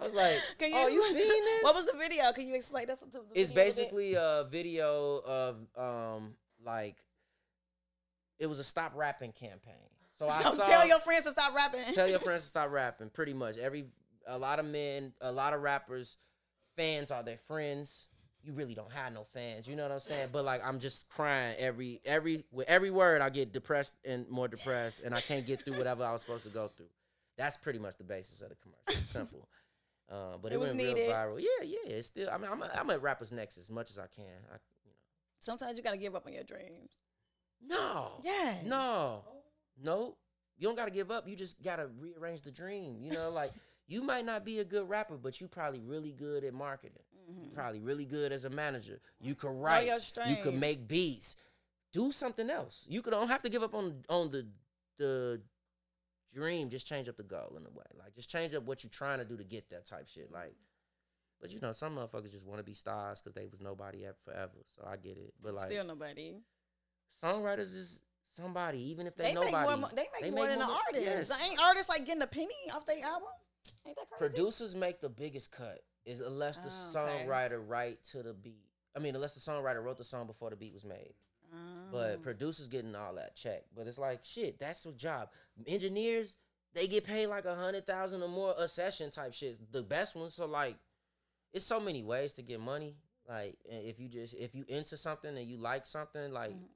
I 0.01 0.05
was 0.05 0.15
like, 0.15 0.37
Can 0.59 0.71
oh, 0.75 0.89
you 0.89 1.03
seen 1.03 1.17
this? 1.17 1.63
What 1.63 1.75
was 1.75 1.87
the 1.87 1.99
video? 1.99 2.33
Can 2.33 2.49
you 2.49 2.55
explain 2.55 2.87
this? 2.87 2.99
To 2.99 3.07
the 3.07 3.21
it's 3.35 3.51
video 3.51 3.65
basically 3.65 4.15
a 4.15 4.47
video 4.51 5.23
of 5.27 5.57
um 5.77 6.35
like 6.65 6.97
it 8.39 8.47
was 8.47 8.59
a 8.59 8.65
stop 8.65 8.93
rapping 8.95 9.33
campaign. 9.33 9.75
So 10.15 10.29
I 10.29 10.43
So 10.43 10.55
saw 10.55 10.67
tell 10.67 10.87
your 10.87 11.01
friends 11.01 11.25
to 11.25 11.31
stop 11.31 11.55
rapping. 11.55 11.81
tell 11.95 12.09
your 12.09 12.19
friends 12.19 12.43
to 12.45 12.49
stop 12.55 12.71
rapping. 12.71 13.11
Pretty 13.11 13.35
much 13.35 13.57
every 13.59 13.85
a 14.27 14.39
lot 14.39 14.59
of 14.59 14.67
men, 14.67 15.13
a 15.21 15.33
lot 15.33 15.53
of 15.53 15.61
rappers, 15.61 16.17
fans 16.77 17.11
are 17.11 17.23
their 17.23 17.39
friends. 17.39 18.09
You 18.43 18.55
really 18.55 18.75
don't 18.75 18.91
have 18.93 19.13
no 19.13 19.27
fans. 19.35 19.69
You 19.69 19.77
know 19.77 19.83
what 19.83 19.93
I'm 19.93 20.01
saying? 20.01 20.31
But 20.33 20.47
like 20.47 20.67
I'm 20.67 20.79
just 20.79 21.09
crying 21.11 21.57
every 21.59 22.01
every 22.07 22.45
with 22.51 22.69
every 22.69 22.91
word. 22.91 23.21
I 23.21 23.29
get 23.29 23.53
depressed 23.53 23.93
and 24.03 24.27
more 24.31 24.49
depressed, 24.49 25.03
and 25.05 25.15
I 25.15 25.21
can't 25.21 25.47
get 25.47 25.63
through 25.63 25.77
whatever 25.77 26.05
I 26.05 26.13
was 26.13 26.23
supposed 26.23 26.45
to 26.45 26.51
go 26.51 26.69
through. 26.69 26.89
That's 27.37 27.59
pretty 27.59 27.79
much 27.79 27.97
the 27.97 28.05
basis 28.05 28.41
of 28.41 28.49
the 28.49 28.55
commercial. 28.57 28.83
It's 28.89 29.11
simple. 29.11 29.47
Uh, 30.11 30.37
but 30.43 30.51
it, 30.51 30.57
It 30.57 30.59
was 30.61 30.71
went 30.73 30.83
real 30.83 30.95
viral. 30.97 31.39
Yeah, 31.41 31.65
yeah. 31.65 31.93
It's 31.95 32.09
still. 32.09 32.29
I 32.31 32.37
mean, 32.39 32.51
I'm, 32.51 32.61
a, 32.63 32.71
I'm 32.75 32.91
at 32.91 33.01
rappers 33.01 33.31
next 33.31 33.57
as 33.59 33.71
much 33.71 33.91
as 33.91 33.99
I 33.99 34.07
can. 34.09 34.25
I, 34.51 34.57
you 34.85 34.91
know. 34.91 34.97
Sometimes 35.39 35.77
you 35.77 35.85
gotta 35.85 35.97
give 35.99 36.15
up 36.17 36.27
on 36.27 36.33
your 36.33 36.43
dreams. 36.45 36.99
No. 37.65 38.21
Yeah. 38.25 38.55
No. 38.65 39.23
No. 39.83 40.17
You 40.59 40.67
don't 40.69 40.77
gotta 40.77 40.91
give 40.91 41.11
up. 41.11 41.29
You 41.29 41.37
just 41.37 41.63
gotta 41.63 41.89
rearrange 42.01 42.43
the 42.43 42.51
dream. 42.51 42.99
You 43.01 43.13
know, 43.13 43.31
like 43.31 43.53
you 43.87 44.03
might 44.03 44.25
not 44.27 44.45
be 44.45 44.59
a 44.59 44.65
good 44.65 44.89
rapper, 44.89 45.17
but 45.17 45.41
you 45.41 45.47
probably 45.49 45.81
really 45.81 46.13
good 46.13 46.43
at 46.45 46.53
marketing. 46.55 47.03
You 47.29 47.51
probably 47.55 47.81
really 47.81 48.05
good 48.05 48.33
as 48.33 48.45
a 48.45 48.51
manager. 48.51 49.01
You 49.21 49.37
could 49.37 49.53
write. 49.53 49.87
your 49.87 49.95
You 49.95 49.99
could 49.99 50.03
strengths. 50.03 50.53
make 50.53 50.89
beats. 50.89 51.37
Do 51.93 52.11
something 52.11 52.51
else. 52.51 52.85
You 52.89 53.03
could 53.03 53.11
don't 53.13 53.29
have 53.29 53.43
to 53.43 53.49
give 53.49 53.63
up 53.63 53.75
on 53.75 54.03
on 54.09 54.31
the 54.31 54.47
the 54.99 55.41
dream. 56.33 56.69
Just 56.71 56.87
change 56.87 57.09
up 57.09 57.17
the 57.17 57.23
goal 57.23 57.55
in 57.57 57.65
a 57.67 57.71
way. 57.71 57.85
Like 57.99 58.15
just 58.15 58.31
change 58.31 58.55
up 58.55 58.65
what 58.65 58.83
you're 58.83 58.91
trying 58.91 59.19
to 59.19 59.25
do 59.25 59.37
to 59.37 59.45
get 59.45 59.71
that 59.71 59.87
type 59.87 60.09
shit. 60.09 60.31
Like, 60.33 60.55
but 61.41 61.53
you 61.53 61.61
know, 61.61 61.73
some 61.73 61.97
motherfuckers 61.97 62.33
just 62.33 62.47
want 62.47 62.59
to 62.59 62.65
be 62.65 62.75
stars 62.75 63.21
because 63.23 63.35
they 63.35 63.47
was 63.47 63.61
nobody 63.61 64.05
at 64.07 64.19
forever. 64.25 64.59
So 64.77 64.85
I 64.87 64.97
get 64.97 65.17
it. 65.19 65.33
But 65.43 65.55
like 65.55 65.67
Still 65.71 65.85
nobody. 65.85 66.35
songwriters 67.23 67.75
is 67.75 68.01
somebody, 68.37 68.79
even 68.91 69.07
if 69.07 69.17
they, 69.17 69.25
They 69.25 69.35
nobody. 69.35 69.53
make 69.57 69.63
more. 69.69 69.77
mo- 69.77 69.89
They 69.95 70.07
make 70.21 70.33
more 70.35 70.47
than 70.47 70.61
an 70.61 70.67
mo- 70.69 70.79
artist. 70.87 71.05
yes. 71.05 71.49
Ain't 71.51 71.61
artists 71.61 71.89
like 71.89 72.07
getting 72.07 72.23
a 72.23 72.27
penny 72.27 72.55
off 72.75 72.87
their 72.87 73.03
album? 73.05 73.29
Ain't 73.87 73.97
that 73.97 74.11
crazy? 74.11 74.33
Producers 74.35 74.75
make 74.75 75.01
the 75.01 75.09
biggest 75.09 75.51
cut 75.51 75.81
is 76.05 76.21
unless 76.21 76.59
the 76.59 76.69
Oh, 76.71 76.91
okay. 77.05 77.27
songwriter 77.27 77.63
write 77.67 78.03
to 78.13 78.23
the 78.23 78.33
beat. 78.35 78.65
I 78.97 78.99
mean, 78.99 79.15
unless 79.15 79.35
the 79.35 79.41
songwriter 79.41 79.83
wrote 79.83 79.99
the 79.99 80.05
song 80.05 80.27
before 80.27 80.51
the 80.51 80.57
beat 80.57 80.73
was 80.73 80.85
made. 80.85 81.15
Oh. 81.53 81.57
But 81.93 82.23
producers 82.23 82.69
getting 82.69 82.95
all 82.95 83.15
that 83.15 83.37
check. 83.37 83.65
But 83.77 83.87
it's 83.87 83.99
like 83.99 84.21
shit. 84.25 84.59
That's 84.59 84.83
the 84.83 84.93
job. 84.93 85.29
Engineers 85.67 86.35
they 86.73 86.87
get 86.87 87.05
paid 87.05 87.27
like 87.27 87.47
a 87.47 87.55
hundred 87.57 87.85
thousand 87.87 88.23
or 88.23 88.29
more 88.29 88.55
a 88.57 88.69
session 88.69 89.11
type 89.11 89.35
shit. 89.35 89.73
The 89.73 89.83
best 89.83 90.15
ones. 90.15 90.35
So 90.35 90.47
like, 90.47 90.77
it's 91.53 91.65
so 91.65 91.81
many 91.81 92.05
ways 92.05 92.33
to 92.35 92.43
get 92.43 92.61
money. 92.61 92.95
Like 93.29 93.57
if 93.65 93.99
you 93.99 94.09
just 94.09 94.35
if 94.35 94.55
you 94.55 94.65
into 94.69 94.97
something 94.97 95.37
and 95.37 95.47
you 95.47 95.57
like 95.57 95.87
something, 95.87 96.33
like 96.33 96.53
Mhm. 96.53 96.69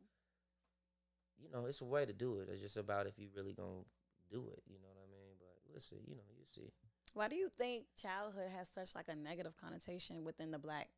you 1.38 1.48
know, 1.52 1.66
it's 1.66 1.80
a 1.80 1.84
way 1.84 2.04
to 2.04 2.12
do 2.12 2.40
it. 2.40 2.48
It's 2.50 2.62
just 2.62 2.76
about 2.76 3.06
if 3.06 3.18
you 3.18 3.28
really 3.37 3.52
gonna 3.52 3.84
do 4.30 4.48
it. 4.52 4.62
You 4.66 4.78
know 4.80 4.88
what 4.88 4.98
I 5.04 5.10
mean? 5.12 5.37
But 5.38 5.56
we'll 5.70 5.80
see. 5.80 6.00
You 6.06 6.16
know, 6.16 6.22
you 6.38 6.44
see. 6.46 6.72
Why 7.12 7.28
do 7.28 7.37
you 7.37 7.48
think 7.48 7.84
childhood 7.96 8.50
has 8.50 8.68
such 8.68 8.94
like 8.94 9.06
a 9.08 9.14
negative 9.14 9.56
connotation 9.56 10.24
within 10.24 10.50
the 10.50 10.58
black, 10.58 10.88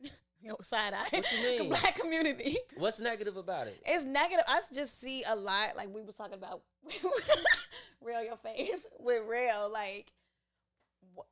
you 0.40 0.48
know, 0.48 0.56
side 0.60 0.92
eye, 0.94 1.06
What 1.10 1.32
you 1.32 1.42
the 1.56 1.58
mean? 1.64 1.68
black 1.70 1.94
community? 1.96 2.56
What's 2.78 3.00
negative 3.00 3.36
about 3.36 3.66
it? 3.68 3.80
It's 3.84 4.04
negative. 4.04 4.44
I 4.48 4.60
just 4.72 5.00
see 5.00 5.22
a 5.28 5.34
lot, 5.36 5.76
like 5.76 5.88
we 5.94 6.02
was 6.02 6.14
talking 6.14 6.34
about, 6.34 6.62
real 8.00 8.22
your 8.22 8.36
face 8.36 8.86
with 9.00 9.22
real, 9.28 9.70
like, 9.72 10.12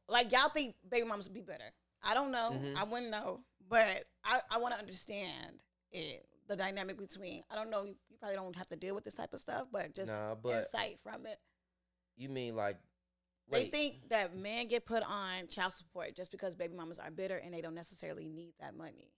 like 0.08 0.32
y'all 0.32 0.48
think 0.48 0.74
baby 0.88 1.06
mamas 1.06 1.26
would 1.28 1.34
be 1.34 1.40
better. 1.40 1.70
I 2.02 2.14
don't 2.14 2.30
know. 2.32 2.50
Mhm. 2.52 2.76
I 2.76 2.84
wouldn't 2.84 3.10
know, 3.10 3.38
but 3.68 4.04
I, 4.24 4.40
I 4.50 4.58
want 4.58 4.74
to 4.74 4.80
understand 4.80 5.60
it, 5.92 6.26
the 6.48 6.56
dynamic 6.56 6.98
between. 6.98 7.42
I 7.50 7.54
don't 7.54 7.70
know. 7.70 7.84
You, 7.84 7.94
you 8.10 8.16
probably 8.18 8.36
don't 8.36 8.56
have 8.56 8.66
to 8.68 8.76
deal 8.76 8.94
with 8.94 9.04
this 9.04 9.14
type 9.14 9.32
of 9.32 9.40
stuff, 9.40 9.66
but 9.72 9.94
just 9.94 10.12
Nah, 10.12 10.34
but 10.34 10.54
insight 10.56 10.98
from 11.02 11.26
it. 11.26 11.38
you 12.16 12.28
mean 12.28 12.56
like 12.56 12.76
They 13.50 13.64
think 13.66 14.08
that 14.08 14.36
men 14.36 14.68
get 14.68 14.86
put 14.86 15.02
on 15.02 15.46
child 15.48 15.72
support 15.72 16.16
just 16.16 16.30
because 16.30 16.54
baby 16.56 16.74
mamas 16.74 16.98
are 16.98 17.10
bitter 17.10 17.36
and 17.36 17.52
they 17.52 17.60
don't 17.60 17.74
necessarily 17.74 18.26
need 18.26 18.54
that 18.60 18.76
money. 18.76 19.12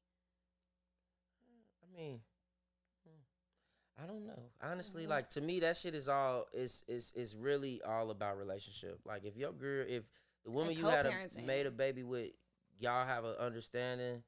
I 1.82 1.96
mean, 1.98 2.20
hmm, 3.06 4.02
I 4.02 4.06
don't 4.06 4.26
know. 4.26 4.50
Honestly, 4.60 5.04
Mhm. 5.04 5.08
like 5.08 5.28
to 5.30 5.40
me, 5.40 5.60
that 5.60 5.76
shit 5.76 5.94
is 5.94 6.08
all 6.08 6.46
is 6.52 6.84
is 6.88 7.12
is 7.12 7.36
really 7.36 7.80
all 7.82 8.10
about 8.10 8.36
relationship. 8.36 9.00
Like 9.04 9.24
if 9.24 9.36
your 9.36 9.52
girl, 9.52 9.86
if 9.88 10.08
the 10.44 10.50
woman 10.50 10.70
And 10.70 10.78
you 10.78 10.86
had 10.88 11.06
a, 11.06 11.40
made 11.42 11.66
a 11.66 11.70
baby 11.70 12.02
with, 12.02 12.32
y'all 12.78 13.06
have 13.06 13.24
an 13.24 13.36
understanding, 13.36 14.22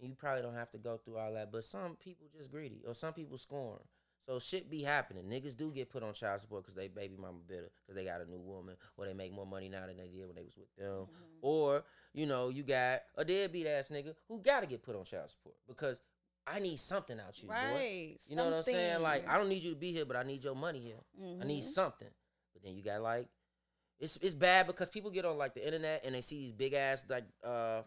you 0.00 0.14
probably 0.14 0.42
don't 0.42 0.54
have 0.54 0.70
to 0.70 0.78
go 0.78 0.96
through 0.96 1.18
all 1.18 1.32
that. 1.34 1.52
But 1.52 1.64
some 1.64 1.96
people 1.96 2.28
just 2.28 2.50
greedy, 2.50 2.82
or 2.86 2.94
some 2.94 3.12
people 3.12 3.38
scorn. 3.38 3.80
So 4.28 4.38
shit 4.38 4.68
be 4.68 4.82
happening. 4.82 5.24
Niggas 5.24 5.56
do 5.56 5.70
get 5.72 5.88
put 5.88 6.02
on 6.02 6.12
child 6.12 6.40
support 6.40 6.62
because 6.62 6.74
they 6.74 6.88
baby 6.88 7.16
mama 7.18 7.38
bitter 7.48 7.70
because 7.80 7.96
they 7.96 8.04
got 8.04 8.20
a 8.20 8.26
new 8.30 8.38
woman, 8.40 8.76
or 8.98 9.06
they 9.06 9.14
make 9.14 9.32
more 9.32 9.46
money 9.46 9.70
now 9.70 9.86
than 9.86 9.96
they 9.96 10.08
did 10.08 10.26
when 10.26 10.36
they 10.36 10.42
was 10.42 10.54
with 10.54 10.68
them. 10.76 11.06
Mm-hmm. 11.06 11.38
Or, 11.40 11.82
you 12.12 12.26
know, 12.26 12.50
you 12.50 12.62
got 12.62 13.00
a 13.16 13.24
deadbeat 13.24 13.66
ass 13.66 13.88
nigga 13.88 14.14
who 14.28 14.42
gotta 14.42 14.66
get 14.66 14.82
put 14.82 14.96
on 14.96 15.04
child 15.04 15.30
support 15.30 15.54
because 15.66 15.98
I 16.46 16.58
need 16.58 16.78
something 16.78 17.18
out 17.18 17.40
you, 17.42 17.48
boy. 17.48 17.54
Right. 17.54 18.16
You 18.28 18.36
know 18.36 18.44
what 18.44 18.52
I'm 18.52 18.62
saying? 18.64 19.00
Like. 19.00 19.26
I 19.26 19.38
don't 19.38 19.48
need 19.48 19.62
you 19.64 19.70
to 19.70 19.76
be 19.76 19.92
here, 19.92 20.04
but 20.04 20.16
I 20.16 20.24
need 20.24 20.44
your 20.44 20.54
money 20.54 20.80
here. 20.80 21.00
I 21.40 21.44
need 21.44 21.64
Mhm. 21.64 21.68
something. 21.68 22.08
But 22.52 22.62
then 22.62 22.74
you 22.74 22.82
got 22.82 23.00
like 23.00 23.28
it's 23.98 24.18
it's 24.18 24.34
bad 24.34 24.66
because 24.66 24.90
people 24.90 25.10
get 25.10 25.24
on 25.24 25.38
like 25.38 25.54
the 25.54 25.64
internet 25.64 26.04
and 26.04 26.14
they 26.14 26.20
see 26.20 26.36
these 26.38 26.52
big 26.52 26.74
ass 26.74 27.02
like 27.08 27.24
uh 27.42 27.80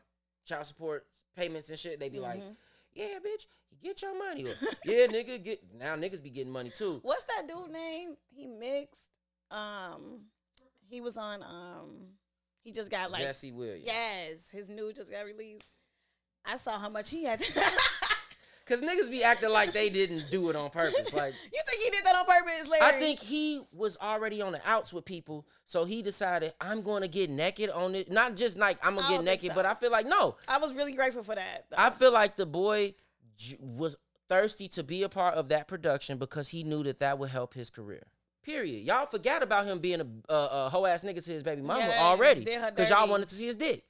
child 0.46 0.66
support 0.66 1.06
payments 1.36 1.70
and 1.70 1.78
shit. 1.78 2.00
They 2.00 2.10
be 2.10 2.20
like, 2.20 2.42
Mhm. 2.42 2.58
Yeah, 2.94 3.20
bitch, 3.26 3.48
get 3.82 4.02
your 4.02 4.18
money. 4.18 4.46
Or, 4.46 4.54
yeah, 4.86 5.06
nigga, 5.08 5.44
get 5.44 5.62
now 5.78 5.96
niggas 5.96 6.22
be 6.22 6.30
getting 6.30 6.52
money 6.52 6.70
too. 6.70 7.00
What's 7.04 7.24
that 7.26 7.48
dude 7.48 7.72
name? 7.72 8.16
He 8.30 8.48
mixed. 8.48 9.10
Um, 9.50 10.26
he 10.88 11.02
was 11.02 11.18
on. 11.18 11.44
Um, 11.44 12.08
he 12.64 12.72
just 12.72 12.92
got 12.92 13.12
like. 13.12 13.22
Jesse 13.22 13.52
Williams. 13.52 13.84
Yes, 13.86 14.50
his 14.50 14.70
new 14.70 14.94
just 14.94 15.12
got 15.12 15.26
released. 15.26 15.72
I 16.46 16.58
saw 16.58 16.80
how 16.80 16.90
much 16.90 17.10
he 17.10 17.24
had. 17.24 17.42
Cause 18.72 18.82
niggas 18.82 19.12
be 19.12 19.22
acting 19.22 19.50
like 19.50 19.74
they 19.74 19.90
didn't 19.90 20.32
do 20.32 20.50
it 20.50 20.56
on 20.56 20.70
purpose. 20.70 21.14
Like 21.14 21.34
you 21.54 21.62
think 21.68 21.84
he 21.84 21.90
did 21.90 22.06
that 22.06 22.16
on 22.16 22.26
purpose, 22.26 22.70
Larry? 22.70 22.84
I 22.84 22.92
think 22.94 23.20
he 23.20 23.62
was 23.74 23.98
already 24.02 24.42
on 24.42 24.54
the 24.54 24.62
outs 24.66 24.94
with 24.94 25.04
people, 25.04 25.46
so 25.66 25.84
he 25.84 26.02
decided 26.02 26.54
I'm 26.62 26.82
going 26.82 27.02
to 27.02 27.10
get 27.10 27.30
naked 27.30 27.70
on 27.70 27.96
it. 27.96 28.10
Not 28.10 28.38
just 28.38 28.58
like 28.58 28.78
I'm 28.82 28.96
gonna 28.96 29.18
get 29.18 29.24
naked, 29.26 29.50
so. 29.52 29.56
but 29.56 29.66
I 29.66 29.74
feel 29.74 29.92
like 29.92 30.08
no. 30.08 30.38
I 30.48 30.58
was 30.58 30.74
really 30.74 30.94
grateful 30.94 31.22
for 31.22 31.36
that. 31.36 31.66
though. 31.70 31.76
I 31.78 31.90
feel 31.90 32.14
like 32.14 32.38
the 32.38 32.46
boy 32.46 32.96
j- 33.36 33.58
was 33.60 33.98
thirsty 34.30 34.70
to 34.70 34.84
be 34.84 35.04
a 35.04 35.10
part 35.10 35.36
of 35.36 35.50
that 35.50 35.68
production 35.68 36.18
because 36.18 36.48
he 36.48 36.64
knew 36.64 36.84
that 36.84 37.00
that 37.00 37.20
would 37.20 37.30
help 37.30 37.54
his 37.54 37.70
career. 37.70 38.04
Period. 38.44 38.86
Y'all 38.86 39.06
forgot 39.06 39.44
about 39.44 39.66
him 39.66 39.80
being 39.80 40.00
a, 40.00 40.34
a, 40.34 40.48
a 40.52 40.70
hoe 40.70 40.86
ass 40.86 41.04
nigga 41.04 41.24
to 41.26 41.34
his 41.34 41.44
baby 41.44 41.62
mama 41.62 41.82
Yes, 41.82 42.02
already 42.02 42.46
because 42.46 42.90
y'all 42.90 43.10
wanted 43.10 43.28
to 43.28 43.36
see 43.36 43.48
his 43.48 43.58
dick. 43.58 43.84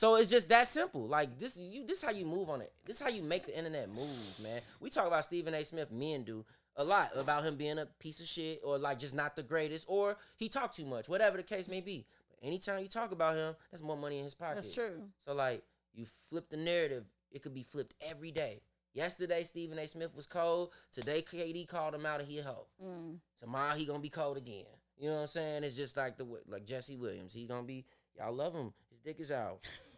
So 0.00 0.14
it's 0.14 0.30
just 0.30 0.48
that 0.48 0.66
simple. 0.66 1.06
Like 1.06 1.38
this, 1.38 1.58
you 1.58 1.86
this 1.86 2.00
how 2.00 2.10
you 2.10 2.24
move 2.24 2.48
on 2.48 2.62
it. 2.62 2.72
This 2.86 3.00
how 3.00 3.10
you 3.10 3.22
make 3.22 3.44
the 3.44 3.54
internet 3.54 3.90
move, 3.90 4.40
man. 4.42 4.62
We 4.80 4.88
talk 4.88 5.06
about 5.06 5.24
Stephen 5.24 5.52
A. 5.52 5.62
Smith, 5.62 5.92
men 5.92 6.22
do 6.22 6.42
a 6.76 6.82
lot 6.82 7.10
about 7.14 7.44
him 7.44 7.56
being 7.56 7.78
a 7.78 7.84
piece 7.84 8.18
of 8.18 8.24
shit 8.24 8.62
or 8.64 8.78
like 8.78 8.98
just 8.98 9.14
not 9.14 9.36
the 9.36 9.42
greatest 9.42 9.84
or 9.90 10.16
he 10.38 10.48
talked 10.48 10.74
too 10.74 10.86
much, 10.86 11.10
whatever 11.10 11.36
the 11.36 11.42
case 11.42 11.68
may 11.68 11.82
be. 11.82 12.06
But 12.30 12.46
anytime 12.46 12.80
you 12.80 12.88
talk 12.88 13.12
about 13.12 13.36
him, 13.36 13.54
that's 13.70 13.82
more 13.82 13.96
money 13.98 14.16
in 14.16 14.24
his 14.24 14.34
pocket. 14.34 14.54
That's 14.54 14.74
true. 14.74 15.02
So 15.26 15.34
like 15.34 15.62
you 15.92 16.06
flip 16.30 16.48
the 16.48 16.56
narrative, 16.56 17.04
it 17.30 17.42
could 17.42 17.52
be 17.52 17.62
flipped 17.62 17.92
every 18.10 18.30
day. 18.30 18.62
Yesterday 18.94 19.42
Stephen 19.42 19.78
A. 19.78 19.86
Smith 19.86 20.16
was 20.16 20.26
cold. 20.26 20.70
Today 20.92 21.20
KD 21.20 21.68
called 21.68 21.94
him 21.94 22.06
out 22.06 22.20
and 22.20 22.28
he 22.30 22.38
a 22.38 22.42
hoe. 22.42 22.68
Mm. 22.82 23.18
Tomorrow 23.38 23.74
he 23.74 23.84
gonna 23.84 23.98
be 23.98 24.08
cold 24.08 24.38
again. 24.38 24.64
You 24.96 25.10
know 25.10 25.16
what 25.16 25.20
I'm 25.20 25.26
saying? 25.26 25.64
It's 25.64 25.76
just 25.76 25.98
like 25.98 26.16
the 26.16 26.26
like 26.48 26.64
Jesse 26.64 26.96
Williams. 26.96 27.34
He 27.34 27.44
gonna 27.44 27.64
be 27.64 27.84
y'all 28.16 28.32
love 28.32 28.54
him. 28.54 28.72
His 28.88 29.00
dick 29.00 29.20
is 29.20 29.30
out. 29.30 29.58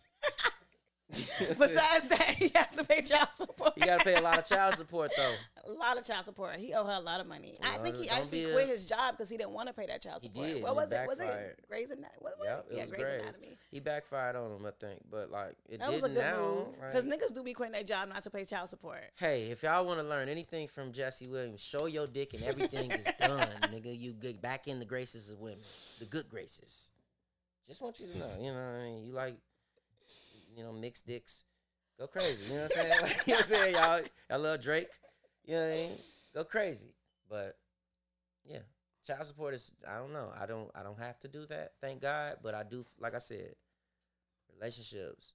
Besides 1.39 2.09
that, 2.09 2.35
he 2.39 2.51
has 2.55 2.69
to 2.75 2.85
pay 2.85 3.03
child 3.03 3.29
support. 3.37 3.75
you 3.77 3.85
gotta 3.85 4.03
pay 4.03 4.15
a 4.15 4.21
lot 4.23 4.39
of 4.39 4.47
child 4.47 4.77
support 4.77 5.11
though. 5.15 5.35
a 5.67 5.73
lot 5.73 5.99
of 5.99 6.07
child 6.07 6.25
support. 6.25 6.57
He 6.57 6.73
owe 6.73 6.85
her 6.87 6.95
a 6.95 7.01
lot 7.01 7.21
of 7.21 7.27
money. 7.27 7.55
I 7.63 7.77
think 7.79 7.99
he 7.99 8.09
actually 8.09 8.45
be 8.45 8.51
a- 8.51 8.53
quit 8.55 8.69
his 8.69 8.87
job 8.87 9.13
because 9.15 9.29
he 9.29 9.37
didn't 9.37 9.51
want 9.51 9.69
to 9.69 9.75
pay 9.75 9.85
that 9.89 10.01
child 10.01 10.23
He 10.23 10.29
support. 10.29 10.47
did, 10.49 10.63
What 10.63 10.75
was 10.75 10.91
it? 10.91 11.07
Was 11.07 11.21
it 11.21 11.59
Grey's 11.69 11.91
Anatomy? 11.91 12.09
What 12.21 12.39
was 12.39 12.49
Yep, 12.49 12.67
it? 12.71 12.73
it 12.73 12.77
Yeah, 12.77 12.83
was 12.85 12.91
Grey's 12.93 13.05
Grey's. 13.05 13.23
Anatomy. 13.25 13.59
He 13.71 13.81
backfired 13.81 14.37
on 14.37 14.53
him, 14.57 14.65
I 14.65 14.71
think. 14.81 15.01
But 15.11 15.31
like 15.31 15.55
it 15.69 15.81
That 15.81 15.93
was 15.93 16.03
a 16.03 16.09
didn't 16.09 16.15
good 16.15 16.21
now. 16.37 16.41
move 16.43 16.67
because 16.81 17.05
niggas 17.05 17.35
do 17.35 17.43
be 17.43 17.53
quitting 17.53 17.75
their 17.75 17.83
job 17.85 18.09
not 18.09 18.23
to 18.23 18.31
pay 18.31 18.45
child 18.47 18.71
support. 18.71 19.01
Hey, 19.17 19.51
if 19.51 19.63
y'all 19.65 19.85
want 19.85 20.01
to 20.01 20.07
learn 20.07 20.31
anything 20.31 20.67
from 20.67 20.93
Jesse 20.93 21.29
Williams, 21.29 21.61
show 21.63 21.85
your 21.85 22.07
dick 22.07 22.33
and 22.33 22.43
everything 22.43 22.91
is 22.91 23.05
done, 23.21 23.39
nigga. 23.65 23.95
You 23.99 24.13
get 24.15 24.41
back 24.41 24.67
in 24.67 24.79
the 24.79 24.87
graces 24.87 25.31
of 25.31 25.41
women, 25.41 25.59
the 25.99 26.07
good 26.07 26.31
graces. 26.31 26.91
Just 27.69 27.83
want 27.83 28.01
you 28.01 28.07
to 28.07 28.19
know, 28.19 28.31
you 28.41 28.47
know 28.51 28.55
what 28.55 28.81
I 28.81 28.83
mean? 28.85 29.05
You 29.05 29.13
like, 29.13 29.37
you 30.57 30.63
know, 30.63 30.73
mixed 30.73 31.07
dicks. 31.07 31.45
Go 31.99 32.07
crazy. 32.07 32.53
You 32.53 32.59
know 32.59 32.63
what 32.65 32.77
I'm 32.79 32.83
saying? 32.83 32.93
Like, 33.03 33.27
you 33.27 33.33
know 33.33 33.39
what 33.39 33.39
I'm 33.39 33.43
saying? 33.49 33.75
Y'all, 33.75 34.01
y'all 34.31 34.41
love 34.41 34.61
Drake. 34.63 34.89
You 35.45 35.55
know 35.55 35.61
what 35.61 35.73
I 35.73 35.77
mean? 35.77 35.91
Go 36.35 36.45
crazy. 36.45 36.95
But, 37.29 37.57
yeah. 38.45 38.59
child 39.07 39.27
support 39.27 39.55
is 39.55 39.73
I 39.89 39.99
don't 39.99 40.13
know. 40.13 40.31
I 40.39 40.47
don't 40.47 40.71
I 40.75 40.83
don't 40.83 40.99
have 40.99 41.19
to 41.21 41.29
do 41.29 41.47
that, 41.47 41.73
thank 41.81 42.01
God. 42.03 42.37
But 42.43 42.55
I 42.55 42.63
do 42.63 42.85
like 43.01 43.15
I 43.15 43.19
said, 43.19 43.55
relationships. 44.55 45.35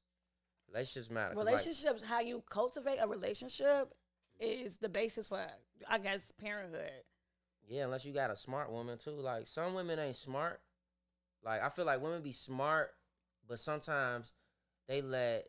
Relationships 0.69 1.09
matter. 1.09 1.33
'cause, 1.33 1.45
like, 1.45 1.53
Relationships, 1.53 2.03
how 2.03 2.19
you 2.19 2.43
cultivate 2.49 2.97
a 3.01 3.07
relationship, 3.07 3.93
is 4.39 4.77
the 4.77 4.89
basis 4.89 5.27
for, 5.27 5.45
I 5.89 5.97
guess, 5.97 6.31
parenthood. 6.31 7.03
Yeah, 7.67 7.85
unless 7.85 8.05
you 8.05 8.13
got 8.13 8.31
a 8.31 8.35
smart 8.35 8.71
woman 8.71 8.97
too. 8.97 9.11
Like 9.11 9.47
some 9.47 9.73
women 9.73 9.99
ain't 9.99 10.15
smart. 10.15 10.61
Like 11.43 11.61
I 11.61 11.69
feel 11.69 11.85
like 11.85 12.01
women 12.01 12.21
be 12.21 12.31
smart, 12.31 12.91
but 13.47 13.59
sometimes 13.59 14.33
they 14.87 15.01
let 15.01 15.47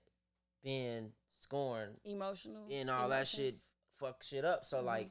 being 0.63 1.13
scorned 1.31 1.97
Emotional 2.05 2.67
and 2.71 2.91
all 2.91 3.09
that 3.09 3.29
shit 3.29 3.55
fuck 3.99 4.23
shit 4.23 4.45
up. 4.45 4.65
So 4.65 4.79
Mhm. 4.81 4.85
like, 4.85 5.11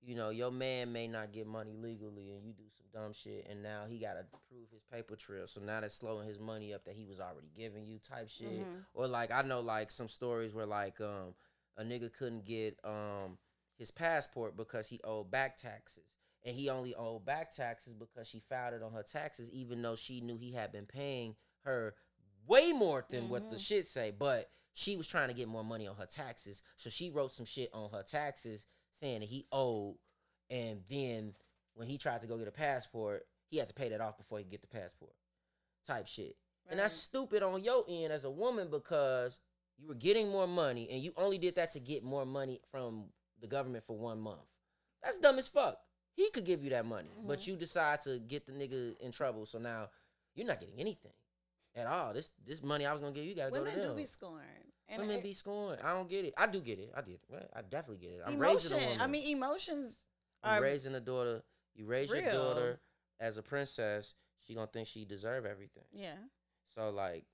you 0.00 0.14
know, 0.14 0.30
your 0.30 0.50
man 0.50 0.92
may 0.92 1.08
not 1.08 1.32
get 1.32 1.46
money 1.46 1.76
legally 1.76 2.30
and 2.32 2.44
you 2.44 2.52
do 2.52 2.68
some 2.70 2.86
dumb 2.92 3.12
shit 3.12 3.46
and 3.48 3.62
now 3.62 3.86
he 3.86 3.98
gotta 3.98 4.24
prove 4.48 4.70
his 4.70 4.82
paper 4.84 5.16
trail. 5.16 5.46
So 5.46 5.60
now 5.60 5.80
that's 5.80 5.94
slowing 5.94 6.26
his 6.26 6.38
money 6.38 6.72
up 6.72 6.84
that 6.84 6.94
he 6.94 7.04
was 7.04 7.20
already 7.20 7.50
giving 7.54 7.86
you 7.86 7.98
type 7.98 8.28
shit. 8.28 8.46
Mhm. 8.66 8.86
Or 8.94 9.06
like 9.06 9.30
I 9.30 9.42
know 9.42 9.60
like 9.60 9.90
some 9.90 10.08
stories 10.08 10.54
where 10.54 10.66
like 10.66 11.00
um 11.00 11.34
a 11.76 11.82
nigga 11.84 12.12
couldn't 12.12 12.44
get 12.44 12.78
um 12.84 13.38
his 13.76 13.90
passport 13.90 14.56
because 14.56 14.88
he 14.88 15.00
owed 15.04 15.30
back 15.30 15.56
taxes. 15.56 16.04
And 16.44 16.54
he 16.56 16.70
only 16.70 16.94
owed 16.94 17.24
back 17.24 17.50
taxes 17.52 17.94
because 17.94 18.28
she 18.28 18.38
filed 18.40 18.74
it 18.74 18.82
on 18.82 18.92
her 18.92 19.02
taxes, 19.02 19.50
even 19.50 19.82
though 19.82 19.96
she 19.96 20.20
knew 20.20 20.38
he 20.38 20.52
had 20.52 20.70
been 20.72 20.86
paying 20.86 21.36
her 21.64 21.96
way 22.48 22.72
more 22.72 23.04
than 23.08 23.28
what 23.28 23.50
the 23.50 23.56
Mhm. 23.56 23.60
shit 23.60 23.86
say. 23.86 24.10
But 24.10 24.50
she 24.72 24.96
was 24.96 25.06
trying 25.06 25.28
to 25.28 25.34
get 25.34 25.48
more 25.48 25.62
money 25.64 25.86
on 25.86 25.96
her 25.96 26.06
taxes. 26.06 26.62
So 26.76 26.90
she 26.90 27.10
wrote 27.10 27.30
some 27.32 27.46
shit 27.46 27.72
on 27.72 27.90
her 27.90 28.02
taxes 28.02 28.66
saying 28.94 29.20
that 29.20 29.28
he 29.28 29.46
owed. 29.52 29.98
And 30.50 30.84
then 30.86 31.36
when 31.74 31.86
he 31.88 31.98
tried 31.98 32.22
to 32.22 32.26
go 32.26 32.38
get 32.38 32.48
a 32.48 32.52
passport, 32.52 33.28
he 33.50 33.58
had 33.58 33.68
to 33.68 33.74
pay 33.74 33.88
that 33.90 34.00
off 34.00 34.16
before 34.16 34.38
he 34.38 34.44
could 34.44 34.50
get 34.50 34.60
the 34.62 34.66
passport. 34.68 35.14
Type 35.86 36.06
shit. 36.06 36.36
And 36.66 36.78
that's 36.78 36.94
stupid 36.94 37.42
on 37.42 37.62
your 37.62 37.84
end 37.88 38.12
as 38.12 38.24
a 38.24 38.30
woman 38.30 38.68
because 38.70 39.38
you 39.78 39.86
were 39.86 39.94
getting 39.94 40.28
more 40.28 40.46
money 40.46 40.88
and 40.90 41.02
you 41.02 41.12
only 41.16 41.38
did 41.38 41.54
that 41.54 41.70
to 41.70 41.80
get 41.80 42.02
more 42.02 42.26
money 42.26 42.60
from 42.70 43.12
the 43.40 43.46
government 43.46 43.84
for 43.84 43.96
one 43.96 44.20
month. 44.20 44.46
That's 45.02 45.18
dumb 45.18 45.38
as 45.38 45.48
fuck. 45.48 45.80
He 46.14 46.30
could 46.30 46.44
give 46.44 46.64
you 46.64 46.70
that 46.70 46.84
money, 46.84 47.10
but 47.22 47.46
you 47.46 47.56
decide 47.56 48.00
to 48.02 48.18
get 48.18 48.44
the 48.44 48.52
nigga 48.52 48.98
in 48.98 49.12
trouble. 49.12 49.46
So 49.46 49.58
now 49.58 49.90
you're 50.34 50.46
not 50.46 50.58
getting 50.60 50.78
anything 50.80 51.12
at 51.78 51.86
all. 51.86 52.12
This 52.12 52.30
this 52.44 52.62
money 52.62 52.84
I 52.86 52.92
was 52.92 53.00
gonna 53.00 53.12
give 53.14 53.24
you, 53.24 53.34
gotta 53.34 53.50
go 53.50 53.58
Women 53.60 53.74
to 53.74 53.80
do 53.82 53.86
them. 53.88 53.96
be 53.96 54.04
scorned. 54.04 54.44
And 54.90 55.02
Women 55.02 55.16
it- 55.16 55.22
be 55.22 55.32
scoring. 55.34 55.78
I 55.82 55.92
don't 55.92 56.08
get 56.08 56.24
it. 56.24 56.34
I 56.38 56.46
do 56.46 56.60
get 56.60 56.78
it. 56.78 56.90
I 56.96 57.02
did. 57.02 57.20
I 57.54 57.62
definitely 57.62 58.06
get 58.06 58.14
it. 58.16 58.22
I'm 58.26 58.38
raising 58.38 58.72
a 58.72 58.76
emotion. 58.76 58.88
woman. 58.90 59.00
I 59.02 59.06
mean, 59.06 59.36
emotions 59.36 60.04
are 60.42 60.60
raising 60.62 60.94
a 60.94 61.00
daughter. 61.00 61.42
You 61.74 61.84
raise 61.86 62.10
your 62.10 62.22
daughter 62.22 62.80
as 63.20 63.36
a 63.36 63.42
princess. 63.42 64.14
She 64.46 64.54
gonna 64.54 64.66
think 64.66 64.88
she 64.88 65.04
deserve 65.04 65.44
everything. 65.46 65.84
yeah. 65.92 66.16
So 66.74 66.90
like 66.90 67.24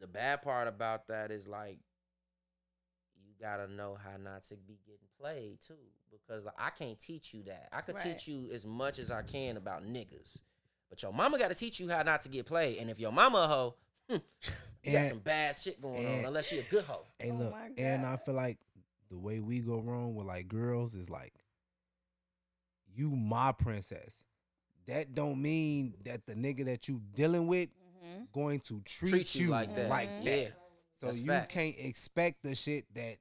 the 0.00 0.06
bad 0.06 0.42
part 0.42 0.66
about 0.68 1.06
that 1.08 1.30
is 1.30 1.46
like 1.48 1.78
you 3.16 3.32
gotta 3.40 3.68
know 3.68 3.96
how 4.02 4.16
not 4.16 4.44
to 4.44 4.56
be 4.56 4.78
getting 4.86 5.08
played 5.20 5.60
too. 5.60 5.74
Because 6.10 6.44
like 6.44 6.54
I 6.58 6.70
can't 6.70 6.98
teach 6.98 7.34
you 7.34 7.42
that. 7.44 7.68
I 7.72 7.80
could 7.80 7.96
Right. 7.96 8.04
teach 8.16 8.28
you 8.28 8.50
as 8.52 8.64
much 8.64 8.98
as 8.98 9.10
I 9.10 9.22
can 9.22 9.56
about 9.56 9.82
niggas. 9.84 10.40
But 10.90 11.02
your 11.02 11.12
mama 11.12 11.38
gotta 11.38 11.54
teach 11.54 11.80
you 11.80 11.88
how 11.88 12.02
not 12.02 12.22
to 12.22 12.28
get 12.28 12.46
played. 12.46 12.78
And 12.78 12.88
if 12.90 13.00
your 13.00 13.10
mama 13.12 13.38
a 13.38 13.48
hoe, 13.48 13.74
hmm, 14.08 14.16
you 14.82 14.92
got 14.92 14.98
And- 15.00 15.08
some 15.08 15.18
bad 15.18 15.56
shit 15.56 15.80
going 15.80 16.06
on, 16.06 16.24
unless 16.24 16.48
she 16.48 16.58
a 16.58 16.62
good 16.64 16.84
hoe. 16.84 17.04
Hey, 17.18 17.30
Oh 17.30 17.34
look, 17.36 17.50
my 17.52 17.70
and 17.78 18.04
I 18.06 18.16
feel 18.16 18.34
like 18.34 18.58
the 19.10 19.18
way 19.18 19.40
we 19.40 19.60
go 19.60 19.80
wrong 19.80 20.14
with 20.14 20.26
like 20.26 20.48
girls 20.48 20.94
is 20.94 21.08
like, 21.10 21.32
you 22.94 23.10
my 23.10 23.52
princess. 23.52 24.14
That 24.86 25.14
don't 25.14 25.40
mean 25.40 25.94
that 26.04 26.26
the 26.26 26.34
nigga 26.34 26.66
that 26.66 26.88
you 26.88 27.00
dealing 27.14 27.46
with 27.46 27.70
hmm 28.00 28.24
going 28.32 28.60
to 28.60 28.80
treat, 28.82 29.10
Treat 29.10 29.34
you 29.36 29.48
like 29.48 29.74
that. 29.76 29.88
like 29.88 30.08
Mhm. 30.08 30.24
that. 30.24 30.38
Yeah. 30.42 30.48
So 31.00 31.06
That's 31.06 31.20
you 31.20 31.26
facts. 31.28 31.52
can't 31.54 31.76
expect 31.78 32.42
the 32.42 32.54
shit 32.54 32.92
that 32.94 33.16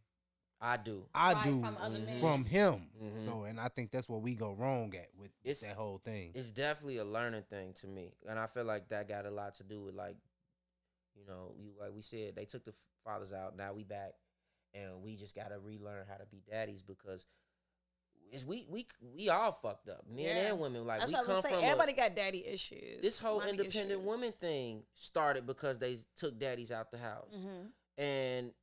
I 0.66 0.78
do. 0.78 1.06
I 1.14 1.34
Right, 1.34 1.44
do 1.44 1.60
from 1.62 1.78
other 1.78 2.00
men. 2.00 2.20
from 2.22 2.46
him. 2.46 2.90
Mhm. 3.02 3.26
So, 3.26 3.44
and 3.44 3.60
I 3.60 3.68
think 3.68 3.92
that's 3.92 4.08
what 4.08 4.22
we 4.22 4.34
go 4.34 4.54
wrong 4.54 4.96
at 4.96 5.10
with 5.16 5.32
It's- 5.44 5.60
that 5.62 5.76
whole 5.76 5.98
thing. 5.98 6.32
it's 6.36 6.52
definitely 6.52 6.98
a 6.98 7.04
learning 7.06 7.44
thing 7.44 7.74
to 7.76 7.88
me, 7.88 8.14
and 8.28 8.40
I 8.40 8.48
feel 8.48 8.64
like 8.64 8.88
that 8.88 9.08
got 9.10 9.26
a 9.26 9.32
lot 9.32 9.56
to 9.56 9.64
do 9.64 9.82
with 9.84 9.94
like, 9.96 10.16
you 11.16 11.26
know, 11.26 11.54
you 11.58 11.74
like 11.78 11.92
we 11.94 12.02
said 12.02 12.36
they 12.36 12.46
took 12.46 12.64
the 12.64 12.72
f- 12.72 12.88
fathers 13.04 13.34
out. 13.34 13.56
Now 13.58 13.74
we 13.74 13.84
back, 13.84 14.14
and 14.74 15.02
we 15.04 15.18
just 15.18 15.36
gotta 15.36 15.60
relearn 15.60 16.08
how 16.08 16.16
to 16.16 16.26
be 16.26 16.42
daddies 16.50 16.82
because 16.82 17.26
is 18.32 18.46
we 18.46 18.66
we 18.70 18.88
we 19.02 19.28
all 19.30 19.52
fucked 19.52 19.90
up, 19.90 20.08
men 20.08 20.20
Yeah. 20.26 20.52
and 20.52 20.60
women. 20.60 20.88
Like 20.88 21.02
That's 21.02 21.12
we 21.12 21.16
what 21.18 21.24
I 21.24 21.26
come 21.26 21.36
was 21.36 21.44
saying. 21.44 21.56
from 21.56 21.64
a- 21.66 21.68
Everybody 21.68 21.94
got 21.94 22.16
daddy 22.16 22.48
issues. 22.48 23.02
this 23.02 23.20
whole 23.20 23.40
mommy 23.40 23.52
independent 23.52 23.92
issues. 23.92 24.06
woman 24.06 24.32
thing 24.32 24.86
started 24.94 25.46
because 25.46 25.78
they 25.78 25.98
took 26.16 26.40
daddies 26.40 26.72
out 26.72 26.90
the 26.90 26.98
house, 27.00 27.36
Mhm. 27.36 27.74
and 27.98 28.54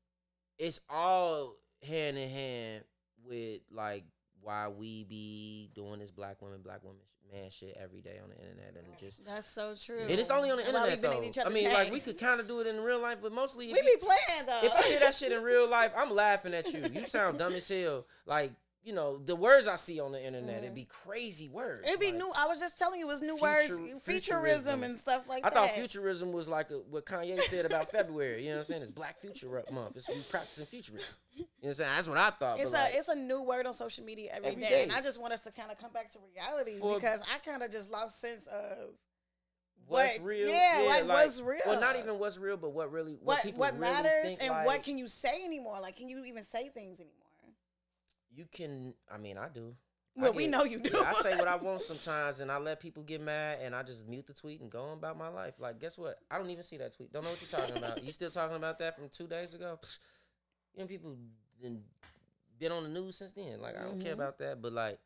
it's 0.58 0.80
all 0.88 1.56
hand 1.82 2.18
in 2.18 2.28
hand 2.30 2.84
with 3.26 3.60
like 3.72 4.04
why 4.42 4.68
we 4.68 5.04
be 5.04 5.70
doing 5.74 5.98
this 5.98 6.10
black 6.10 6.40
women, 6.42 6.60
black 6.62 6.82
women 6.82 6.98
sh- 7.02 7.32
man 7.32 7.50
shit 7.50 7.76
every 7.80 8.00
day 8.00 8.18
on 8.22 8.30
the 8.30 8.36
internet 8.36 8.74
and 8.76 8.98
just 8.98 9.24
That's 9.24 9.46
so 9.46 9.74
true. 9.80 10.00
and 10.00 10.10
it's 10.12 10.30
only 10.30 10.50
on 10.50 10.56
the 10.56 10.66
And 10.66 10.74
internet 10.74 11.02
though. 11.02 11.42
I 11.44 11.48
mean, 11.50 11.70
like 11.72 11.92
we 11.92 12.00
could 12.00 12.18
kind 12.18 12.40
of 12.40 12.48
do 12.48 12.60
it 12.60 12.66
in 12.66 12.80
real 12.80 13.00
life, 13.00 13.18
but 13.22 13.32
mostly 13.32 13.66
We 13.72 13.78
you- 13.78 13.84
be 13.84 13.96
playing 14.00 14.46
though. 14.46 14.60
if 14.66 14.72
I 14.74 14.82
hear 14.88 15.00
that 15.00 15.14
shit 15.14 15.32
in 15.32 15.42
real 15.44 15.68
life, 15.68 15.92
I'm 15.96 16.10
laughing 16.14 16.54
at 16.54 16.72
you. 16.72 16.82
You 16.92 17.04
sound 17.04 17.38
dumb 17.38 17.52
as 17.52 17.68
hell. 17.68 18.06
Like 18.26 18.52
you 18.82 18.94
know 18.94 19.18
the 19.18 19.36
words 19.36 19.66
I 19.66 19.76
see 19.76 20.00
on 20.00 20.12
the 20.12 20.24
internet, 20.24 20.58
it'd 20.58 20.64
mm-hmm. 20.66 20.74
be 20.74 20.84
crazy 20.86 21.48
words. 21.48 21.82
It'd 21.86 22.00
be 22.00 22.06
like- 22.06 22.14
new. 22.16 22.32
I 22.36 22.46
was 22.46 22.60
just 22.60 22.78
telling 22.78 23.00
you, 23.00 23.06
it 23.06 23.12
was 23.12 23.20
new 23.20 23.36
Future- 23.36 23.42
words, 23.42 23.68
futurism. 23.68 24.00
futurism 24.00 24.82
and 24.84 24.98
stuff 24.98 25.28
like 25.28 25.44
I 25.44 25.50
that. 25.50 25.56
I 25.56 25.66
thought 25.66 25.76
futurism 25.76 26.32
was 26.32 26.48
like 26.48 26.70
a, 26.70 26.78
what 26.88 27.04
Kanye 27.04 27.38
said 27.40 27.66
about 27.66 27.90
February. 27.90 28.42
You 28.42 28.50
know 28.50 28.54
what 28.56 28.60
I'm 28.60 28.64
saying? 28.66 28.82
It's 28.82 28.90
Black 28.90 29.20
Future 29.20 29.48
Month. 29.70 29.96
It's 29.96 30.08
we 30.08 30.14
practicing 30.30 30.66
futurism. 30.66 31.14
You 31.32 31.42
know 31.42 31.46
what 31.60 31.68
I'm 31.68 31.74
saying? 31.74 31.90
That's 31.94 32.08
what 32.08 32.18
I 32.18 32.30
thought. 32.30 32.60
It's 32.60 32.70
a 32.70 32.74
like, 32.74 32.94
it's 32.94 33.08
a 33.08 33.14
new 33.14 33.42
word 33.42 33.66
on 33.66 33.74
social 33.74 34.04
media 34.04 34.30
every 34.34 34.50
Every 34.50 34.62
day, 34.62 34.82
and. 34.84 34.92
I 34.92 35.00
just 35.00 35.20
want 35.20 35.32
us 35.32 35.40
to 35.40 35.52
kind 35.52 35.70
of 35.70 35.78
come 35.78 35.92
back 35.92 36.10
to 36.12 36.18
reality 36.34 36.78
For- 36.80 36.94
because 36.94 37.22
I 37.22 37.38
kind 37.38 37.62
of 37.62 37.70
just 37.70 37.90
lost 37.92 38.20
sense 38.20 38.46
of 38.46 38.94
what's 39.86 40.18
what- 40.18 40.26
real? 40.26 40.48
yeah, 40.48 40.84
like, 40.86 41.06
what's 41.06 41.40
real. 41.40 41.60
Well, 41.66 41.80
not 41.80 41.98
even 41.98 42.18
what's 42.18 42.38
real, 42.38 42.56
but 42.56 42.72
what 42.72 42.90
really 42.90 43.12
what, 43.12 43.36
what 43.36 43.42
people 43.42 43.60
what 43.60 43.72
really 43.72 43.80
matters 43.92 44.36
and 44.40 44.50
like, 44.50 44.66
what 44.66 44.82
can 44.82 44.96
you 44.96 45.06
say 45.06 45.44
anymore. 45.44 45.78
Like, 45.82 45.96
can 45.96 46.08
you 46.08 46.24
even 46.24 46.42
say 46.42 46.68
things 46.68 46.98
anymore? 47.00 47.19
You 48.34 48.46
can. 48.50 48.94
I 49.10 49.18
mean, 49.18 49.36
I 49.38 49.48
do. 49.48 49.74
I 50.18 50.22
Well, 50.22 50.32
we 50.32 50.46
know 50.48 50.64
you 50.64 50.78
do. 50.80 51.02
I 51.04 51.12
say 51.12 51.36
what 51.36 51.48
I 51.48 51.56
want 51.62 51.82
sometimes, 51.82 52.40
and 52.40 52.50
I 52.50 52.58
let 52.58 52.80
people 52.80 53.02
get 53.02 53.20
mad, 53.20 53.58
and 53.62 53.74
I 53.74 53.82
just 53.82 54.06
mute 54.08 54.26
the 54.26 54.34
tweet 54.34 54.60
and 54.60 54.70
go 54.70 54.82
on 54.82 54.98
about 54.98 55.16
my 55.16 55.28
life. 55.28 55.60
Like, 55.60 55.78
guess 55.80 55.96
what? 55.96 56.18
I 56.30 56.38
don't 56.38 56.50
even 56.50 56.64
see 56.64 56.76
that 56.78 56.94
tweet. 56.96 57.12
Don't 57.12 57.24
know 57.24 57.30
what 57.30 57.40
you're 57.40 57.60
talking 57.60 57.76
about. 57.76 58.02
You 58.04 58.12
still 58.12 58.30
talking 58.30 58.56
about 58.56 58.78
that 58.78 58.96
from 58.96 59.08
two 59.08 59.26
days 59.26 59.54
ago? 59.54 59.78
You 60.74 60.82
know, 60.82 60.86
people 60.86 61.16
been 61.60 61.82
been 62.58 62.72
on 62.72 62.82
the 62.82 62.88
news 62.90 63.16
since 63.16 63.32
then. 63.32 63.60
Like, 63.60 63.76
I 63.78 63.82
don't 63.84 63.98
care 64.00 64.12
Mhm. 64.12 64.20
about 64.20 64.38
that, 64.38 64.60
but 64.60 64.72
like, 64.72 64.98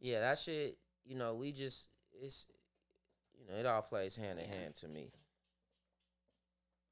yeah, 0.00 0.20
that 0.20 0.38
shit. 0.38 0.78
You 1.04 1.16
know, 1.16 1.34
we 1.34 1.50
just 1.52 1.88
it's 2.12 2.46
you 3.38 3.46
know, 3.48 3.58
it 3.58 3.66
all 3.66 3.82
plays 3.82 4.14
hand 4.14 4.38
in 4.38 4.48
hand 4.48 4.74
to 4.76 4.88
me. 4.88 5.10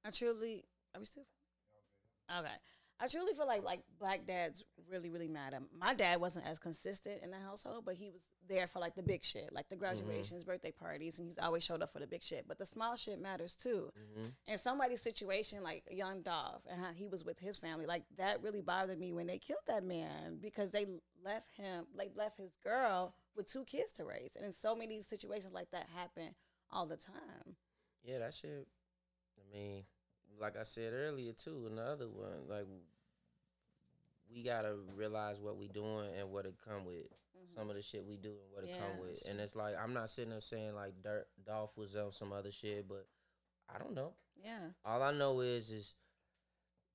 I 0.05 0.11
truly, 0.11 0.65
are 0.95 0.99
we 1.01 1.05
still? 1.07 1.27
Okay. 2.31 2.49
I 3.03 3.09
truly 3.09 3.33
feel 3.33 3.47
like 3.47 3.65
like 3.65 3.81
black 3.99 4.27
dads 4.27 4.63
really 4.91 5.09
really 5.09 5.29
matter. 5.29 5.59
My 5.79 5.95
dad 5.95 6.21
wasn't 6.21 6.47
as 6.47 6.59
consistent 6.59 7.23
in 7.23 7.31
the 7.31 7.39
household, 7.39 7.85
but 7.87 7.95
he 7.95 8.11
was 8.11 8.27
there 8.49 8.67
for 8.67 8.79
like 8.79 8.95
the 8.95 9.03
big 9.03 9.25
shit, 9.25 9.51
like 9.53 9.69
the 9.69 9.77
graduations, 9.77 10.45
birthday 10.45 10.73
parties, 10.73 11.19
and 11.19 11.27
he's 11.27 11.39
always 11.39 11.63
showed 11.65 11.83
up 11.83 11.91
for 11.91 12.01
the 12.01 12.07
big 12.07 12.23
shit. 12.23 12.47
But 12.47 12.59
the 12.59 12.67
small 12.67 12.97
shit 12.97 13.21
matters 13.21 13.55
too. 13.57 13.91
hmm 14.15 14.27
And 14.49 14.61
somebody's 14.61 15.01
situation, 15.01 15.63
like 15.63 15.85
young 15.91 16.23
Dolph, 16.23 16.67
and 16.71 16.81
how 16.81 16.93
he 16.93 17.09
was 17.09 17.25
with 17.25 17.39
his 17.39 17.59
family, 17.59 17.87
like 17.87 18.05
that 18.19 18.43
really 18.43 18.61
bothered 18.61 18.99
me 18.99 19.13
when 19.13 19.27
they 19.27 19.39
killed 19.39 19.65
that 19.67 19.85
man 19.85 20.39
because 20.41 20.71
they 20.71 20.87
left 21.25 21.51
him, 21.57 21.87
like 21.97 22.11
left 22.15 22.37
his 22.37 22.53
girl 22.63 23.15
with 23.35 23.51
two 23.51 23.65
kids 23.65 23.93
to 23.93 24.05
raise. 24.05 24.37
And 24.37 24.45
in 24.45 24.53
so 24.53 24.75
many 24.75 25.01
situations 25.01 25.55
like 25.55 25.71
that 25.71 25.87
happen 25.97 26.35
all 26.71 26.87
the 26.87 26.97
time. 26.97 27.57
Yeah, 28.03 28.19
that 28.19 28.35
shit. 28.35 28.67
I 29.39 29.57
mean, 29.57 29.85
like 30.41 30.57
I 30.57 30.63
said 30.63 30.93
earlier 30.95 31.33
too, 31.33 31.69
another 31.71 32.09
one, 32.09 32.49
like 32.49 32.67
we 34.33 34.43
gotta 34.43 34.77
realize 34.97 35.41
what 35.41 35.57
we 35.57 35.69
doing 35.69 36.09
and 36.19 36.31
what 36.31 36.47
it 36.47 36.55
come 36.67 36.85
with. 36.85 37.07
Some 37.57 37.69
of 37.69 37.75
the 37.75 37.83
shit 37.83 38.05
we 38.07 38.17
do 38.17 38.29
and 38.31 38.53
what 38.53 38.65
it 38.65 38.71
come 38.79 39.01
with, 39.01 39.29
and 39.29 39.41
it's 39.41 39.57
like 39.57 39.75
I'm 39.77 39.93
not 39.93 40.09
sitting 40.09 40.31
there 40.31 40.41
saying 40.41 40.75
like 40.75 40.93
Dirt 41.03 41.27
Dolph 41.45 41.77
was 41.77 41.97
on 41.97 42.13
some 42.13 42.33
other 42.33 42.53
shit, 42.53 42.87
but 42.89 43.07
I 43.75 43.79
don't 43.79 43.95
know. 43.95 44.13
Yeah. 44.43 44.69
All 44.85 45.03
I 45.03 45.13
know 45.13 45.41
is 45.41 45.71
is 45.71 45.95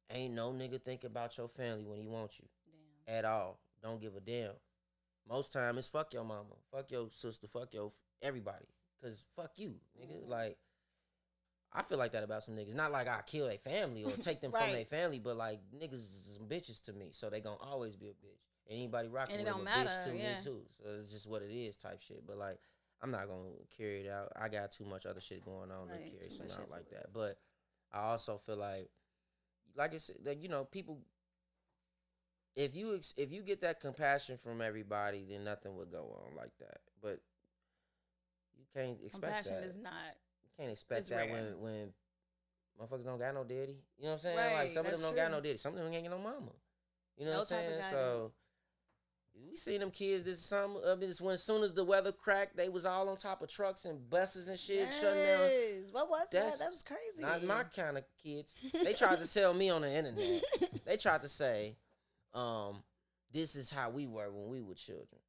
ain't 0.10 0.34
no 0.34 0.52
nigga 0.52 0.82
thinking 0.82 1.10
about 1.10 1.38
your 1.38 1.50
family 1.50 1.84
when 1.86 2.00
he 2.00 2.08
wants 2.08 2.40
you 2.40 2.46
Damn. 3.06 3.18
at 3.18 3.26
all. 3.26 3.60
Don't 3.84 4.00
give 4.00 4.16
a 4.16 4.20
damn. 4.22 4.52
Most 5.30 5.52
time 5.52 5.78
it's 5.78 5.90
fuck 5.90 6.14
your 6.14 6.24
mama, 6.24 6.56
fuck 6.72 6.90
your 6.92 7.10
sister, 7.10 7.48
fuck 7.48 7.74
your 7.74 7.92
everybody. 8.22 8.66
Cause 9.04 9.26
fuck 9.36 9.52
you, 9.58 9.76
nigga. 10.00 10.24
Mhm. 10.24 10.30
Like 10.30 10.58
I 11.76 11.82
feel 11.84 11.98
like 11.98 12.14
that 12.14 12.24
about 12.24 12.44
some 12.44 12.56
niggas. 12.56 12.74
Not 12.74 12.92
like 12.92 13.08
I 13.08 13.20
kill 13.26 13.48
their 13.48 13.58
family 13.58 14.04
or 14.06 14.12
take 14.12 14.40
them 14.42 14.52
from 14.52 14.72
their 14.72 14.86
family, 14.86 15.20
but 15.20 15.36
like 15.36 15.60
niggas 15.76 15.94
is 15.94 16.38
some 16.38 16.48
bitches 16.48 16.82
to 16.84 16.94
me, 16.94 17.10
so 17.12 17.30
they 17.30 17.42
gonna 17.42 17.58
always 17.62 17.96
be 17.96 18.08
a 18.08 18.12
bitch. 18.12 18.40
Anybody 18.70 19.10
rocking 19.10 19.38
with 19.40 19.48
a 19.48 19.52
bitch 19.52 19.64
matter, 19.64 20.10
too, 20.10 20.18
yeah. 20.18 20.38
me 20.38 20.44
too. 20.44 20.62
So 20.72 20.90
it's 21.00 21.12
just 21.12 21.30
what 21.30 21.42
it 21.42 21.52
is, 21.54 21.76
type 21.76 22.02
shit. 22.02 22.26
But 22.26 22.38
like, 22.38 22.58
I'm 23.02 23.12
not 23.12 23.28
gonna 23.28 23.52
carry 23.78 24.06
it 24.06 24.10
out. 24.10 24.32
I 24.36 24.50
got 24.50 24.72
too 24.72 24.86
much 24.86 25.06
other 25.06 25.20
shit 25.22 25.44
going 25.44 25.70
on 25.70 25.90
Right, 25.90 26.06
to 26.06 26.12
carry 26.12 26.32
something 26.32 26.56
out 26.56 26.72
like 26.72 26.90
that. 26.92 27.14
But 27.14 27.38
I 27.92 28.00
also 28.00 28.38
feel 28.38 28.58
like, 28.58 28.90
like 29.76 29.94
I 29.94 29.98
said, 29.98 30.18
that 30.24 30.38
you 30.38 30.50
know, 30.50 30.64
people. 30.64 31.00
If 32.56 32.74
you 32.74 32.96
ex- 32.96 33.14
if 33.18 33.34
you 33.34 33.42
get 33.42 33.62
that 33.62 33.82
compassion 33.82 34.38
from 34.38 34.62
everybody, 34.62 35.26
then 35.30 35.44
nothing 35.44 35.76
would 35.76 35.92
go 35.92 36.18
on 36.26 36.38
like 36.38 36.58
that. 36.60 36.78
But 37.02 37.20
you 38.58 38.64
can't 38.74 38.98
expect 39.04 39.34
Compassion 39.34 39.62
that. 39.62 39.68
is 39.68 39.76
not. 39.76 40.16
Can't 40.58 40.72
expect 40.72 41.00
It's 41.02 41.10
that 41.10 41.28
rare. 41.28 41.54
when 41.60 41.60
when 41.60 41.94
motherfuckers 42.80 43.06
don't 43.06 43.20
got 43.20 43.34
no 43.34 43.44
daddy. 43.44 43.78
You 43.98 44.04
know 44.06 44.10
what 44.10 44.14
I'm 44.14 44.20
saying? 44.20 44.38
Right, 44.38 44.54
like 44.54 44.72
some 44.72 44.86
of 44.86 44.92
them 44.92 45.02
don't 45.02 45.16
got 45.16 45.32
no 45.32 45.42
daddy. 45.42 45.58
Some 45.58 45.74
of 45.78 45.84
them 45.84 45.94
ain't 45.94 46.08
got 46.08 46.18
no 46.18 46.24
mama. 46.24 46.52
You 47.18 47.26
know 47.26 47.32
No 47.32 47.38
what 47.40 47.52
I'm 47.52 47.58
saying? 47.58 47.82
So 47.92 48.32
we 49.50 49.58
seen 49.58 49.80
them 49.82 49.92
kids 49.92 50.24
this 50.24 50.40
summer. 50.40 50.80
I 50.86 50.96
mean, 50.96 51.10
this 51.10 51.20
when 51.20 51.34
as 51.34 51.44
soon 51.44 51.64
as 51.64 51.74
the 51.74 51.84
weather 51.84 52.12
cracked, 52.12 52.56
they 52.56 52.70
was 52.70 52.86
all 52.86 53.10
on 53.10 53.18
top 53.18 53.42
of 53.42 53.50
trucks 53.50 53.86
and 53.86 54.10
buses 54.10 54.48
and 54.48 54.58
shit, 54.60 54.92
shutting 54.94 55.24
down. 55.24 55.40
What 55.92 56.10
was 56.10 56.28
That's 56.32 56.58
that? 56.58 56.64
That 56.66 56.72
was 56.72 56.84
crazy. 56.84 57.22
Not 57.22 57.44
my 57.44 57.64
kind 57.64 57.98
of 57.98 58.06
kids. 58.22 58.56
They 58.84 58.94
tried 58.94 59.20
to 59.22 59.32
tell 59.32 59.54
me 59.54 59.70
on 59.70 59.82
the 59.82 59.92
internet. 59.92 60.42
They 60.86 60.98
tried 60.98 61.22
to 61.24 61.30
say, 61.30 61.76
um, 62.34 62.84
this 63.32 63.56
is 63.56 63.72
how 63.72 63.90
we 63.90 64.06
were 64.08 64.32
when 64.32 64.50
we 64.50 64.62
were 64.62 64.76
children. 64.76 65.20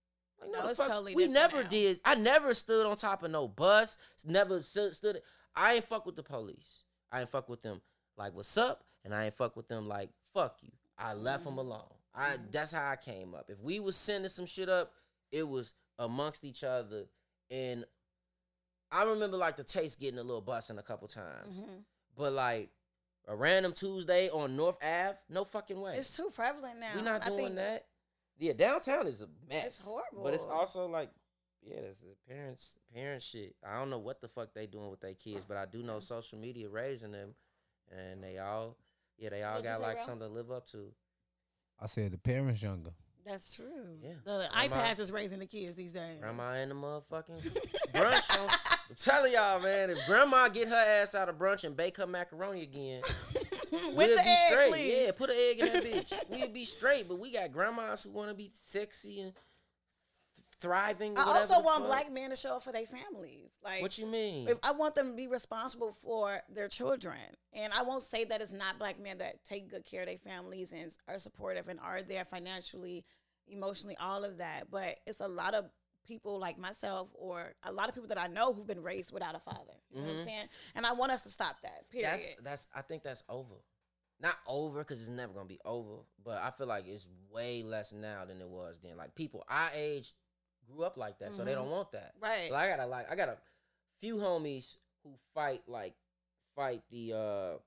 Like, 0.41 0.51
No, 0.51 0.69
it's 0.69 0.79
fuck- 0.79 0.89
totally 0.89 1.15
We 1.15 1.27
never 1.29 1.63
now. 1.63 1.69
did. 1.69 2.01
I 2.05 2.15
never 2.15 2.53
stood 2.55 2.87
on 2.87 2.97
top 2.97 3.23
of 3.23 3.31
no 3.31 3.49
bus. 3.49 3.97
Never 4.25 4.61
stood. 4.63 4.95
stood 4.95 5.23
I 5.55 5.75
ain't 5.75 5.85
fuck 5.85 6.05
with 6.07 6.17
the 6.17 6.23
police. 6.23 6.85
I 7.11 7.21
ain't 7.21 7.31
fuck 7.31 7.49
with 7.49 7.63
them 7.63 7.81
like 8.17 8.35
what's 8.35 8.57
up, 8.59 8.85
and 9.05 9.15
I 9.15 9.25
ain't 9.27 9.35
fuck 9.35 9.57
with 9.57 9.69
them 9.69 9.89
like 9.89 10.11
fuck 10.35 10.59
you. 10.63 10.71
I 10.99 11.15
left 11.15 11.45
them 11.45 11.59
alone. 11.59 11.89
I 12.15 12.37
that's 12.51 12.73
how 12.73 12.89
I 12.91 12.97
came 12.97 13.35
up. 13.35 13.49
If 13.51 13.61
we 13.61 13.81
was 13.81 13.97
sending 13.97 14.29
some 14.29 14.47
shit 14.47 14.69
up, 14.69 14.93
it 15.33 15.47
was 15.49 15.73
amongst 15.99 16.45
each 16.45 16.63
other. 16.65 17.05
And 17.51 17.85
I 18.93 19.05
remember 19.05 19.37
like 19.37 19.57
the 19.57 19.65
taste 19.65 19.99
getting 20.01 20.19
a 20.19 20.23
little 20.23 20.41
busting 20.43 20.79
a 20.79 20.83
couple 20.83 21.09
times. 21.09 21.61
Mhm. 21.61 21.85
But 22.17 22.33
like 22.33 22.71
a 23.29 23.35
random 23.35 23.73
Tuesday 23.73 24.29
on 24.31 24.57
North 24.57 24.77
Ave, 24.83 25.17
no 25.29 25.45
fucking 25.45 25.81
way. 25.81 25.97
It's 25.97 26.17
too 26.17 26.31
prevalent 26.35 26.79
now. 26.79 26.93
We're 26.95 27.03
not 27.03 27.25
doing 27.27 27.55
that. 27.57 27.87
Yeah, 28.39 28.53
downtown 28.53 29.07
is 29.07 29.23
a 29.23 29.29
mess. 29.49 29.81
horrible. 29.81 30.23
But 30.23 30.35
it's 30.35 30.47
also 30.47 30.87
like, 30.87 31.11
yeah, 31.63 31.81
that's 31.83 32.01
the 32.01 32.15
parents 32.29 32.79
parents 32.95 33.25
shit. 33.25 33.57
I 33.67 33.79
don't 33.79 33.91
know 33.91 33.99
what 33.99 34.21
the 34.21 34.29
fuck 34.29 34.55
they 34.55 34.67
doing 34.67 34.91
with 34.91 35.01
their 35.01 35.15
kids, 35.15 35.45
but 35.45 35.57
I 35.57 35.67
do 35.67 35.83
know 35.83 35.95
mm-hmm. 35.95 36.01
social 36.01 36.39
media 36.39 36.69
raising 36.69 37.13
them, 37.13 37.35
and 37.91 38.23
they 38.23 38.39
all, 38.39 38.77
yeah, 39.19 39.31
they 39.31 39.43
all 39.43 39.55
What'd 39.55 39.67
got 39.67 39.81
like 39.81 39.97
Ralph? 39.97 40.07
something 40.07 40.29
to 40.29 40.35
live 40.35 40.51
up 40.51 40.67
to. 40.71 40.93
I 41.81 41.87
said 41.87 42.13
the 42.13 42.19
parents 42.19 42.63
younger. 42.63 42.93
That's 43.27 43.57
true. 43.57 43.67
Yeah. 44.01 44.13
The 44.25 44.47
iPads 44.55 45.01
is 45.01 45.11
raising 45.11 45.41
the 45.41 45.47
kids 45.47 45.75
these 45.75 45.93
days. 45.93 46.19
Grandma 46.21 46.55
in 46.55 46.69
the 46.69 46.75
motherfucking 46.77 47.43
brunch. 47.93 48.39
On, 48.41 48.49
I'm 48.89 48.97
telling 48.97 49.33
y'all, 49.33 49.61
man, 49.61 49.91
if 49.91 49.99
grandma 50.07 50.49
get 50.49 50.69
her 50.69 50.75
ass 51.03 51.15
out 51.17 51.29
of 51.29 51.37
brunch 51.37 51.65
and 51.65 51.77
bake 51.77 51.97
her 51.97 52.07
macaroni 52.07 52.63
again, 52.63 53.03
With 53.73 53.95
we'll 53.97 54.09
the 54.09 54.15
be 54.15 54.21
egg, 54.29 54.51
straight. 54.53 54.71
please. 54.73 54.95
Yeah, 55.07 55.11
put 55.19 55.31
an 55.31 55.37
egg 55.39 55.59
in 55.59 55.67
that 55.73 55.83
bitch. 55.85 56.13
we'll 56.31 56.53
be 56.53 56.65
straight. 56.65 57.09
But 57.09 57.19
we 57.19 57.33
got 57.33 57.51
grandmas 57.53 58.05
who 58.05 58.11
want 58.13 58.29
to 58.29 58.35
be 58.35 58.51
sexy 58.55 59.21
and 59.21 59.33
thriving. 60.61 61.17
I 61.19 61.23
also 61.23 61.61
want 61.63 61.85
black 61.87 62.13
men 62.13 62.31
to 62.31 62.37
show 62.37 62.57
up 62.57 62.63
for 62.63 62.73
their 62.73 62.87
families. 62.87 63.51
Like 63.65 63.83
What 63.83 63.99
you 63.99 64.07
mean? 64.07 64.49
if 64.49 64.59
I 64.63 64.73
want 64.73 64.95
them 64.95 65.11
to 65.11 65.17
be 65.17 65.27
responsible 65.27 65.91
for 65.93 66.41
their 66.49 66.69
children. 66.69 67.19
And 67.53 67.73
I 67.73 67.83
won't 67.83 68.03
say 68.03 68.25
that 68.25 68.41
it's 68.41 68.53
not 68.53 68.79
black 68.79 68.99
men 68.99 69.19
that 69.19 69.45
take 69.45 69.69
good 69.71 69.85
care 69.85 70.03
of 70.03 70.07
their 70.09 70.17
families 70.17 70.73
and 70.73 70.97
are 71.09 71.19
supportive 71.19 71.69
and 71.69 71.79
are 71.81 72.03
there 72.03 72.25
financially, 72.25 73.05
emotionally, 73.49 73.97
all 74.01 74.25
of 74.25 74.39
that. 74.39 74.71
But 74.71 74.99
it's 75.07 75.21
a 75.21 75.29
lot 75.29 75.55
of 75.55 75.67
people 76.07 76.39
like 76.39 76.57
myself 76.59 77.09
or 77.15 77.53
a 77.65 77.73
lot 77.73 77.89
of 77.89 77.95
people 77.95 78.09
that 78.09 78.19
I 78.19 78.29
know 78.29 78.53
who've 78.53 78.67
been 78.67 78.83
raised 78.83 79.13
without 79.13 79.35
a 79.35 79.41
father. 79.41 79.75
You 79.91 80.01
know 80.01 80.07
what 80.09 80.13
I'm 80.13 80.21
Mhm. 80.21 80.25
saying? 80.25 80.49
And 80.77 80.87
I 80.87 80.93
want 80.93 81.13
us 81.13 81.23
to 81.23 81.31
stop 81.31 81.61
that. 81.63 81.89
Period. 81.91 82.11
that's 82.11 82.29
that's. 82.43 82.69
I 82.75 82.83
think 82.83 83.03
that's 83.03 83.23
over. 83.29 83.55
Not 84.19 84.37
over 84.47 84.79
because 84.79 85.01
it's 85.01 85.11
never 85.11 85.33
gonna 85.35 85.45
be 85.47 85.61
over, 85.65 85.97
but 86.25 86.41
I 86.43 86.51
feel 86.51 86.67
like 86.69 86.87
it's 86.87 87.07
way 87.31 87.63
less 87.63 87.93
now 87.93 88.25
than 88.25 88.41
it 88.41 88.49
was 88.49 88.79
then. 88.83 88.97
Like 88.97 89.15
people 89.15 89.45
our 89.49 89.71
age 89.75 90.15
grew 90.67 90.85
up 90.85 90.97
like 90.97 91.19
that, 91.21 91.33
so 91.33 91.45
they 91.45 91.55
don't 91.55 91.71
want 91.71 91.93
that. 91.93 92.13
right. 92.21 92.49
So 92.51 92.55
I 92.57 92.69
got 92.69 92.81
a 92.81 92.87
like 92.87 93.11
I 93.11 93.17
got 93.17 93.29
a 93.29 93.39
few 94.01 94.17
homies 94.17 94.77
who 95.03 95.11
fight 95.35 95.63
like 95.67 95.95
fight 96.55 96.83
the 96.91 97.13
uh 97.13 97.59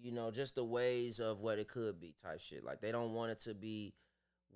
you 0.00 0.12
know 0.12 0.30
just 0.30 0.54
the 0.54 0.64
ways 0.64 1.20
of 1.20 1.40
what 1.40 1.58
it 1.58 1.68
could 1.68 2.00
be 2.00 2.14
type 2.22 2.40
shit. 2.40 2.64
Like 2.64 2.80
they 2.80 2.92
don't 2.92 3.12
want 3.12 3.30
it 3.32 3.40
to 3.40 3.54
be 3.54 3.94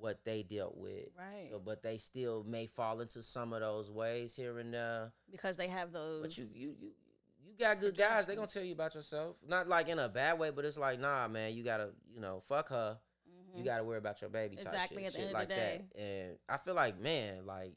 what 0.01 0.25
they 0.25 0.43
dealt 0.43 0.77
with. 0.77 1.09
Right. 1.17 1.49
So 1.51 1.61
but 1.65 1.83
they 1.83 1.99
still 1.99 2.45
may 2.47 2.67
fall 2.67 3.01
into 3.01 3.23
some 3.23 3.53
of 3.53 3.61
those 3.61 3.91
ways 3.91 4.35
here 4.37 4.59
and 4.59 4.73
there. 4.73 5.13
because 5.31 5.57
they 5.57 5.69
have 5.69 5.93
those 5.93 6.23
But 6.23 6.39
you 6.39 6.45
you 6.55 6.75
you 6.81 6.91
you 7.47 7.55
got 7.59 7.81
good 7.81 7.97
guys. 7.97 8.27
They 8.27 8.35
gonna 8.35 8.47
tell 8.47 8.63
you 8.63 8.75
about 8.75 8.95
yourself. 8.95 9.37
Not 9.47 9.69
like 9.69 9.89
in 9.89 9.99
a 9.99 10.09
bad 10.09 10.39
way, 10.39 10.51
but 10.51 10.65
it's 10.65 10.79
like 10.79 11.01
nah, 11.01 11.27
man. 11.29 11.55
You 11.55 11.65
gotta 11.65 11.91
you 12.15 12.21
know 12.21 12.41
fuck 12.47 12.69
her. 12.71 12.99
You 13.57 13.65
gotta 13.65 13.85
worry 13.85 13.99
about 13.99 14.21
your 14.21 14.31
baby. 14.31 14.57
Type 14.57 14.67
Mm-hmm. 14.67 14.75
Exactly, 14.75 15.03
shit, 15.05 15.07
at 15.07 15.13
the 15.15 15.21
end 15.21 15.29
of 15.31 15.35
like 15.35 15.49
the 15.49 15.55
that. 15.55 15.85
And 15.99 16.39
I 16.49 16.57
feel 16.59 16.75
like 16.75 17.01
man, 17.01 17.47
like 17.47 17.75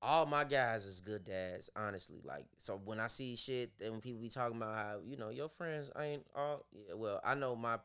all 0.00 0.26
my 0.26 0.44
guys 0.44 0.86
is 0.86 1.00
good 1.00 1.24
dads. 1.24 1.70
Honestly, 1.76 2.20
like 2.24 2.46
so 2.56 2.80
when 2.84 3.00
I 3.00 3.08
see 3.08 3.34
shit 3.36 3.72
and 3.80 3.92
when 3.92 4.00
people 4.00 4.20
be 4.20 4.28
talking 4.28 4.56
about 4.56 4.76
how 4.76 5.00
you 5.04 5.16
know 5.16 5.30
your 5.30 5.48
friends 5.48 5.90
ain't 5.98 6.24
all 6.34 6.64
yeah, 6.72 6.94
well, 6.94 7.20
I 7.24 7.34
know 7.34 7.56
my 7.56 7.78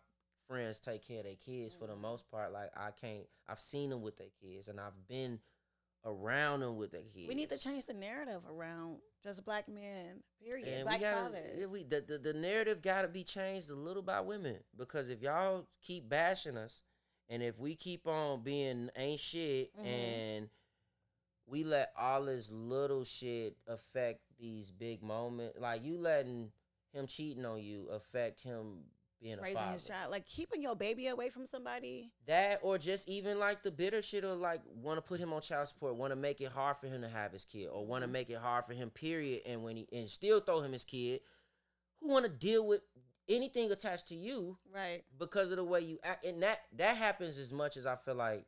friends 0.48 0.80
take 0.80 1.08
care 1.08 1.20
of 1.20 1.26
their 1.26 1.36
kids 1.36 1.74
for 1.74 1.88
the 1.88 1.94
Mm-hmm. 1.94 2.02
most 2.04 2.30
part. 2.30 2.52
Like 2.52 2.72
I 2.78 2.92
can't. 2.92 3.26
I've 3.50 3.60
seen 3.60 3.90
them 3.90 4.02
with 4.02 4.18
their 4.18 4.28
kids, 4.42 4.68
and 4.68 4.80
I've 4.80 5.08
been 5.08 5.40
around 6.06 6.60
them 6.60 6.78
with 6.78 6.92
their 6.92 7.02
kids. 7.02 7.28
we 7.30 7.36
need 7.36 7.50
to 7.50 7.58
change 7.58 7.86
the 7.86 7.94
narrative 7.94 8.42
around 8.50 8.98
just 9.24 9.46
black 9.46 9.68
men, 9.70 10.22
period. 10.44 10.68
And 10.68 10.84
black 10.84 11.00
we 11.00 11.06
gotta, 11.06 11.24
fathers. 11.24 11.60
yeah, 11.60 11.66
we, 11.68 11.84
the, 11.84 12.02
the, 12.02 12.18
the 12.18 12.34
narrative 12.34 12.82
got 12.82 13.04
to 13.04 13.08
be 13.08 13.24
changed 13.24 13.70
a 13.72 13.76
little 13.76 14.02
by 14.04 14.20
women 14.22 14.58
because 14.78 15.10
if 15.10 15.22
y'all 15.22 15.66
keep 15.82 16.08
bashing 16.10 16.58
us 16.58 16.82
and 17.30 17.42
if 17.42 17.60
we 17.60 17.76
keep 17.76 18.06
on 18.08 18.42
being 18.44 18.90
ain't 18.96 19.20
shit 19.20 19.72
Mhm. 19.78 19.86
and 19.86 20.50
we 21.46 21.64
let 21.64 21.92
all 21.98 22.24
this 22.26 22.52
little 22.52 23.04
shit 23.04 23.56
affect 23.68 24.22
these 24.40 24.72
big 24.72 25.02
moments, 25.04 25.58
like 25.60 25.84
you 25.84 25.98
letting 25.98 26.52
him 26.94 27.08
cheating 27.08 27.46
on 27.46 27.62
you 27.62 27.88
affect 27.92 28.42
him 28.42 28.80
being 29.24 29.40
raising 29.40 29.58
father. 29.58 29.72
his 29.72 29.84
child, 29.86 30.12
like 30.12 30.26
keeping 30.28 30.62
your 30.62 30.76
baby 30.76 31.08
away 31.08 31.30
from 31.30 31.48
somebody. 31.48 32.12
That 32.28 32.60
or 32.62 32.78
just 32.78 33.08
even 33.10 33.40
like 33.40 33.64
the 33.64 33.72
bitter 33.72 34.02
shit 34.02 34.24
of 34.24 34.38
like 34.40 34.62
want 34.76 34.98
to 34.98 35.02
put 35.02 35.20
him 35.20 35.34
on 35.34 35.42
child 35.42 35.68
support, 35.70 35.96
want 35.96 36.12
to 36.12 36.16
make 36.16 36.42
it 36.42 36.52
hard 36.52 36.78
for 36.78 36.88
him 36.88 37.02
to 37.02 37.08
have 37.10 37.32
his 37.32 37.46
kid, 37.46 37.68
or 37.70 37.86
want 37.86 38.04
to 38.04 38.08
Mhm. 38.08 38.12
make 38.14 38.30
it 38.30 38.38
hard 38.38 38.66
for 38.66 38.74
him. 38.74 38.90
Period. 38.92 39.42
And 39.46 39.64
when 39.64 39.78
he 39.78 39.88
and 39.92 40.10
still 40.10 40.40
throw 40.42 40.60
him 40.62 40.74
his 40.74 40.84
kid, 40.86 41.22
who 42.02 42.10
want 42.10 42.26
to 42.26 42.30
deal 42.30 42.66
with 42.68 42.82
anything 43.30 43.72
attached 43.72 44.08
to 44.10 44.16
you 44.16 44.58
Right. 44.70 45.04
because 45.18 45.50
of 45.52 45.58
the 45.58 45.64
way 45.64 45.80
you 45.82 45.98
act, 46.04 46.26
and 46.26 46.44
that 46.44 46.60
that 46.74 46.98
happens 46.98 47.38
as 47.38 47.54
much 47.54 47.78
as 47.78 47.86
I 47.88 47.96
feel 47.96 48.16
like. 48.16 48.46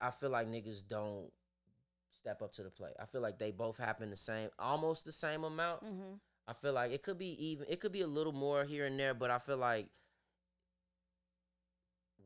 I 0.00 0.10
feel 0.10 0.30
like 0.30 0.46
niggas 0.46 0.86
don't 0.86 1.32
step 2.10 2.42
up 2.42 2.52
to 2.52 2.62
the 2.62 2.70
plate. 2.70 2.94
I 3.00 3.06
feel 3.06 3.20
like 3.22 3.38
they 3.38 3.50
both 3.50 3.78
happen 3.78 4.10
the 4.10 4.16
same, 4.16 4.50
almost 4.58 5.04
the 5.04 5.12
same 5.12 5.42
amount. 5.44 5.82
Mm-hmm. 5.82 6.14
I 6.48 6.52
feel 6.52 6.72
like 6.72 6.92
it 6.92 7.02
could 7.02 7.18
be 7.18 7.30
even 7.48 7.66
it 7.68 7.80
could 7.80 7.92
be 7.92 8.02
a 8.02 8.06
little 8.06 8.32
more 8.32 8.64
here 8.64 8.86
and 8.86 8.98
there, 8.98 9.14
but 9.14 9.30
I 9.30 9.38
feel 9.38 9.56
like 9.56 9.88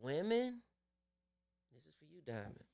women 0.03 0.61
this 1.75 1.83
is 1.87 1.95
for 1.99 2.05
you, 2.13 2.21
Diamond. 2.27 2.65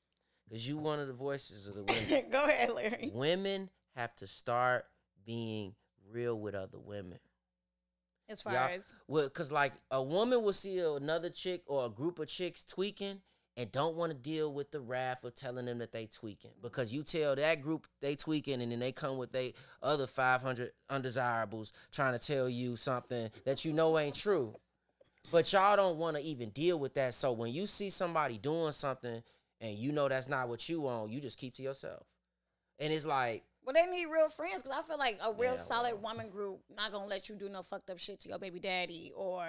Cause 0.50 0.66
you 0.66 0.76
one 0.76 1.00
of 1.00 1.08
the 1.08 1.12
voices 1.12 1.66
of 1.66 1.74
the 1.74 1.82
women. 2.10 2.30
Go 2.30 2.44
ahead, 2.46 2.70
Larry. 2.72 3.10
women 3.12 3.70
have 3.96 4.14
to 4.16 4.26
start 4.26 4.86
being 5.24 5.74
real 6.12 6.38
with 6.38 6.54
other 6.54 6.78
women. 6.78 7.18
As 8.28 8.42
far 8.42 8.52
Y'all- 8.54 8.68
as 8.70 8.92
Well, 9.08 9.28
cause 9.30 9.50
like 9.52 9.72
a 9.90 10.02
woman 10.02 10.42
will 10.42 10.52
see 10.52 10.78
another 10.78 11.30
chick 11.30 11.62
or 11.66 11.86
a 11.86 11.90
group 11.90 12.18
of 12.18 12.28
chicks 12.28 12.62
tweaking 12.64 13.20
and 13.56 13.72
don't 13.72 13.96
want 13.96 14.12
to 14.12 14.18
deal 14.18 14.52
with 14.52 14.70
the 14.70 14.80
wrath 14.80 15.24
of 15.24 15.34
telling 15.34 15.66
them 15.66 15.78
that 15.78 15.92
they 15.92 16.06
tweaking. 16.06 16.50
Because 16.62 16.92
you 16.92 17.02
tell 17.02 17.34
that 17.36 17.62
group 17.62 17.86
they 18.02 18.14
tweaking 18.14 18.60
and 18.60 18.70
then 18.70 18.80
they 18.80 18.92
come 18.92 19.16
with 19.16 19.32
they 19.32 19.54
other 19.82 20.06
500 20.06 20.72
undesirables 20.90 21.72
trying 21.92 22.18
to 22.18 22.24
tell 22.24 22.48
you 22.48 22.76
something 22.76 23.30
that 23.44 23.64
you 23.64 23.72
know 23.72 23.98
ain't 23.98 24.14
true. 24.14 24.52
But 25.32 25.52
y'all 25.52 25.76
don't 25.76 25.96
want 25.96 26.16
to 26.16 26.22
even 26.22 26.50
deal 26.50 26.78
with 26.78 26.94
that. 26.94 27.14
So 27.14 27.32
when 27.32 27.52
you 27.52 27.66
see 27.66 27.90
somebody 27.90 28.38
doing 28.38 28.72
something 28.72 29.22
and 29.60 29.76
you 29.76 29.90
know 29.90 30.08
that's 30.08 30.28
not 30.28 30.48
what 30.48 30.68
you 30.68 30.82
want 30.82 31.10
you 31.10 31.20
just 31.20 31.38
keep 31.38 31.54
to 31.54 31.62
yourself. 31.62 32.04
And 32.78 32.92
it's 32.92 33.06
like 33.06 33.44
well, 33.64 33.74
they 33.74 33.86
need 33.90 34.06
real 34.06 34.28
friends 34.28 34.62
because 34.62 34.78
I 34.78 34.82
feel 34.86 34.98
like 34.98 35.18
a 35.24 35.32
real 35.32 35.54
Yeah, 35.54 35.56
solid 35.60 35.94
well. 35.94 36.12
woman 36.12 36.28
group 36.28 36.60
not 36.76 36.92
gonna 36.92 37.06
let 37.06 37.28
you 37.28 37.34
do 37.34 37.48
no 37.48 37.62
fucked 37.62 37.90
up 37.90 37.98
shit 37.98 38.20
to 38.20 38.28
your 38.28 38.38
baby 38.38 38.60
daddy 38.60 39.12
or 39.16 39.44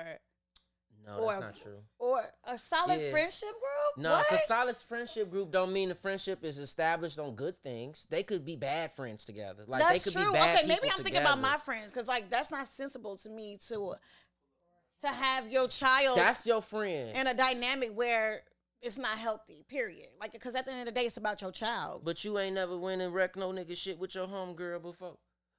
no 1.08 1.20
or 1.20 1.32
that's 1.40 1.42
not 1.42 1.58
true 1.64 1.80
or 2.00 2.22
a 2.44 2.58
solid 2.58 3.00
Yeah. 3.00 3.12
friendship 3.12 3.50
group. 3.50 4.04
No, 4.04 4.20
because 4.20 4.46
solid 4.46 4.76
friendship 4.76 5.32
group 5.32 5.50
don't 5.52 5.74
mean 5.74 5.90
the 5.90 5.96
friendship 5.96 6.44
is 6.44 6.58
established 6.60 7.18
on 7.18 7.34
good 7.36 7.56
things. 7.64 8.06
They 8.10 8.22
could 8.24 8.46
be 8.46 8.56
bad 8.56 8.92
friends 8.92 9.26
together. 9.26 9.64
Like 9.66 9.82
that's 9.82 10.04
they 10.04 10.12
could 10.12 10.22
true. 10.22 10.32
be 10.32 10.38
bad 10.38 10.58
okay, 10.60 10.68
maybe 10.68 10.90
I'm 10.96 11.04
thinking 11.04 11.22
about 11.22 11.40
my 11.40 11.58
friends 11.58 11.92
because 11.92 12.08
like 12.08 12.30
that's 12.30 12.52
not 12.52 12.68
sensible 12.68 13.18
to 13.18 13.30
me 13.30 13.58
to 13.70 13.96
to 15.02 15.08
have 15.08 15.50
your 15.52 15.68
child 15.68 16.18
That's 16.18 16.46
your 16.46 16.62
friend. 16.62 17.16
in 17.16 17.28
a 17.28 17.34
dynamic 17.34 17.92
where 17.94 18.44
it's 18.82 18.98
not 18.98 19.18
healthy. 19.18 19.64
Period. 19.68 20.08
Like, 20.20 20.34
because 20.34 20.56
at 20.56 20.66
the 20.66 20.72
end 20.72 20.82
of 20.82 20.86
the 20.88 20.92
day, 20.92 21.06
it's 21.06 21.18
about 21.18 21.42
your 21.42 21.52
child. 21.52 22.02
But 22.04 22.24
you 22.24 22.38
ain't 22.40 22.56
never 22.56 22.78
went 22.78 23.02
and 23.02 23.14
wrecked 23.14 23.36
no 23.36 23.52
nigga 23.52 23.76
shit 23.78 23.98
with 24.00 24.16
your 24.16 24.28
homegirl 24.28 24.82
before. 24.82 25.18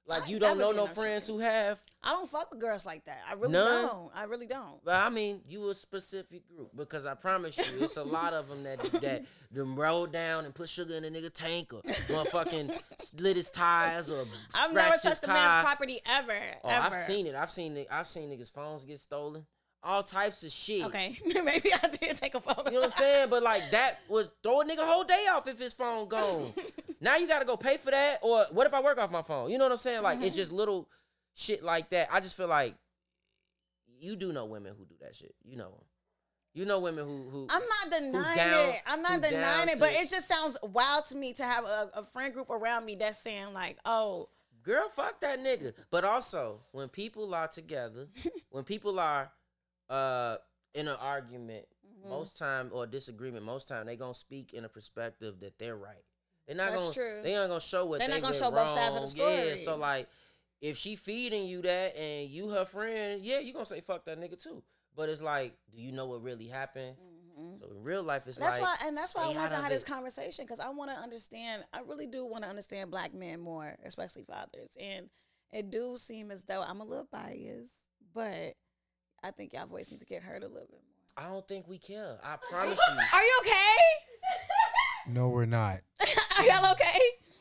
Like 0.09 0.27
you 0.27 0.39
don't 0.39 0.57
know 0.57 0.71
no 0.71 0.87
friends 0.87 1.27
who 1.27 1.37
have. 1.37 1.79
I 2.03 2.13
don't 2.13 2.27
fuck 2.27 2.49
with 2.49 2.59
girls 2.59 2.83
like 2.83 3.05
that. 3.05 3.19
I 3.29 3.33
really 3.33 3.53
None? 3.53 3.87
don't. 3.87 4.11
I 4.15 4.23
really 4.23 4.47
don't. 4.47 4.83
But 4.83 4.95
I 4.95 5.09
mean, 5.11 5.41
you 5.47 5.69
a 5.69 5.75
specific 5.75 6.47
group 6.47 6.71
because 6.75 7.05
I 7.05 7.13
promise 7.13 7.55
you, 7.57 7.83
it's 7.83 7.97
a 7.97 8.03
lot 8.03 8.33
of 8.33 8.49
them 8.49 8.63
that 8.63 8.79
that 9.01 9.25
them 9.51 9.75
roll 9.75 10.07
down 10.07 10.45
and 10.45 10.55
put 10.55 10.67
sugar 10.67 10.95
in 10.95 11.05
a 11.05 11.09
nigga 11.09 11.31
tank 11.31 11.73
or 11.73 11.81
motherfucking 11.83 12.75
split 13.01 13.35
his 13.35 13.51
tires 13.51 14.09
or 14.09 14.23
I've 14.55 14.73
never 14.73 14.95
touched 14.97 15.23
a 15.23 15.27
man's 15.27 15.63
property 15.63 15.99
ever. 16.09 16.33
Oh, 16.63 16.69
ever. 16.69 16.95
I've 16.95 17.05
seen 17.05 17.27
it. 17.27 17.35
I've 17.35 17.51
seen 17.51 17.77
it. 17.77 17.87
I've 17.91 18.07
seen 18.07 18.31
niggas' 18.31 18.51
phones 18.51 18.85
get 18.85 18.97
stolen. 18.97 19.45
All 19.81 20.03
types 20.03 20.43
of 20.43 20.51
shit. 20.51 20.85
Okay, 20.85 21.17
maybe 21.25 21.69
I 21.73 21.87
did 21.87 22.17
take 22.17 22.35
a 22.35 22.41
phone. 22.41 22.65
You 22.65 22.73
know 22.73 22.79
what 22.81 22.85
I'm 22.85 22.91
saying? 22.91 23.29
But 23.29 23.43
like 23.43 23.61
that 23.71 23.99
was 24.09 24.29
throw 24.43 24.61
a 24.61 24.65
nigga 24.65 24.79
whole 24.79 25.05
day 25.05 25.25
off 25.31 25.47
if 25.47 25.57
his 25.57 25.71
phone 25.71 26.09
gone. 26.09 26.51
now 27.01 27.15
you 27.15 27.27
gotta 27.27 27.45
go 27.45 27.55
pay 27.55 27.77
for 27.77 27.91
that. 27.91 28.19
Or 28.21 28.45
what 28.51 28.67
if 28.67 28.73
I 28.73 28.81
work 28.81 28.97
off 28.97 29.09
my 29.09 29.21
phone? 29.21 29.49
You 29.49 29.57
know 29.57 29.65
what 29.65 29.71
I'm 29.71 29.77
saying? 29.77 30.03
Like 30.03 30.17
it's 30.17 30.27
mm-hmm. 30.27 30.35
just 30.35 30.51
little 30.51 30.89
shit 31.33 31.63
like 31.63 31.89
that. 31.91 32.09
I 32.11 32.19
just 32.19 32.35
feel 32.35 32.47
like 32.47 32.75
you 33.99 34.17
do 34.17 34.33
know 34.33 34.45
women 34.45 34.73
who 34.77 34.83
do 34.85 34.95
that 35.01 35.15
shit. 35.15 35.33
You 35.45 35.55
know 35.55 35.67
'em. 35.67 35.85
You 36.53 36.65
know 36.65 36.79
women 36.79 37.05
who 37.05 37.29
who 37.29 37.47
I'm 37.49 37.61
not 37.61 37.99
denying 37.99 38.37
down- 38.37 38.69
it. 38.69 38.81
I'm 38.85 39.01
not 39.01 39.21
denying 39.21 39.69
it, 39.69 39.79
but 39.79 39.91
it 39.93 40.09
just 40.09 40.27
sounds 40.27 40.57
wild 40.61 41.05
to 41.05 41.15
me 41.15 41.31
to 41.33 41.43
have 41.43 41.63
a, 41.63 41.91
a 41.99 42.03
friend 42.03 42.33
group 42.33 42.49
around 42.49 42.85
me 42.85 42.95
that's 42.95 43.19
saying 43.19 43.53
like, 43.53 43.77
"Oh, 43.85 44.27
girl 44.63 44.89
fuck 44.89 45.19
that 45.21 45.39
nigga. 45.39 45.73
But 45.91 46.03
also 46.03 46.61
when 46.71 46.89
people 46.89 47.33
are 47.33 47.47
together, 47.47 48.07
when 48.51 48.63
people 48.63 48.99
are 48.99 49.31
uh 49.89 50.37
in 50.73 50.87
an 50.87 50.97
argument, 50.99 51.65
Mm-hmm. 51.99 52.09
most 52.09 52.37
time 52.37 52.69
or 52.71 52.85
disagreement, 52.87 53.43
most 53.43 53.67
time 53.67 53.85
they 53.85 53.95
gonna 53.97 54.13
speak 54.13 54.53
in 54.53 54.63
a 54.65 54.69
perspective 54.69 55.39
that 55.41 55.57
they're 55.59 55.75
right. 55.75 56.03
They're 56.47 56.55
not 56.55 56.71
That's 56.71 56.83
gonna 56.83 56.93
true. 56.93 57.21
they 57.23 57.35
aren't 57.35 57.49
gonna 57.49 57.59
show 57.59 57.85
what 57.85 57.99
They're 57.99 58.07
they 58.07 58.13
not 58.15 58.21
gonna 58.21 58.35
show 58.35 58.51
both 58.51 58.69
sides 58.69 58.95
of 58.95 59.17
the 59.17 59.23
wrong. 59.23 59.47
Yeah, 59.47 59.55
so 59.65 59.75
like 59.77 60.07
if 60.61 60.77
she 60.77 60.95
feeding 60.95 61.45
you 61.45 61.61
that 61.63 61.95
and 61.97 62.29
you 62.29 62.49
her 62.49 62.65
friend, 62.65 63.21
yeah, 63.21 63.39
you 63.39 63.53
gonna 63.53 63.65
say 63.65 63.81
fuck 63.81 64.05
that 64.05 64.19
nigga 64.19 64.41
too. 64.41 64.63
But 64.95 65.09
it's 65.09 65.21
like, 65.21 65.55
do 65.73 65.81
you 65.81 65.91
know 65.91 66.05
what 66.05 66.21
really 66.23 66.47
happened? 66.47 66.95
So 67.61 67.69
in 67.71 67.83
real 67.83 68.03
life, 68.03 68.23
it's 68.27 68.37
Mm-hmm. 68.37 68.45
That's 68.45 68.61
like 68.61 68.79
why, 68.81 68.87
and 68.87 68.97
that's 68.97 69.15
why 69.15 69.23
I 69.23 69.27
wanted 69.27 69.49
to 69.49 69.55
have 69.55 69.69
this 69.69 69.83
conversation 69.83 70.45
because 70.45 70.59
I 70.59 70.69
want 70.69 70.91
to 70.91 70.97
understand. 70.97 71.63
I 71.73 71.79
really 71.81 72.07
do 72.07 72.25
want 72.25 72.43
to 72.43 72.49
understand 72.49 72.91
black 72.91 73.13
men 73.13 73.39
more, 73.39 73.75
especially 73.85 74.23
fathers. 74.23 74.71
And 74.79 75.09
it 75.51 75.69
do 75.69 75.97
seem 75.97 76.31
as 76.31 76.43
though 76.43 76.61
I'm 76.61 76.81
a 76.81 76.85
little 76.85 77.07
biased, 77.11 77.73
but 78.13 78.55
I 79.23 79.31
think 79.31 79.53
y'all 79.53 79.67
voice 79.67 79.91
need 79.91 79.99
to 79.99 80.05
get 80.05 80.23
heard 80.23 80.43
a 80.43 80.47
little 80.47 80.67
bit 80.67 80.69
more. 80.71 81.25
I 81.25 81.29
don't 81.29 81.47
think 81.47 81.67
we 81.67 81.77
care. 81.77 82.17
I 82.23 82.37
promise 82.49 82.79
you. 82.79 82.93
Are 83.13 83.21
you 83.23 83.39
okay? 83.41 83.53
No, 85.07 85.29
we're 85.29 85.45
not. 85.45 85.79
Are 86.37 86.43
y'all 86.43 86.71
okay? 86.73 86.99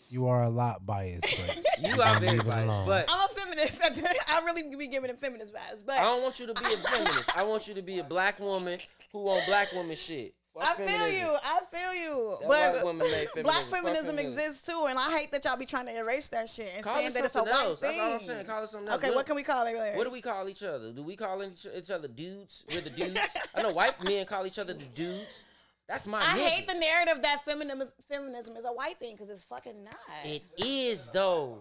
You 0.09 0.29
are 0.29 0.43
a 0.43 0.49
lot 0.49 0.87
biased, 0.87 1.23
but 1.23 1.65
You 1.91 1.97
we're 1.99 2.19
very 2.19 2.39
biased, 2.39 2.87
but 2.87 3.05
I'm 3.11 3.29
a 3.29 3.35
feminist. 3.35 3.83
I 4.31 4.41
really 4.47 4.75
be 4.75 4.89
giving 4.89 5.09
them 5.09 5.17
feminist 5.19 5.53
vibes, 5.53 5.85
but 5.85 5.97
I 5.99 6.05
don't 6.05 6.23
want 6.23 6.41
you 6.41 6.47
to 6.47 6.55
be 6.55 6.65
a 6.65 6.77
feminist. 6.79 7.37
I 7.37 7.43
want 7.43 7.69
you 7.69 7.75
to 7.75 7.83
be 7.83 7.99
a 7.99 8.05
black 8.05 8.41
woman 8.41 8.79
who 9.13 9.29
on 9.29 9.41
black 9.47 9.71
woman 9.75 9.97
shit. 9.97 10.35
Fuck 10.59 10.81
I 10.81 10.87
feel 10.87 11.09
you. 11.21 11.37
I 11.45 11.61
feel 11.71 11.95
you. 11.95 12.39
That 12.41 12.75
but 12.75 12.85
woman 12.85 13.07
made 13.11 13.45
black 13.45 13.65
feminism. 13.65 13.71
Feminism 13.71 14.17
feminism. 14.17 14.39
exists 14.39 14.67
too, 14.67 14.87
and 14.89 14.99
I 14.99 15.17
hate 15.17 15.31
that 15.33 15.45
y'all 15.45 15.57
be 15.57 15.67
trying 15.67 15.87
to 15.87 15.97
erase 15.97 16.29
that 16.29 16.49
shit 16.49 16.73
and 16.75 16.85
Call 16.85 16.97
saying 16.97 17.09
it 17.09 17.15
that 17.15 17.25
it's 17.25 17.35
a 17.37 17.43
white 17.43 17.53
else. 17.53 17.81
thing. 17.81 17.91
That's 17.91 18.01
all 18.01 18.15
I'm 18.15 18.21
saying. 18.21 18.47
Call 18.47 18.65
it 18.65 18.71
something 18.71 18.89
else. 18.89 19.05
Okay, 19.05 19.15
what 19.15 19.27
can 19.27 19.37
we 19.37 19.43
call 19.43 19.67
it? 19.67 19.75
Larry? 19.77 19.97
What 19.97 20.05
do 20.05 20.11
we 20.11 20.21
call 20.21 20.49
each 20.49 20.63
other? 20.63 20.93
Do 20.93 21.03
we 21.03 21.17
call 21.17 21.43
each, 21.45 21.67
each 21.77 21.91
other 21.91 22.09
dudes? 22.09 22.65
We're 22.69 22.81
the 22.81 22.91
dudes. 22.91 23.21
I 23.55 23.63
know 23.63 23.71
white 23.71 24.03
men 24.03 24.27
call 24.27 24.47
each 24.47 24.59
other 24.59 24.75
the 24.75 24.85
dudes. 24.85 25.45
That's 25.89 26.07
my. 26.07 26.19
I 26.19 26.23
nigga. 26.23 26.49
hate 26.49 26.69
the 26.69 26.75
narrative 26.75 27.23
that 27.23 27.45
feminism 27.45 27.81
is, 27.81 27.93
feminism 28.09 28.57
is 28.57 28.65
a 28.65 28.73
white 28.73 28.99
thing 28.99 29.13
because 29.13 29.31
it's 29.31 29.45
fucking 29.45 29.85
not. 29.85 29.95
It 30.25 30.43
is 30.59 31.09
though. 31.11 31.61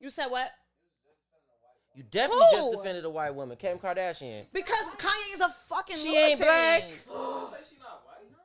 you 0.00 0.10
said 0.10 0.28
what? 0.28 0.50
You 1.94 2.04
definitely 2.10 2.46
just 2.52 2.72
defended 2.72 3.04
a 3.04 3.10
white 3.10 3.34
woman, 3.34 3.56
Kim 3.56 3.76
Kardashian. 3.76 4.44
Because 4.52 4.88
Kanye 4.98 5.34
is 5.34 5.40
a 5.40 5.48
fucking. 5.48 5.96
She 5.96 6.16
ain't 6.16 6.40
black. 6.40 6.84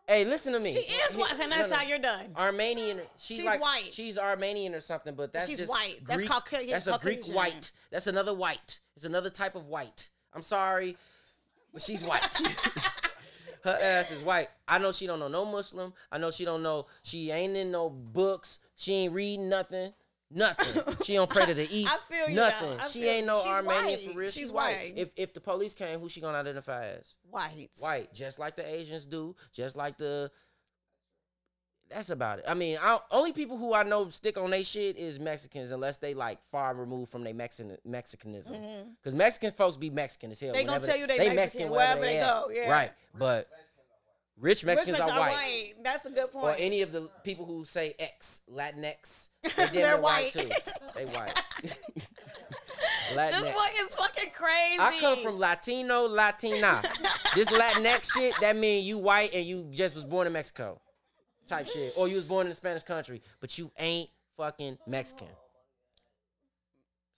Hey, 0.07 0.25
listen 0.25 0.53
to 0.53 0.59
me. 0.59 0.73
She 0.73 0.79
is 0.79 1.15
white. 1.15 1.33
That's 1.37 1.71
no. 1.71 1.77
how 1.77 1.87
you're 1.87 1.99
done. 1.99 2.25
Armenian. 2.35 2.99
She's, 3.17 3.37
She's 3.37 3.45
like 3.45 3.61
white. 3.61 3.89
She's 3.91 4.17
Armenian 4.17 4.75
or 4.75 4.81
something, 4.81 5.15
but 5.15 5.31
that's 5.31 5.47
She's 5.47 5.59
just 5.59 5.69
white. 5.69 5.99
That's 6.05 6.19
Greek, 6.19 6.29
Cauca- 6.29 6.69
That's 6.69 6.87
a 6.87 6.99
Greek 7.01 7.19
Caucasian. 7.19 7.35
white. 7.35 7.71
That's 7.89 8.07
another 8.07 8.33
white. 8.33 8.79
It's 8.95 9.05
another 9.05 9.29
type 9.29 9.55
of 9.55 9.67
white. 9.67 10.09
I'm 10.33 10.41
sorry, 10.41 10.97
but 11.71 11.81
she's 11.81 12.03
white. 12.03 12.21
Her 13.63 13.77
ass 13.81 14.11
is 14.11 14.21
white. 14.23 14.49
I 14.67 14.77
know 14.77 14.91
she 14.91 15.07
don't 15.07 15.19
know 15.19 15.29
no 15.29 15.45
Muslim. 15.45 15.93
I 16.11 16.17
know 16.17 16.31
she 16.31 16.43
don't 16.43 16.63
know. 16.63 16.87
She 17.03 17.31
ain't 17.31 17.55
in 17.55 17.71
no 17.71 17.89
books. 17.89 18.59
She 18.75 18.93
ain't 18.93 19.13
reading 19.13 19.47
nothing. 19.47 19.93
Nothing. 20.33 20.95
She 21.03 21.13
don't 21.13 21.29
pray 21.29 21.45
to 21.45 21.53
the 21.53 21.63
east. 21.71 21.91
I 21.91 22.13
feel 22.13 22.29
you. 22.29 22.35
Nothing. 22.35 22.79
I 22.79 22.87
she 22.87 23.05
ain't 23.07 23.27
no 23.27 23.41
Armenian 23.45 23.85
white. 23.85 23.99
for 23.99 24.19
real. 24.19 24.29
She's 24.29 24.43
She's, 24.43 24.51
white. 24.51 24.75
white. 24.75 24.93
If 24.95 25.11
if 25.15 25.33
the 25.33 25.41
police 25.41 25.73
came, 25.73 25.99
who 25.99 26.09
she 26.09 26.21
gonna 26.21 26.37
identify 26.37 26.87
as? 26.87 27.15
White. 27.29 27.69
white, 27.79 28.13
just 28.13 28.39
like 28.39 28.55
the 28.55 28.67
Asians 28.67 29.05
do, 29.05 29.35
just 29.51 29.75
like 29.75 29.97
the. 29.97 30.31
That's 31.89 32.09
about 32.09 32.39
it. 32.39 32.45
I 32.47 32.55
mean, 32.55 32.77
I, 32.81 32.97
only 33.11 33.33
people 33.33 33.55
who 33.55 33.73
I 33.75 33.83
know 33.83 34.09
stick 34.09 34.37
on 34.37 34.49
they 34.49 34.63
shit 34.63 34.97
is 34.97 35.19
Mexicans, 35.19 35.69
unless 35.69 35.97
they 35.97 36.15
like 36.15 36.41
far 36.41 36.73
removed 36.73 37.11
from 37.11 37.23
their 37.23 37.35
Mexican 37.35 37.77
Mexicanism. 37.85 38.55
Because 38.97 39.13
Mexican 39.13 39.51
folks 39.51 39.77
be 39.77 39.91
Mexican 39.91 40.31
as 40.31 40.39
hell. 40.39 40.53
Mm-hmm. 40.53 40.57
They 40.57 40.65
gonna 40.65 40.85
tell 40.85 40.97
you 40.97 41.05
they 41.05 41.35
Mexican 41.35 41.69
wherever 41.69 42.01
they 42.01 42.19
at. 42.19 42.27
go, 42.27 42.49
yeah. 42.51 42.71
Right, 42.71 42.91
but 43.17 43.47
rich 44.39 44.65
Mexicans 44.65 44.97
Richmonds 44.99 45.13
are 45.13 45.19
white. 45.19 45.73
That's 45.83 46.05
a 46.05 46.11
good 46.11 46.31
point. 46.31 46.45
Or 46.45 46.55
any 46.57 46.81
of 46.81 46.91
the 46.91 47.09
people 47.23 47.45
who 47.45 47.65
say 47.65 47.93
X, 47.99 48.41
Latinx, 48.51 49.29
they 49.55 49.65
they're 49.67 49.99
white. 49.99 50.33
white. 50.35 50.45
too. 50.45 50.49
They 50.95 51.05
white. 51.05 51.41
this 51.61 51.79
Latinx. 53.15 53.41
boy 53.41 53.85
is 53.87 53.95
fucking 53.95 54.31
crazy. 54.35 54.79
I 54.79 54.97
come 54.99 55.23
from 55.23 55.39
Latino, 55.39 56.07
Latina. 56.07 56.81
this 57.35 57.49
Latinx 57.49 58.13
shit, 58.13 58.33
that 58.41 58.55
mean 58.55 58.83
you 58.83 58.97
white 58.97 59.33
and 59.33 59.45
you 59.45 59.67
just 59.71 59.95
was 59.95 60.03
born 60.03 60.27
in 60.27 60.33
Mexico. 60.33 60.79
Type 61.47 61.67
shit. 61.67 61.93
Or 61.97 62.07
you 62.07 62.15
was 62.15 62.25
born 62.25 62.47
in 62.47 62.51
a 62.51 62.55
Spanish 62.55 62.83
country, 62.83 63.21
but 63.39 63.57
you 63.57 63.71
ain't 63.77 64.09
fucking 64.37 64.77
Mexican. 64.87 65.27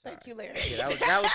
Thank 0.05 0.27
you, 0.27 0.35
Larry. 0.35 0.53
Yeah, 0.69 0.77
that 0.77 0.89
was 0.89 0.99
that 0.99 1.21
was 1.21 1.31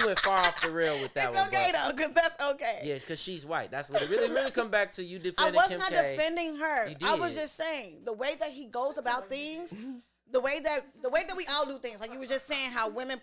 we 0.00 0.06
went 0.06 0.18
far 0.20 0.38
off 0.38 0.60
the 0.62 0.70
rail 0.70 0.94
with 1.02 1.12
that 1.14 1.28
it's 1.28 1.38
one. 1.38 1.48
okay 1.48 1.70
though, 1.72 1.92
because 1.94 2.12
that's 2.14 2.42
okay. 2.54 2.80
Yeah, 2.82 2.94
because 2.94 3.20
she's 3.22 3.44
white. 3.46 3.70
That's 3.70 3.90
what 3.90 4.02
it 4.02 4.10
really 4.10 4.32
really 4.32 4.50
come 4.50 4.68
back 4.70 4.92
to. 4.92 5.04
You 5.04 5.18
defending 5.18 5.54
I 5.54 5.62
was 5.62 5.68
Kim 5.68 5.78
not 5.78 5.90
K. 5.92 6.16
defending 6.16 6.56
her. 6.56 6.88
You 6.88 6.96
I 7.04 7.14
was 7.16 7.34
just 7.36 7.54
saying 7.56 7.98
the 8.04 8.12
way 8.12 8.34
that 8.40 8.50
he 8.50 8.66
goes 8.66 8.98
about 8.98 9.28
things, 9.28 9.74
the 10.30 10.40
way 10.40 10.60
that 10.60 10.80
the 11.02 11.10
way 11.10 11.20
that 11.28 11.36
we 11.36 11.46
all 11.52 11.66
do 11.66 11.78
things. 11.78 12.00
Like 12.00 12.12
you 12.12 12.18
were 12.18 12.26
just 12.26 12.46
saying 12.46 12.70
how 12.70 12.88
women 12.88 13.20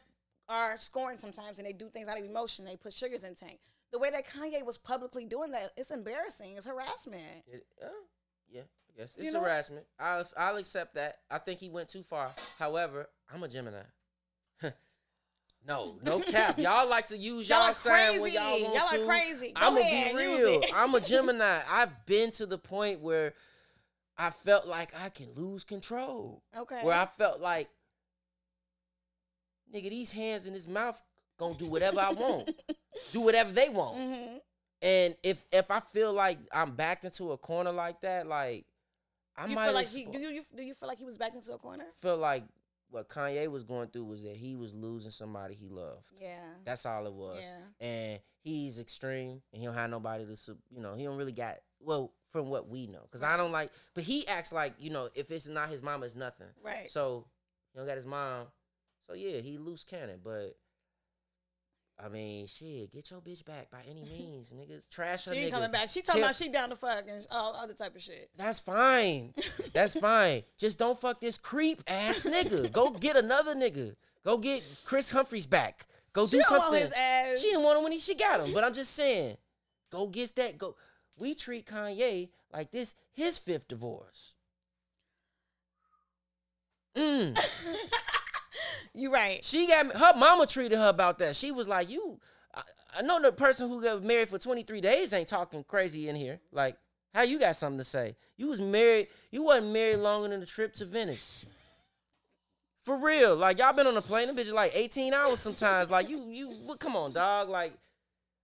are 0.47 0.77
scoring 0.77 1.17
sometimes 1.17 1.57
and 1.59 1.67
they 1.67 1.73
do 1.73 1.87
things 1.89 2.07
out 2.07 2.19
of 2.19 2.25
emotion. 2.25 2.65
They 2.65 2.75
put 2.75 2.93
sugars 2.93 3.23
in 3.23 3.35
tank. 3.35 3.59
The 3.91 3.99
way 3.99 4.09
that 4.11 4.25
Kanye 4.27 4.63
was 4.65 4.77
publicly 4.77 5.25
doing 5.25 5.51
that, 5.51 5.71
it's 5.75 5.91
embarrassing. 5.91 6.55
It's 6.57 6.65
harassment. 6.67 7.23
It- 7.51 7.65
uh, 7.81 7.87
yeah, 8.49 8.61
I 8.61 8.99
guess 9.01 9.15
You 9.17 9.25
it's 9.25 9.33
know? 9.33 9.41
harassment. 9.41 9.85
I'll 9.99 10.25
I'll 10.37 10.57
accept 10.57 10.93
that. 10.95 11.19
I 11.29 11.39
think 11.39 11.59
he 11.59 11.69
went 11.69 11.89
too 11.89 12.03
far. 12.03 12.29
However, 12.59 13.07
I'm 13.33 13.41
a 13.43 13.47
Gemini. 13.47 13.77
no, 15.67 15.99
no 16.03 16.19
cap. 16.19 16.57
Y'all 16.59 16.89
like 16.89 17.07
to 17.07 17.17
use 17.17 17.47
Y'all 17.49 17.59
y'all, 17.59 17.71
are 17.71 17.73
sign 17.73 18.19
when 18.21 18.31
crazy. 18.31 18.37
y'all 18.37 18.61
want 18.63 18.75
Y'all 18.75 18.87
are 18.87 18.97
to. 18.97 19.05
crazy. 19.05 19.53
Go 19.53 19.61
I'm 19.61 19.73
gonna 19.73 19.79
ahead, 19.81 20.15
be 20.15 20.21
use 20.23 20.37
real. 20.39 20.59
it. 20.61 20.71
I'm 20.75 20.95
a 20.95 20.99
Gemini. 21.11 21.59
I've 21.69 22.05
been 22.05 22.31
to 22.31 22.45
the 22.45 22.57
point 22.57 22.99
where 23.01 23.33
I 24.17 24.29
felt 24.29 24.67
like 24.67 24.93
I 25.03 25.09
can 25.09 25.27
lose 25.35 25.63
control. 25.63 26.43
Okay. 26.57 26.79
Where 26.83 26.95
I 26.97 27.05
felt 27.05 27.39
like, 27.39 27.69
nigga, 29.73 29.89
these 29.89 30.11
hands 30.11 30.47
in 30.47 30.53
his 30.53 30.67
mouth 30.67 31.01
gonna 31.37 31.55
do 31.55 31.65
whatever 31.67 31.99
I 31.99 32.11
want, 32.11 32.51
do 33.13 33.21
whatever 33.21 33.51
they 33.51 33.69
want. 33.69 33.97
hmm 33.97 34.37
And 34.81 35.15
if 35.23 35.43
if 35.51 35.71
I 35.71 35.79
feel 35.79 36.13
like 36.13 36.37
I'm 36.51 36.75
backed 36.75 37.05
into 37.05 37.31
a 37.31 37.37
corner 37.37 37.71
like 37.71 38.01
that, 38.01 38.27
like 38.27 38.65
I 39.37 39.47
You 39.47 39.55
might 39.55 39.65
feel 39.65 39.73
like 39.73 39.87
he, 39.89 40.05
do 40.05 40.19
you 40.19 40.43
do 40.55 40.63
you 40.63 40.73
feel 40.73 40.87
like 40.89 40.97
he 40.99 41.05
was 41.05 41.17
backed 41.17 41.35
into 41.35 41.53
a 41.53 41.57
corner? 41.57 41.85
feel 42.01 42.17
like 42.17 42.43
what 42.91 43.09
Kanye 43.09 43.47
was 43.49 43.63
going 43.63 43.87
through 43.87 44.05
was 44.05 44.23
that 44.23 44.35
he 44.35 44.55
was 44.55 44.75
losing 44.75 45.11
somebody 45.11 45.55
he 45.55 45.69
loved. 45.69 46.11
Yeah. 46.19 46.43
That's 46.65 46.85
all 46.85 47.05
it 47.07 47.13
was. 47.13 47.43
Yeah. 47.43 47.87
And 47.87 48.19
he's 48.41 48.77
extreme, 48.77 49.41
and 49.51 49.61
he 49.61 49.65
don't 49.65 49.75
have 49.75 49.89
nobody 49.89 50.25
to, 50.25 50.57
you 50.69 50.81
know, 50.81 50.93
he 50.93 51.05
don't 51.05 51.17
really 51.17 51.31
got 51.31 51.57
well 51.79 52.11
from 52.31 52.49
what 52.49 52.69
we 52.69 52.87
know, 52.87 53.01
because 53.03 53.23
I 53.23 53.37
don't 53.37 53.51
like. 53.51 53.71
But 53.93 54.03
he 54.03 54.27
acts 54.27 54.53
like 54.53 54.73
you 54.77 54.89
know, 54.89 55.09
if 55.15 55.31
it's 55.31 55.47
not 55.47 55.69
his 55.69 55.81
mama, 55.81 56.05
it's 56.05 56.15
nothing. 56.15 56.47
Right. 56.63 56.91
So 56.91 57.25
he 57.73 57.79
don't 57.79 57.87
got 57.87 57.95
his 57.95 58.05
mom. 58.05 58.47
So 59.07 59.15
yeah, 59.15 59.39
he 59.39 59.57
loose 59.57 59.83
cannon, 59.83 60.19
but. 60.23 60.55
I 62.03 62.09
mean, 62.09 62.47
shit, 62.47 62.91
get 62.91 63.11
your 63.11 63.21
bitch 63.21 63.45
back 63.45 63.69
by 63.69 63.79
any 63.89 64.01
means, 64.17 64.51
nigga. 64.51 64.81
Trash 64.89 65.25
her 65.25 65.33
She 65.35 65.41
ain't 65.41 65.49
nigga. 65.49 65.55
coming 65.55 65.71
back. 65.71 65.89
She 65.89 66.01
talking 66.01 66.21
Tell- 66.21 66.29
about 66.29 66.35
she 66.35 66.49
down 66.49 66.69
to 66.69 66.75
fuck 66.75 67.03
and 67.07 67.27
all 67.29 67.55
other 67.55 67.73
type 67.73 67.95
of 67.95 68.01
shit. 68.01 68.29
That's 68.37 68.59
fine. 68.59 69.33
That's 69.73 69.99
fine. 69.99 70.43
Just 70.57 70.79
don't 70.79 70.99
fuck 70.99 71.21
this 71.21 71.37
creep 71.37 71.83
ass 71.87 72.25
nigga. 72.29 72.71
Go 72.71 72.89
get 72.91 73.15
another 73.17 73.53
nigga. 73.55 73.95
Go 74.25 74.37
get 74.37 74.63
Kris 74.85 75.11
Humphries 75.11 75.45
back. 75.45 75.85
Go 76.13 76.25
She 76.27 76.37
do 76.37 76.43
something. 76.43 76.91
She 77.37 77.47
didn't 77.49 77.63
want 77.63 77.77
him 77.77 77.83
when 77.83 77.91
he, 77.93 77.99
she 77.99 78.15
got 78.15 78.39
him. 78.45 78.53
But 78.53 78.63
I'm 78.63 78.73
just 78.73 78.93
saying, 78.93 79.37
go 79.91 80.07
get 80.07 80.35
that. 80.35 80.57
Go. 80.57 80.75
We 81.17 81.35
treat 81.35 81.65
Kanye 81.67 82.29
like 82.53 82.71
this 82.71 82.95
his 83.13 83.37
fifth 83.37 83.67
divorce. 83.67 84.33
Mm. 86.95 87.37
You 88.93 89.13
right. 89.13 89.43
She 89.43 89.67
got 89.67 89.85
me- 89.85 89.93
her 89.95 90.13
mama 90.17 90.45
treated 90.45 90.77
her 90.77 90.89
about 90.89 91.19
that. 91.19 91.37
She 91.37 91.51
was 91.51 91.67
like, 91.67 91.89
"You, 91.89 92.19
I, 92.53 92.61
I 92.97 93.01
know 93.01 93.21
the 93.21 93.31
person 93.31 93.69
who 93.69 93.81
got 93.81 94.03
married 94.03 94.27
for 94.27 94.37
23 94.37 94.81
days 94.81 95.13
ain't 95.13 95.29
talking 95.29 95.63
crazy 95.63 96.09
in 96.09 96.15
here. 96.15 96.41
Like, 96.51 96.75
how 97.13 97.23
you 97.23 97.39
got 97.39 97.55
something 97.55 97.77
to 97.77 97.83
say? 97.83 98.15
You 98.37 98.47
was 98.47 98.59
married. 98.59 99.07
You 99.31 99.43
wasn't 99.43 99.71
married 99.71 99.97
longer 99.97 100.29
than 100.29 100.39
the 100.39 100.45
trip 100.45 100.73
to 100.75 100.85
Venice. 100.85 101.45
For 102.83 102.97
real. 102.97 103.35
Like 103.35 103.59
y'all 103.59 103.73
been 103.73 103.87
on 103.87 103.97
a 103.97 104.01
plane. 104.01 104.27
Them 104.27 104.35
bitches 104.35 104.53
like 104.53 104.71
18 104.73 105.13
hours 105.13 105.39
sometimes. 105.39 105.91
Like 105.91 106.09
you, 106.09 106.23
you. 106.29 106.75
Come 106.79 106.95
on, 106.95 107.13
dog. 107.13 107.49
Like 107.49 107.73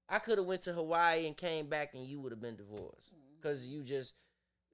I 0.10 0.20
could 0.20 0.38
have 0.38 0.48
went 0.48 0.62
to 0.64 0.74
Hawaii 0.74 1.26
and 1.26 1.36
came 1.36 1.68
back 1.68 1.94
and 1.94 2.06
you 2.06 2.20
would 2.20 2.32
have 2.32 2.42
been 2.42 2.56
divorced 2.56 3.14
mm-hmm. 3.14 3.36
because 3.42 3.68
you 3.68 3.84
just. 3.84 4.14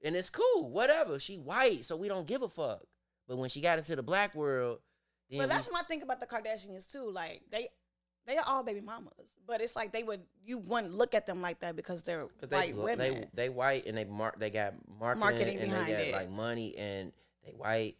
And 0.04 0.14
it's 0.14 0.28
cool. 0.28 0.68
Whatever. 0.68 1.18
She 1.18 1.38
white, 1.38 1.84
so 1.84 1.96
we 1.96 2.08
don't 2.08 2.26
give 2.26 2.42
a 2.42 2.48
fuck. 2.48 2.82
But 3.26 3.38
when 3.38 3.48
she 3.48 3.60
got 3.60 3.78
into 3.78 3.96
the 3.96 4.02
black 4.02 4.34
world. 4.34 4.80
Then 5.30 5.38
But 5.40 5.48
we- 5.48 5.54
that's 5.54 5.72
my 5.72 5.80
thing 5.82 6.02
about 6.02 6.20
the 6.20 6.26
Kardashians 6.26 6.90
too. 6.90 7.10
Like 7.10 7.42
they, 7.50 7.68
they 8.26 8.36
are 8.36 8.44
all 8.46 8.62
baby 8.62 8.80
mamas, 8.80 9.12
but 9.46 9.60
it's 9.60 9.76
like 9.76 9.92
they 9.92 10.02
would 10.02 10.20
you 10.44 10.58
wouldn't 10.58 10.94
look 10.94 11.14
at 11.14 11.26
them 11.26 11.40
like 11.42 11.60
that 11.60 11.76
because 11.76 12.02
they're 12.02 12.26
Cause 12.40 12.48
they 12.48 12.56
white 12.56 12.76
women. 12.76 12.98
they 12.98 13.26
they 13.34 13.48
white 13.48 13.86
and 13.86 13.96
they 13.96 14.04
mark 14.04 14.38
they 14.38 14.50
got 14.50 14.74
marketing, 14.98 15.20
Marketing 15.20 15.58
and 15.60 15.72
they 15.72 15.76
got 15.76 15.88
it. 15.90 16.12
like 16.14 16.30
money 16.30 16.74
and 16.76 17.12
they 17.44 17.52
white 17.52 17.96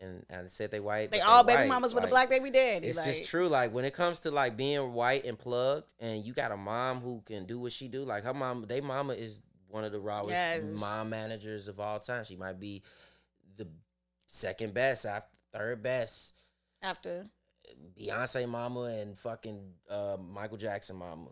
and 0.00 0.24
I 0.28 0.46
said 0.48 0.70
they 0.72 0.80
white. 0.80 1.10
They 1.12 1.20
all 1.20 1.44
baby 1.44 1.60
white. 1.62 1.68
mamas 1.68 1.94
with 1.94 2.04
a 2.04 2.08
black 2.08 2.28
baby 2.28 2.50
daddy. 2.50 2.88
It's 2.88 2.98
like, 2.98 3.06
just 3.06 3.30
true. 3.30 3.48
Like 3.48 3.72
when 3.72 3.84
it 3.84 3.94
comes 3.94 4.20
to 4.20 4.30
like 4.32 4.56
being 4.56 4.92
white 4.92 5.24
and 5.24 5.38
plugged, 5.38 5.92
and 6.00 6.24
you 6.24 6.32
got 6.34 6.50
a 6.50 6.56
mom 6.56 7.00
who 7.00 7.22
can 7.24 7.44
do 7.46 7.60
what 7.60 7.70
she 7.72 7.86
do. 7.88 8.02
Like 8.02 8.24
her 8.24 8.34
mom, 8.34 8.64
they 8.68 8.80
mama 8.80 9.12
is 9.14 9.40
one 9.68 9.84
of 9.84 9.92
the 9.92 10.00
rawest 10.00 10.30
Yes. 10.30 10.62
mom 10.80 11.10
managers 11.10 11.68
of 11.68 11.78
all 11.78 12.00
time. 12.00 12.24
She 12.24 12.34
might 12.36 12.58
be 12.58 12.82
the 13.56 13.68
second 14.26 14.74
best 14.74 15.06
after 15.06 15.28
third 15.52 15.82
best. 15.82 16.34
After 16.84 17.24
Beyonce 17.98 18.48
mama 18.48 18.82
and 18.82 19.16
fucking 19.18 19.60
uh, 19.90 20.16
Michael 20.32 20.56
Jackson 20.58 20.96
mama. 20.96 21.30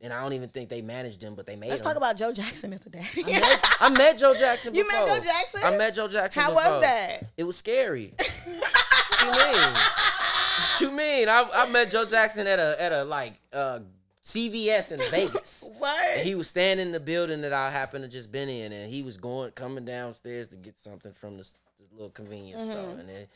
And 0.00 0.12
I 0.12 0.22
don't 0.22 0.34
even 0.34 0.48
think 0.50 0.68
they 0.68 0.82
managed 0.82 1.20
them, 1.22 1.34
but 1.34 1.46
they 1.46 1.56
made 1.56 1.70
let's 1.70 1.80
talk 1.80 1.96
about 1.96 2.16
Joe 2.18 2.30
Jackson 2.32 2.72
as 2.74 2.84
a 2.84 2.90
daddy. 2.90 3.24
I 3.26 3.40
met, 3.40 3.64
I 3.80 3.88
met 3.90 4.18
Joe 4.18 4.34
Jackson. 4.38 4.74
You 4.74 4.86
met. 4.86 5.06
Joe 5.06 5.24
Jackson? 5.24 5.60
I 5.64 5.76
met 5.76 5.94
Joe 5.94 6.08
Jackson. 6.08 6.42
How 6.42 6.50
before. 6.50 6.72
was 6.72 6.82
that? 6.82 7.20
It 7.36 7.44
was 7.44 7.56
scary. 7.56 8.12
what 8.18 9.20
you 9.22 9.26
mean? 9.30 9.72
What 9.72 10.80
you 10.80 10.90
mean? 10.90 11.28
I, 11.28 11.48
I 11.52 11.70
met 11.72 11.90
Joe 11.90 12.04
Jackson 12.04 12.46
at 12.46 12.58
a 12.58 12.76
at 12.78 12.92
a 12.92 13.04
like 13.04 13.34
uh, 13.52 13.80
CVS 14.24 14.92
in 14.92 15.00
Vegas. 15.10 15.70
What? 15.78 16.18
And 16.18 16.26
he 16.26 16.34
was 16.34 16.48
standing 16.48 16.86
in 16.86 16.92
the 16.92 17.00
building 17.00 17.40
that 17.42 17.52
I 17.52 17.70
happened 17.70 18.04
to 18.04 18.08
just 18.08 18.30
been 18.32 18.48
in, 18.48 18.72
and 18.72 18.90
he 18.90 19.02
was 19.02 19.16
going 19.16 19.50
coming 19.52 19.84
downstairs 19.84 20.48
to 20.48 20.56
get 20.56 20.78
something 20.78 21.12
from 21.12 21.36
this, 21.36 21.52
this 21.78 21.90
little 21.92 22.10
convenience 22.10 22.60
Mm-hmm. 22.60 22.72
store. 22.72 22.90
And 23.00 23.08
then 23.08 23.26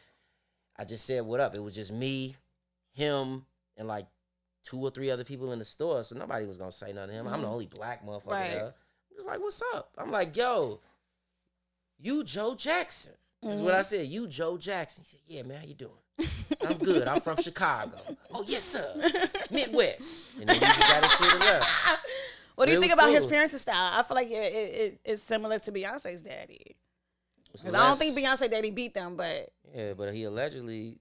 I 0.81 0.85
just 0.85 1.05
said, 1.05 1.23
"What 1.27 1.41
up?" 1.41 1.55
It 1.55 1.63
was 1.63 1.75
just 1.75 1.93
me, 1.93 2.37
him, 2.93 3.45
and 3.77 3.87
like 3.87 4.07
two 4.65 4.79
or 4.81 4.91
three 4.91 5.11
other 5.11 5.25
people 5.25 5.53
in 5.53 5.59
the 5.59 5.65
store. 5.65 6.03
So 6.05 6.17
nobody 6.17 6.47
was 6.47 6.57
gonna 6.59 6.73
say 6.73 6.93
nothing 6.93 7.11
to 7.11 7.15
him. 7.17 7.27
I'm 7.29 7.43
the 7.43 7.49
only 7.49 7.67
black 7.67 8.05
motherfucker 8.05 8.23
Mm-hmm. 8.23 8.31
Right. 8.31 8.51
there. 8.53 8.65
I'm 9.11 9.17
just 9.17 9.27
like, 9.29 9.41
"What's 9.41 9.63
up?" 9.75 9.91
I'm 9.99 10.11
like, 10.11 10.37
"Yo, 10.37 10.81
you 11.99 12.25
Joe 12.25 12.55
Jackson." 12.55 13.13
This 13.43 13.55
is 13.55 13.61
what 13.61 13.71
Mm-hmm. 13.73 13.79
I 13.79 13.83
said. 13.83 14.07
You 14.07 14.27
Joe 14.27 14.57
Jackson. 14.59 15.03
He 15.05 15.09
said, 15.11 15.21
"Yeah, 15.27 15.43
man, 15.43 15.61
how 15.61 15.67
you 15.67 15.75
doing?" 15.75 15.93
I'm 16.69 16.77
good. 16.79 17.09
I'm 17.09 17.21
from 17.21 17.37
Chicago. 17.39 17.97
Oh 18.33 18.45
yes, 18.47 18.65
sir. 18.65 18.95
Midwest. 19.51 20.39
And 20.41 20.49
then 20.49 20.57
we 20.57 20.61
got 20.61 21.03
his 21.05 21.13
shit 21.13 21.33
and 21.33 21.41
left. 21.41 21.67
what 22.57 22.67
do 22.67 22.73
you 22.75 22.81
think 22.81 22.93
about 22.93 23.09
his 23.11 23.25
cool. 23.25 23.35
parenting 23.35 23.59
style? 23.59 23.99
I 23.99 24.03
feel 24.03 24.15
like 24.15 24.29
it, 24.29 24.33
it, 24.33 24.81
it, 24.83 25.01
it's 25.05 25.23
similar 25.23 25.59
to 25.59 25.73
Beyonce's 25.73 26.21
daddy. 26.23 26.77
'Cause 27.53 27.67
I 27.67 27.71
don't 27.71 27.99
think 27.99 28.17
Beyonce 28.17 28.51
daddy 28.51 28.71
beat 28.71 28.95
them, 28.95 29.17
but 29.17 29.53
Yeah, 29.75 29.95
but 29.95 30.15
he 30.15 30.25
allegedly. 30.25 30.99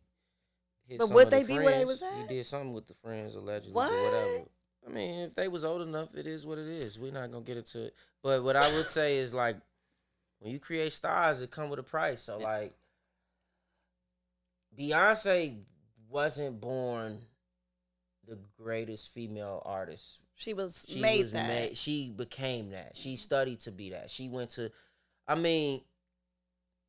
But 0.97 1.09
would 1.11 1.25
of 1.25 1.31
the 1.31 1.37
they 1.37 1.43
be 1.43 1.59
where 1.59 1.71
they 1.77 1.85
was 1.85 2.01
at? 2.01 2.11
He 2.29 2.35
did 2.37 2.45
something 2.47 2.73
with 2.73 2.87
the 2.87 2.95
friends 2.95 3.35
allegedly. 3.35 3.73
What? 3.73 3.91
Whatever. 3.91 4.45
I 4.87 4.89
mean, 4.89 5.19
if 5.19 5.35
they 5.35 5.47
was 5.47 5.63
old 5.63 5.81
enough, 5.83 6.15
it 6.15 6.25
is 6.25 6.45
what 6.47 6.57
it 6.57 6.67
is. 6.67 6.97
We're 6.97 7.11
not 7.11 7.31
gonna 7.31 7.43
get 7.45 7.57
into 7.57 7.85
it. 7.85 7.95
But 8.23 8.43
what 8.43 8.55
I 8.55 8.73
would 8.75 8.85
say 8.87 9.17
is 9.17 9.33
like, 9.33 9.57
when 10.39 10.51
you 10.51 10.59
create 10.59 10.91
stars, 10.91 11.41
it 11.41 11.51
come 11.51 11.69
with 11.69 11.79
a 11.79 11.83
price. 11.83 12.21
So 12.21 12.39
like, 12.39 12.73
Beyonce 14.77 15.61
wasn't 16.09 16.59
born 16.59 17.21
the 18.25 18.39
greatest 18.57 19.11
female 19.13 19.61
artist 19.65 20.19
she 20.35 20.53
was 20.53 20.85
she 20.87 21.01
made 21.01 21.23
was 21.23 21.31
that. 21.33 21.47
made- 21.47 21.77
she 21.77 22.09
became 22.11 22.69
that. 22.71 22.95
She 22.95 23.15
studied 23.17 23.59
to 23.61 23.71
be 23.71 23.89
that. 23.89 24.09
She 24.09 24.29
went 24.29 24.51
to, 24.51 24.71
I 25.27 25.35
mean, 25.35 25.81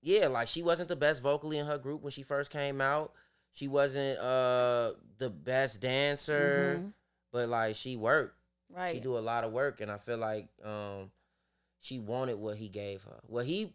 yeah, 0.03 0.28
like 0.28 0.48
she 0.48 0.62
wasn't 0.62 0.88
the 0.88 0.96
best 0.96 1.22
vocally 1.22 1.59
in 1.59 1.66
her 1.66 1.78
group 1.78 2.03
when 2.03 2.11
she 2.11 2.22
first 2.22 2.51
came 2.51 2.80
out. 2.80 3.12
She 3.53 3.68
wasn't 3.68 4.18
uh 4.18 4.92
the 5.18 5.30
best 5.30 5.80
dancer, 5.80 6.78
Mhm. 6.80 6.92
but 7.32 7.48
like 7.48 7.74
she 7.76 7.96
worked. 7.96 8.36
Right. 8.68 8.94
She 8.94 9.01
do 9.01 9.18
a 9.18 9.20
lot 9.20 9.42
of 9.44 9.53
work, 9.53 9.80
and 9.80 9.90
I 9.90 9.96
feel 9.98 10.18
like 10.18 10.48
um 10.64 11.11
she 11.80 11.98
wanted 11.98 12.36
what 12.38 12.57
he 12.57 12.68
gave 12.68 13.03
her. 13.05 13.20
What 13.26 13.46
he 13.46 13.72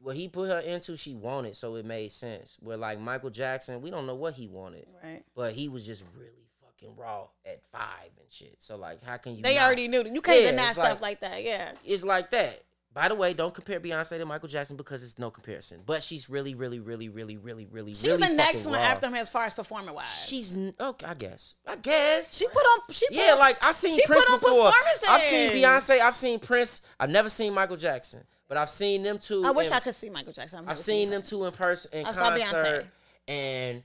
what 0.00 0.14
he 0.16 0.28
put 0.28 0.48
her 0.48 0.60
into, 0.60 0.96
she 0.96 1.12
wanted, 1.14 1.56
so 1.56 1.74
it 1.74 1.84
made 1.84 2.12
sense. 2.12 2.56
Where 2.60 2.76
like 2.76 3.00
Michael 3.00 3.30
Jackson, 3.30 3.82
we 3.82 3.90
don't 3.90 4.06
know 4.06 4.14
what 4.14 4.34
he 4.34 4.46
wanted, 4.48 4.86
Right. 5.02 5.24
but 5.34 5.52
he 5.54 5.68
was 5.68 5.84
just 5.84 6.04
really 6.16 6.46
fucking 6.62 6.94
raw 6.96 7.26
at 7.44 7.62
five 7.64 8.10
and 8.18 8.30
shit. 8.30 8.54
So 8.60 8.76
like, 8.76 9.02
how 9.02 9.16
can 9.16 9.34
you? 9.34 9.42
They 9.42 9.56
not- 9.56 9.64
already 9.66 9.88
knew 9.88 10.04
that. 10.04 10.14
You 10.14 10.22
can't 10.22 10.42
Yeah, 10.44 10.50
deny 10.52 10.72
stuff 10.72 10.84
like- 10.84 11.00
like 11.00 11.20
that. 11.20 11.42
Yeah. 11.42 11.74
it's 11.84 12.04
like 12.04 12.30
that. 12.30 12.62
By 12.94 13.06
the 13.08 13.14
way, 13.14 13.32
don't 13.34 13.54
compare 13.54 13.78
Beyonce 13.78 14.18
to 14.18 14.24
Michael 14.24 14.48
Jackson 14.48 14.76
because 14.76 15.02
it's 15.04 15.18
no 15.18 15.30
comparison. 15.30 15.82
But 15.86 16.02
she's 16.02 16.28
really, 16.28 16.54
really, 16.54 16.80
really, 16.80 17.08
really, 17.08 17.36
really, 17.36 17.66
really, 17.70 17.92
She's 17.94 18.06
really 18.08 18.28
the 18.28 18.34
next 18.34 18.64
one 18.66 18.74
raw. 18.76 18.80
after 18.86 19.06
him 19.08 19.14
as 19.14 19.28
far 19.28 19.44
as 19.44 19.54
performing 19.54 19.94
wise. 19.94 20.06
She's 20.26 20.56
okay, 20.56 21.06
I 21.06 21.14
guess. 21.14 21.54
I 21.66 21.76
guess. 21.76 22.34
she 22.36 22.46
put 22.48 22.56
on. 22.56 22.80
She 22.90 23.06
put 23.08 23.16
yeah, 23.16 23.32
on- 23.32 23.38
like 23.38 23.62
I 23.64 23.72
seen 23.72 23.92
she 23.94 24.04
Prince 24.06 24.24
put 24.24 24.32
on 24.34 24.38
before. 24.40 24.72
I've 25.10 25.20
seen. 25.20 25.50
Beyonce. 25.52 26.00
I've 26.00 26.16
seen 26.16 26.40
Prince. 26.40 26.80
I've 26.98 27.10
never 27.10 27.28
seen 27.28 27.52
Michael 27.54 27.76
Jackson, 27.76 28.24
but 28.48 28.56
I've 28.56 28.70
seen 28.70 29.02
them 29.02 29.18
two. 29.18 29.44
I 29.44 29.50
wish 29.50 29.68
in- 29.68 29.74
I 29.74 29.80
could 29.80 29.94
see 29.94 30.08
Michael 30.10 30.32
Jackson. 30.32 30.60
I've, 30.60 30.70
I've 30.70 30.78
seen 30.78 31.10
them 31.10 31.20
Prince. 31.20 31.30
two 31.30 31.44
in 31.44 31.52
person 31.52 31.90
in 31.92 32.06
I 32.06 32.12
saw 32.12 32.30
concert, 32.30 32.84
Beyonce. 32.84 32.84
and 33.28 33.82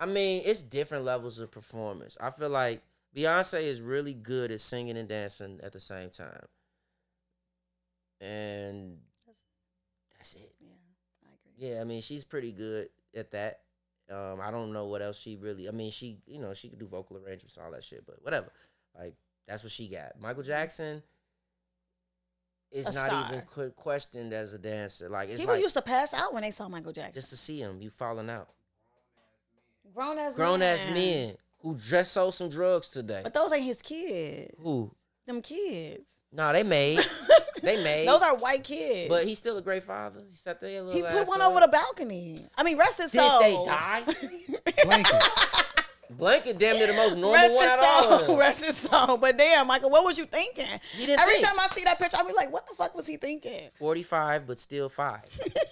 I 0.00 0.06
mean 0.06 0.42
it's 0.44 0.62
different 0.62 1.04
levels 1.04 1.38
of 1.38 1.50
performance. 1.50 2.16
I 2.20 2.30
feel 2.30 2.50
like 2.50 2.80
Beyonce 3.14 3.60
is 3.62 3.80
really 3.80 4.14
good 4.14 4.50
at 4.50 4.60
singing 4.60 4.96
and 4.96 5.08
dancing 5.08 5.60
at 5.62 5.72
the 5.72 5.80
same 5.80 6.10
time, 6.10 6.46
and 8.20 8.98
that's 10.16 10.34
it. 10.34 10.52
Yeah, 10.60 10.68
I 11.24 11.28
agree. 11.34 11.68
Yeah, 11.74 11.80
I 11.80 11.84
mean 11.84 12.00
she's 12.02 12.24
pretty 12.24 12.52
good 12.52 12.88
at 13.14 13.30
that. 13.32 13.60
Um, 14.10 14.40
I 14.40 14.50
don't 14.52 14.72
know 14.72 14.86
what 14.86 15.02
else 15.02 15.18
she 15.18 15.36
really. 15.36 15.68
I 15.68 15.72
mean, 15.72 15.90
she 15.90 16.18
you 16.26 16.40
know 16.40 16.54
she 16.54 16.68
could 16.68 16.78
do 16.78 16.86
vocal 16.86 17.16
arrangements, 17.18 17.58
all 17.58 17.70
that 17.72 17.82
shit, 17.84 18.04
but 18.06 18.16
whatever. 18.22 18.52
Like 18.98 19.14
that's 19.46 19.62
what 19.62 19.72
she 19.72 19.88
got. 19.88 20.12
Michael 20.20 20.42
Jackson 20.44 21.02
is 22.70 22.86
A 22.86 22.92
not 22.92 23.06
star. 23.06 23.28
even 23.56 23.70
questioned 23.72 24.32
as 24.32 24.52
a 24.54 24.58
dancer. 24.58 25.08
Like 25.08 25.28
it's 25.28 25.40
People 25.40 25.54
like 25.54 25.62
used 25.62 25.76
to 25.76 25.82
pass 25.82 26.14
out 26.14 26.32
when 26.32 26.42
they 26.42 26.50
saw 26.50 26.68
Michael 26.68 26.92
Jackson. 26.92 27.14
just 27.14 27.30
to 27.30 27.36
see 27.36 27.60
him, 27.60 27.80
you 27.80 27.90
falling 27.90 28.30
out. 28.30 28.48
grown 29.94 30.18
as 30.18 30.34
Grown 30.34 30.60
men. 30.60 30.78
ass 30.78 30.94
men 30.94 31.36
who 31.60 31.76
just 31.76 32.12
sold 32.12 32.34
some 32.34 32.48
drugs 32.48 32.88
today. 32.88 33.20
But 33.24 33.34
those 33.34 33.52
ain't 33.52 33.64
his 33.64 33.80
kids. 33.82 34.54
Who? 34.60 34.90
Them 35.26 35.42
kids. 35.42 36.08
No, 36.32 36.52
they 36.52 36.62
made. 36.62 37.00
they 37.66 37.82
made. 37.82 38.06
Those 38.08 38.22
are 38.22 38.36
white 38.36 38.62
kids. 38.62 39.08
But 39.08 39.24
he's 39.24 39.38
still 39.38 39.56
a 39.58 39.62
great 39.62 39.82
father. 39.82 40.20
He 40.30 40.36
sat 40.36 40.60
there. 40.60 40.84
he 40.92 41.02
put 41.02 41.26
one 41.26 41.42
over 41.42 41.58
the 41.60 41.68
balcony. 41.68 42.38
I 42.56 42.62
mean, 42.62 42.78
rest 42.78 43.02
his 43.02 43.10
Did 43.10 43.20
soul. 43.20 43.40
they 43.40 43.54
die? 43.64 44.02
Blanket. 44.84 45.22
Blanket 46.08 46.58
damn 46.60 46.76
near 46.76 46.86
the 46.86 46.92
most 46.92 47.14
normal 47.16 47.32
Rest 47.32 47.54
one 47.56 47.64
his 47.64 47.72
out 47.72 48.04
of 48.04 48.12
all 48.12 48.26
them. 48.28 48.36
Rest 48.38 48.64
his 48.64 48.76
soul. 48.76 49.16
But 49.16 49.36
damn, 49.36 49.66
Michael, 49.66 49.90
what 49.90 50.04
was 50.04 50.16
you 50.16 50.24
thinking? 50.26 50.64
He 50.92 51.06
didn't 51.06 51.20
Every 51.20 51.34
think. 51.34 51.46
time 51.46 51.56
I 51.58 51.66
see 51.74 51.82
that 51.82 51.98
picture, 51.98 52.16
I 52.20 52.22
be 52.22 52.32
like, 52.32 52.52
what 52.52 52.68
the 52.68 52.74
fuck 52.76 52.94
was 52.94 53.08
he 53.08 53.16
thinking? 53.16 53.70
45, 53.74 54.46
but 54.46 54.60
still 54.60 54.88
five. 54.88 55.24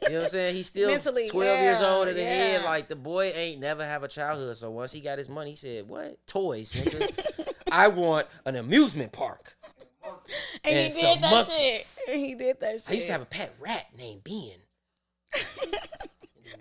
You 0.03 0.09
know 0.09 0.17
what 0.17 0.25
I'm 0.25 0.31
saying? 0.31 0.55
He's 0.57 0.67
still 0.67 0.89
Mentally, 0.91 1.29
12 1.29 1.61
years 1.61 1.81
old 1.81 2.09
in 2.09 2.17
the 2.17 2.25
head. 2.25 2.65
Like, 2.65 2.89
the 2.89 2.97
boy 2.97 3.27
ain't 3.35 3.61
never 3.61 3.85
have 3.85 4.03
a 4.03 4.09
childhood. 4.09 4.57
So 4.57 4.73
once 4.73 4.91
he 4.93 5.01
got 5.01 5.19
his 5.19 5.29
money, 5.29 5.51
he 5.51 5.57
said, 5.57 5.89
What? 5.89 6.19
Toys, 6.27 6.73
nigga. 6.73 7.53
I 7.73 7.87
want 7.89 8.27
an 8.45 8.57
amusement 8.57 9.13
park. 9.13 9.57
And, 10.65 10.77
And 10.77 10.93
he 10.93 11.01
did 11.01 11.23
that 11.23 11.31
monkeys. 11.31 12.01
shit. 12.07 12.15
And 12.15 12.25
he 12.27 12.35
did 12.35 12.61
that 12.61 12.81
shit. 12.81 12.91
I 12.91 12.93
used 12.95 13.07
to 13.07 13.13
have 13.13 13.23
a 13.23 13.27
pet 13.27 13.55
rat 13.61 13.87
named 13.97 14.23
Ben. 14.25 14.59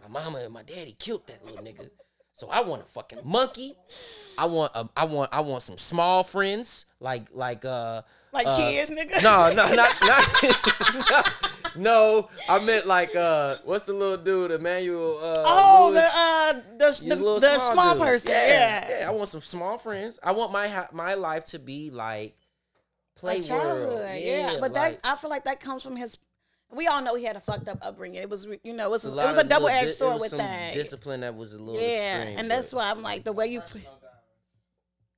my 0.02 0.08
mama 0.24 0.40
and 0.40 0.54
my 0.54 0.64
daddy 0.64 0.96
killed 1.00 1.28
that 1.28 1.44
little 1.46 1.64
nigga. 1.64 1.90
So 2.36 2.50
I 2.50 2.62
want 2.62 2.82
a 2.82 2.86
fucking 2.86 3.20
monkey. 3.24 3.76
I 4.38 4.46
want 4.46 4.72
a, 4.76 4.90
I 4.98 5.06
want 5.06 5.30
I 5.34 5.42
want 5.42 5.62
some 5.62 5.78
small 5.78 6.24
friends 6.24 6.86
like 7.00 7.28
like 7.32 7.64
uh 7.64 8.02
like 8.34 8.48
uh, 8.48 8.58
kids, 8.58 8.90
nigga. 8.90 9.24
no 9.24 9.54
no 9.56 9.74
not 9.76 9.96
not 10.02 11.34
no, 11.76 12.30
I 12.50 12.66
meant 12.66 12.88
like 12.88 13.16
uh, 13.16 13.56
what's 13.66 13.84
the 13.84 13.94
little 13.94 14.18
dude, 14.18 14.50
Emmanuel? 14.52 15.20
Uh, 15.22 15.44
Oh, 15.46 15.90
Lewis? 15.92 16.04
the 16.04 16.18
uh, 16.18 17.02
the 17.02 17.10
the, 17.10 17.16
little 17.16 17.40
the 17.40 17.60
small, 17.60 17.94
dude. 17.94 18.04
person. 18.04 18.32
Yeah, 18.32 18.48
Yeah. 18.48 19.00
yeah. 19.02 19.08
I 19.10 19.12
want 19.12 19.30
some 19.30 19.42
small 19.42 19.78
friends. 19.78 20.18
I 20.24 20.32
want 20.32 20.52
my 20.52 20.88
my 20.92 21.14
life 21.14 21.46
to 21.46 21.60
be 21.60 21.92
like 21.92 22.36
play 23.16 23.36
Like 23.38 23.46
childhood, 23.48 23.88
world. 24.00 24.22
yeah. 24.22 24.58
But 24.60 24.74
like, 24.74 25.02
that 25.02 25.10
I 25.14 25.16
feel 25.16 25.30
like 25.30 25.46
that 25.46 25.60
comes 25.60 25.84
from 25.84 25.96
his. 25.96 26.18
We 26.76 26.88
all 26.88 27.04
know 27.04 27.16
he 27.16 27.24
had 27.24 27.36
a 27.36 27.40
fucked 27.40 27.70
up 27.70 27.78
upbringing. 27.84 28.22
It 28.22 28.30
was, 28.30 28.48
you 28.64 28.74
know, 28.74 28.86
it 28.88 28.92
was, 28.92 29.06
it's 29.06 29.14
it 29.14 29.18
was 29.18 29.38
a 29.38 29.44
double 29.44 29.68
edged 29.70 29.82
di- 29.82 29.86
it 29.92 29.96
sword 29.96 30.14
was 30.14 30.22
with 30.22 30.30
some 30.32 30.40
that. 30.40 30.74
Discipline 30.74 31.22
that 31.22 31.36
was 31.36 31.54
a 31.54 31.60
little 31.62 31.80
yeah, 31.80 32.22
extreme, 32.24 32.40
and 32.40 32.50
that's 32.50 32.74
why 32.74 32.90
I'm 32.90 33.02
like 33.04 33.24
the 33.24 33.32
way 33.34 33.48
you. 33.48 33.62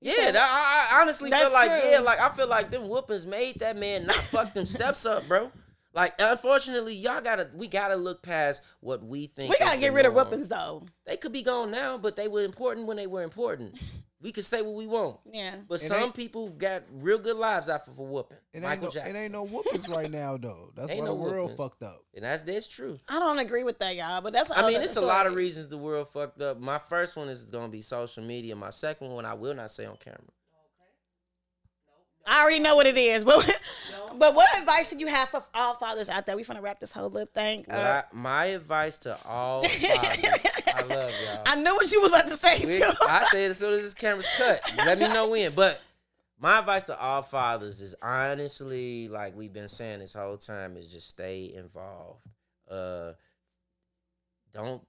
Yeah, 0.02 0.32
that, 0.32 0.36
I, 0.36 0.98
I 0.98 1.02
honestly 1.02 1.32
feel 1.32 1.52
like 1.54 1.82
true. 1.82 1.90
yeah, 1.92 2.00
like 2.00 2.20
I 2.20 2.30
feel 2.30 2.48
like 2.48 2.70
them 2.70 2.88
whoopings 2.90 3.26
made 3.26 3.60
that 3.60 3.78
man 3.78 4.06
not 4.06 4.16
fuck 4.18 4.54
them 4.54 4.66
steps 4.66 5.06
up, 5.06 5.28
bro. 5.28 5.52
Like 5.94 6.14
unfortunately, 6.20 6.94
y'all 6.94 7.22
gotta 7.22 7.50
we 7.56 7.68
gotta 7.68 7.96
look 7.96 8.22
past 8.22 8.62
what 8.82 9.02
we 9.04 9.26
think. 9.28 9.50
We 9.52 9.58
gotta 9.58 9.80
get 9.80 9.92
the 9.92 9.96
rid 9.96 10.06
of 10.06 10.14
norm. 10.14 10.28
whippings 10.28 10.50
though. 10.50 10.86
They 11.06 11.16
could 11.18 11.32
be 11.32 11.42
gone 11.42 11.72
now, 11.72 11.98
but 11.98 12.18
they 12.18 12.28
were 12.28 12.44
important 12.44 12.86
when 12.86 12.98
they 12.98 13.08
were 13.08 13.24
important. 13.24 13.80
We 14.26 14.32
can 14.32 14.42
say 14.42 14.64
what 14.64 14.74
we 14.74 14.88
want, 14.88 15.20
Yeah. 15.32 15.54
but 15.70 15.76
It 15.84 15.88
some 15.88 16.12
people 16.12 16.50
got 16.50 16.82
real 16.92 17.20
good 17.20 17.36
lives 17.38 17.70
after 17.70 17.92
for 17.92 18.08
whooping. 18.08 18.40
It 18.54 18.58
ain't, 18.58 18.64
Michael 18.66 18.86
no, 18.86 18.90
Jackson, 18.90 19.16
it 19.16 19.20
ain't 19.20 19.32
no 19.32 19.46
whoopings 19.46 19.88
right 19.88 20.10
now 20.10 20.36
though. 20.38 20.72
That's 20.76 20.90
Ain't 20.90 21.02
why 21.02 21.06
no 21.06 21.12
the 21.16 21.22
world 21.22 21.52
whoopings. 21.52 21.58
fucked 21.58 21.84
up. 21.84 22.04
and 22.16 22.24
that's 22.26 22.42
that's 22.42 22.68
true. 22.68 22.98
I 23.08 23.20
don't 23.20 23.38
agree 23.38 23.64
with 23.64 23.78
that, 23.78 23.96
y'all. 23.96 24.22
But 24.22 24.34
that's. 24.34 24.50
I 24.50 24.62
mean, 24.62 24.70
another 24.70 24.84
it's 24.86 24.96
a 24.96 25.02
lot 25.02 25.28
of 25.28 25.36
reasons 25.36 25.68
the 25.68 25.78
world 25.78 26.08
fucked 26.10 26.42
up. 26.42 26.60
My 26.60 26.80
first 26.80 27.16
one 27.16 27.30
is 27.30 27.44
gonna 27.44 27.68
be 27.70 27.82
social 27.82 28.24
media. 28.24 28.56
My 28.56 28.72
second 28.72 29.10
one, 29.12 29.26
I 29.28 29.36
will 29.36 29.54
not 29.54 29.70
say 29.70 29.86
on 29.86 29.98
camera. 29.98 30.18
Okay. 30.24 30.32
I 32.26 32.42
already 32.42 32.60
know 32.62 32.76
what 32.76 32.88
it 32.88 32.98
is, 32.98 33.24
but 33.24 33.36
but 34.20 34.36
what 34.36 34.48
advice 34.60 34.90
do 34.90 34.98
you 34.98 35.08
have 35.08 35.30
for 35.30 35.44
all 35.54 35.76
fathers 35.76 36.10
out 36.10 36.26
there? 36.26 36.36
We 36.36 36.44
finna 36.44 36.62
wrap 36.62 36.80
this 36.80 36.92
whole 36.92 37.10
little 37.10 37.30
thing. 37.34 37.66
I, 37.70 38.04
my 38.14 38.46
advice 38.46 38.98
to 39.00 39.18
all 39.26 39.62
fathers, 39.68 40.46
I 40.68 40.82
love 40.84 41.12
y'all. 41.26 41.44
I 41.46 41.56
knew 41.56 41.74
what 41.74 41.92
you 41.92 42.02
was 42.02 42.10
about 42.10 42.26
to 42.28 42.36
say 42.36 42.66
We- 42.66 42.78
too. 42.80 42.92
I 43.08 43.24
say 43.32 43.46
it 43.46 43.50
as 43.52 43.58
soon 43.58 43.74
as 43.76 43.82
this 43.84 43.94
camera's 43.94 44.28
cut. 44.38 44.62
Let 44.78 44.98
me 45.00 45.08
know 45.08 45.28
when. 45.30 45.52
But 45.54 45.82
my 46.40 46.60
advice 46.60 46.84
to 46.86 47.00
all 47.00 47.22
fathers 47.22 47.80
is 47.82 47.96
honestly, 48.02 49.08
like 49.08 49.36
we've 49.36 49.54
been 49.54 49.68
saying 49.68 50.00
this 50.00 50.14
whole 50.14 50.38
time, 50.38 50.76
is 50.78 50.92
just 50.92 51.08
stay 51.10 51.54
involved. 51.56 52.22
Uh, 52.70 53.12
don't. 54.54 54.82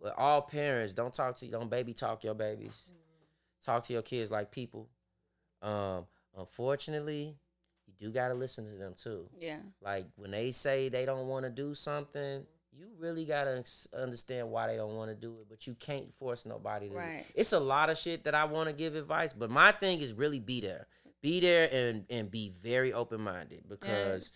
With 0.00 0.12
all 0.18 0.42
parents, 0.42 0.92
don't 0.92 1.14
talk 1.14 1.36
to 1.38 1.46
don't 1.46 1.70
baby 1.70 1.94
talk 1.94 2.24
your 2.24 2.34
babies. 2.34 2.88
Talk 3.64 3.84
to 3.84 3.92
your 3.94 4.02
kids 4.02 4.30
like 4.30 4.50
people. 4.50 4.88
Um, 5.62 6.04
unfortunately, 6.36 7.36
you 7.98 8.08
do 8.08 8.12
gotta 8.12 8.34
listen 8.34 8.66
to 8.66 8.72
them 8.72 8.94
too. 8.96 9.28
yeah, 9.38 9.58
Like 9.80 10.06
when 10.16 10.30
they 10.30 10.50
say 10.50 10.88
they 10.88 11.06
don't 11.06 11.26
want 11.28 11.44
to 11.44 11.50
do 11.50 11.74
something, 11.74 12.44
you 12.76 12.88
really 12.98 13.24
gotta 13.24 13.62
understand 13.96 14.50
why 14.50 14.66
they 14.66 14.76
don't 14.76 14.96
want 14.96 15.10
to 15.10 15.14
do 15.16 15.36
it. 15.40 15.46
But 15.48 15.66
you 15.66 15.74
can't 15.74 16.12
force 16.12 16.44
nobody 16.44 16.88
to. 16.90 16.96
Right. 16.96 17.24
It's 17.34 17.52
a 17.52 17.60
lot 17.60 17.90
of 17.90 17.96
shit 17.98 18.24
that 18.24 18.34
I 18.34 18.44
want 18.46 18.68
to 18.68 18.74
give 18.74 18.94
advice, 18.96 19.32
but 19.32 19.50
my 19.50 19.70
thing 19.72 20.00
is 20.00 20.12
really 20.12 20.40
be 20.40 20.60
there, 20.60 20.86
be 21.22 21.40
there, 21.40 21.68
and 21.72 22.04
and 22.10 22.30
be 22.30 22.50
very 22.62 22.92
open 22.92 23.20
minded 23.20 23.64
because 23.68 24.32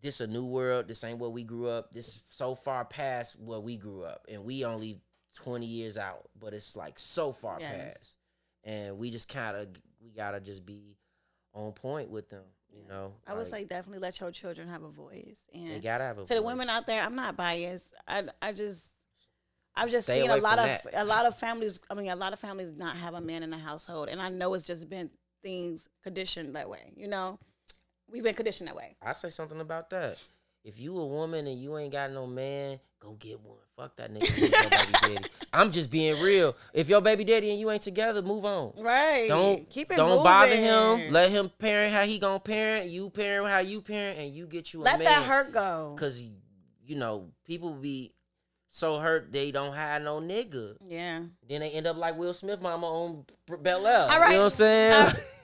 this 0.00 0.20
a 0.20 0.26
new 0.28 0.44
world. 0.44 0.86
This 0.86 1.02
ain't 1.02 1.18
where 1.18 1.30
we 1.30 1.42
grew 1.42 1.66
up. 1.68 1.92
This 1.92 2.22
so 2.30 2.54
far 2.54 2.84
past 2.84 3.38
where 3.40 3.58
we 3.60 3.76
grew 3.76 4.04
up, 4.04 4.26
and 4.30 4.44
we 4.44 4.64
only 4.64 5.00
twenty 5.34 5.66
years 5.66 5.96
out. 5.98 6.28
But 6.38 6.54
it's 6.54 6.76
like 6.76 6.98
so 7.00 7.32
far 7.32 7.58
Yes. 7.60 7.72
past, 7.72 8.16
and 8.62 8.98
we 8.98 9.10
just 9.10 9.28
kind 9.28 9.56
of 9.56 9.66
we 10.00 10.10
gotta 10.10 10.38
just 10.38 10.64
be 10.64 10.96
on 11.54 11.72
point 11.72 12.08
with 12.10 12.28
them. 12.28 12.44
You 12.74 12.86
know, 12.88 13.12
I 13.26 13.34
would 13.34 13.46
say 13.46 13.64
definitely 13.64 14.00
let 14.00 14.20
your 14.20 14.30
children 14.30 14.68
have 14.68 14.82
a 14.82 14.88
voice. 14.88 15.44
they 15.52 15.60
And 15.60 15.82
gotta 15.82 16.04
have 16.04 16.18
a 16.18 16.24
to 16.24 16.34
the 16.34 16.42
women 16.42 16.68
out 16.68 16.86
there, 16.86 17.02
I'm 17.02 17.14
not 17.14 17.36
biased. 17.36 17.94
I 18.06 18.24
I 18.40 18.52
just 18.52 18.92
I've 19.74 19.90
just 19.90 20.06
Stay 20.06 20.22
seen 20.22 20.30
a 20.30 20.36
lot 20.36 20.58
from 20.58 20.90
of 20.94 20.94
a 20.94 21.04
lot 21.04 21.26
of 21.26 21.38
families. 21.38 21.80
I 21.90 21.94
mean, 21.94 22.10
a 22.10 22.16
lot 22.16 22.32
of 22.32 22.38
families 22.40 22.76
not 22.76 22.96
have 22.96 23.14
a 23.14 23.20
man 23.20 23.42
in 23.42 23.50
the 23.50 23.58
household, 23.58 24.08
and 24.08 24.20
I 24.20 24.28
know 24.28 24.54
it's 24.54 24.64
just 24.64 24.88
been 24.88 25.10
things 25.42 25.88
conditioned 26.02 26.56
that 26.56 26.68
way. 26.68 26.92
You 26.96 27.08
know, 27.08 27.38
we've 28.10 28.24
been 28.24 28.34
conditioned 28.34 28.68
that 28.68 28.76
way. 28.76 28.96
I 29.02 29.12
say 29.12 29.30
something 29.30 29.60
about 29.60 29.90
that. 29.90 30.26
If 30.64 30.78
you 30.78 30.98
a 30.98 31.06
woman 31.06 31.46
and 31.46 31.58
you 31.58 31.78
ain't 31.78 31.92
got 31.92 32.10
no 32.10 32.26
man, 32.26 32.78
go 33.00 33.12
get 33.12 33.40
one. 33.40 33.58
Fuck 33.76 33.96
that 33.96 34.12
nigga. 34.12 35.00
baby 35.00 35.14
daddy. 35.14 35.28
I'm 35.52 35.70
just 35.70 35.90
being 35.90 36.20
real. 36.22 36.56
If 36.74 36.88
your 36.88 37.00
baby 37.00 37.24
daddy 37.24 37.50
and 37.50 37.60
you 37.60 37.70
ain't 37.70 37.82
together, 37.82 38.22
move 38.22 38.44
on. 38.44 38.72
Right. 38.76 39.26
Don't 39.28 39.70
keep 39.70 39.92
it. 39.92 39.96
Don't 39.96 40.22
bother 40.24 40.56
him. 40.56 41.12
Let 41.12 41.30
him 41.30 41.50
parent 41.58 41.94
how 41.94 42.04
he 42.04 42.18
gonna 42.18 42.40
parent. 42.40 42.90
You 42.90 43.08
parent 43.08 43.48
how 43.48 43.60
you 43.60 43.80
parent, 43.80 44.18
and 44.18 44.30
you 44.30 44.46
get 44.46 44.74
you 44.74 44.80
a 44.80 44.82
Let 44.82 44.98
man. 44.98 45.04
that 45.04 45.22
hurt 45.24 45.52
go. 45.52 45.94
Cause 45.98 46.24
you 46.84 46.96
know 46.96 47.30
people 47.44 47.70
be 47.70 48.12
so 48.68 48.98
hurt 48.98 49.32
they 49.32 49.50
don't 49.50 49.74
have 49.74 50.02
no 50.02 50.20
nigga. 50.20 50.76
Yeah. 50.86 51.22
Then 51.48 51.60
they 51.60 51.70
end 51.70 51.86
up 51.86 51.96
like 51.96 52.16
Will 52.16 52.34
Smith, 52.34 52.60
mama 52.60 52.86
on 52.86 53.24
Bel 53.60 53.86
Air. 53.86 54.06
All 54.10 54.20
right. 54.20 54.30
You 54.30 54.38
know 54.38 54.44
what 54.44 54.44
I'm 54.44 54.50
saying? 54.50 55.12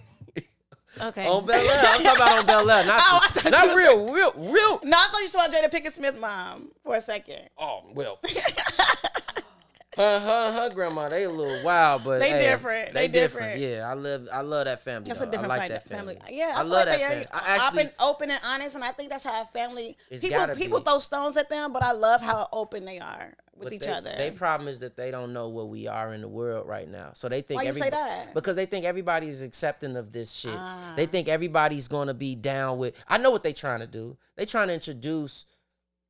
Okay. 1.00 1.26
on 1.26 1.44
Bel 1.46 1.56
Air. 1.60 1.82
I'm 1.86 2.02
talking 2.02 2.16
about 2.16 2.38
on 2.38 2.46
Bel 2.46 2.70
Air, 2.70 2.86
not, 2.86 3.00
Oh, 3.46 3.50
not 3.50 3.76
real, 3.76 4.12
real, 4.12 4.32
real. 4.36 4.80
No, 4.84 4.96
I 4.96 5.08
thought 5.10 5.20
you 5.20 5.28
saw 5.28 5.40
Jada 5.48 5.70
Pinkett 5.70 5.92
Smith 5.92 6.20
mom 6.20 6.70
for 6.82 6.96
a 6.96 7.00
second. 7.00 7.48
Oh 7.58 7.82
well. 7.94 8.18
her, 9.96 10.18
her, 10.20 10.52
her 10.52 10.70
grandma, 10.70 11.08
they 11.08 11.24
a 11.24 11.30
little 11.30 11.64
wild, 11.64 12.04
but 12.04 12.20
They 12.20 12.30
hey, 12.30 12.50
different. 12.50 12.94
They 12.94 13.08
different. 13.08 13.58
Yeah, 13.58 13.88
I 13.90 13.94
love, 13.94 14.28
I 14.32 14.40
love 14.40 14.64
that 14.66 14.82
family. 14.82 15.08
That's 15.08 15.20
dog. 15.20 15.28
a 15.28 15.30
different 15.30 15.52
I 15.52 15.56
like 15.56 15.68
that 15.70 15.88
family. 15.88 16.18
Yeah, 16.30 16.52
I, 16.54 16.60
I, 16.60 16.62
love 16.62 16.70
like 16.70 16.86
that 16.86 16.98
family. 16.98 17.26
are 17.26 17.40
I 17.42 17.56
actually, 17.56 17.82
open, 17.82 17.92
open 18.00 18.30
and 18.30 18.40
honest, 18.44 18.74
and 18.74 18.84
I 18.84 18.90
think 18.90 19.10
that's 19.10 19.24
how 19.24 19.42
a 19.42 19.44
family. 19.46 19.96
People 20.10 20.46
people 20.54 20.78
be. 20.78 20.84
throw 20.84 20.98
stones 20.98 21.36
at 21.36 21.50
them, 21.50 21.72
but 21.72 21.82
I 21.82 21.92
love 21.92 22.22
how 22.22 22.46
open 22.52 22.84
they 22.84 22.98
are 22.98 23.34
with 23.64 23.72
each 23.72 23.82
they, 23.82 23.90
other. 23.90 24.14
Their 24.16 24.32
problem 24.32 24.68
is 24.68 24.78
that 24.80 24.96
they 24.96 25.10
don't 25.10 25.32
know 25.32 25.48
where 25.48 25.64
we 25.64 25.86
are 25.86 26.12
in 26.14 26.20
the 26.20 26.28
world 26.28 26.66
right 26.68 26.88
now. 26.88 27.12
So 27.14 27.28
they 27.28 27.42
think 27.42 27.60
Why 27.60 27.66
you 27.66 27.72
say 27.72 27.90
that? 27.90 28.34
Because 28.34 28.56
they 28.56 28.66
think 28.66 28.84
everybody's 28.84 29.42
accepting 29.42 29.96
of 29.96 30.12
this 30.12 30.32
shit. 30.32 30.52
Ah. 30.54 30.94
They 30.96 31.06
think 31.06 31.28
everybody's 31.28 31.88
gonna 31.88 32.14
be 32.14 32.34
down 32.34 32.78
with. 32.78 32.94
I 33.08 33.18
know 33.18 33.30
what 33.30 33.42
they 33.42 33.52
trying 33.52 33.80
to 33.80 33.86
do. 33.86 34.16
They 34.36 34.46
trying 34.46 34.68
to 34.68 34.74
introduce 34.74 35.46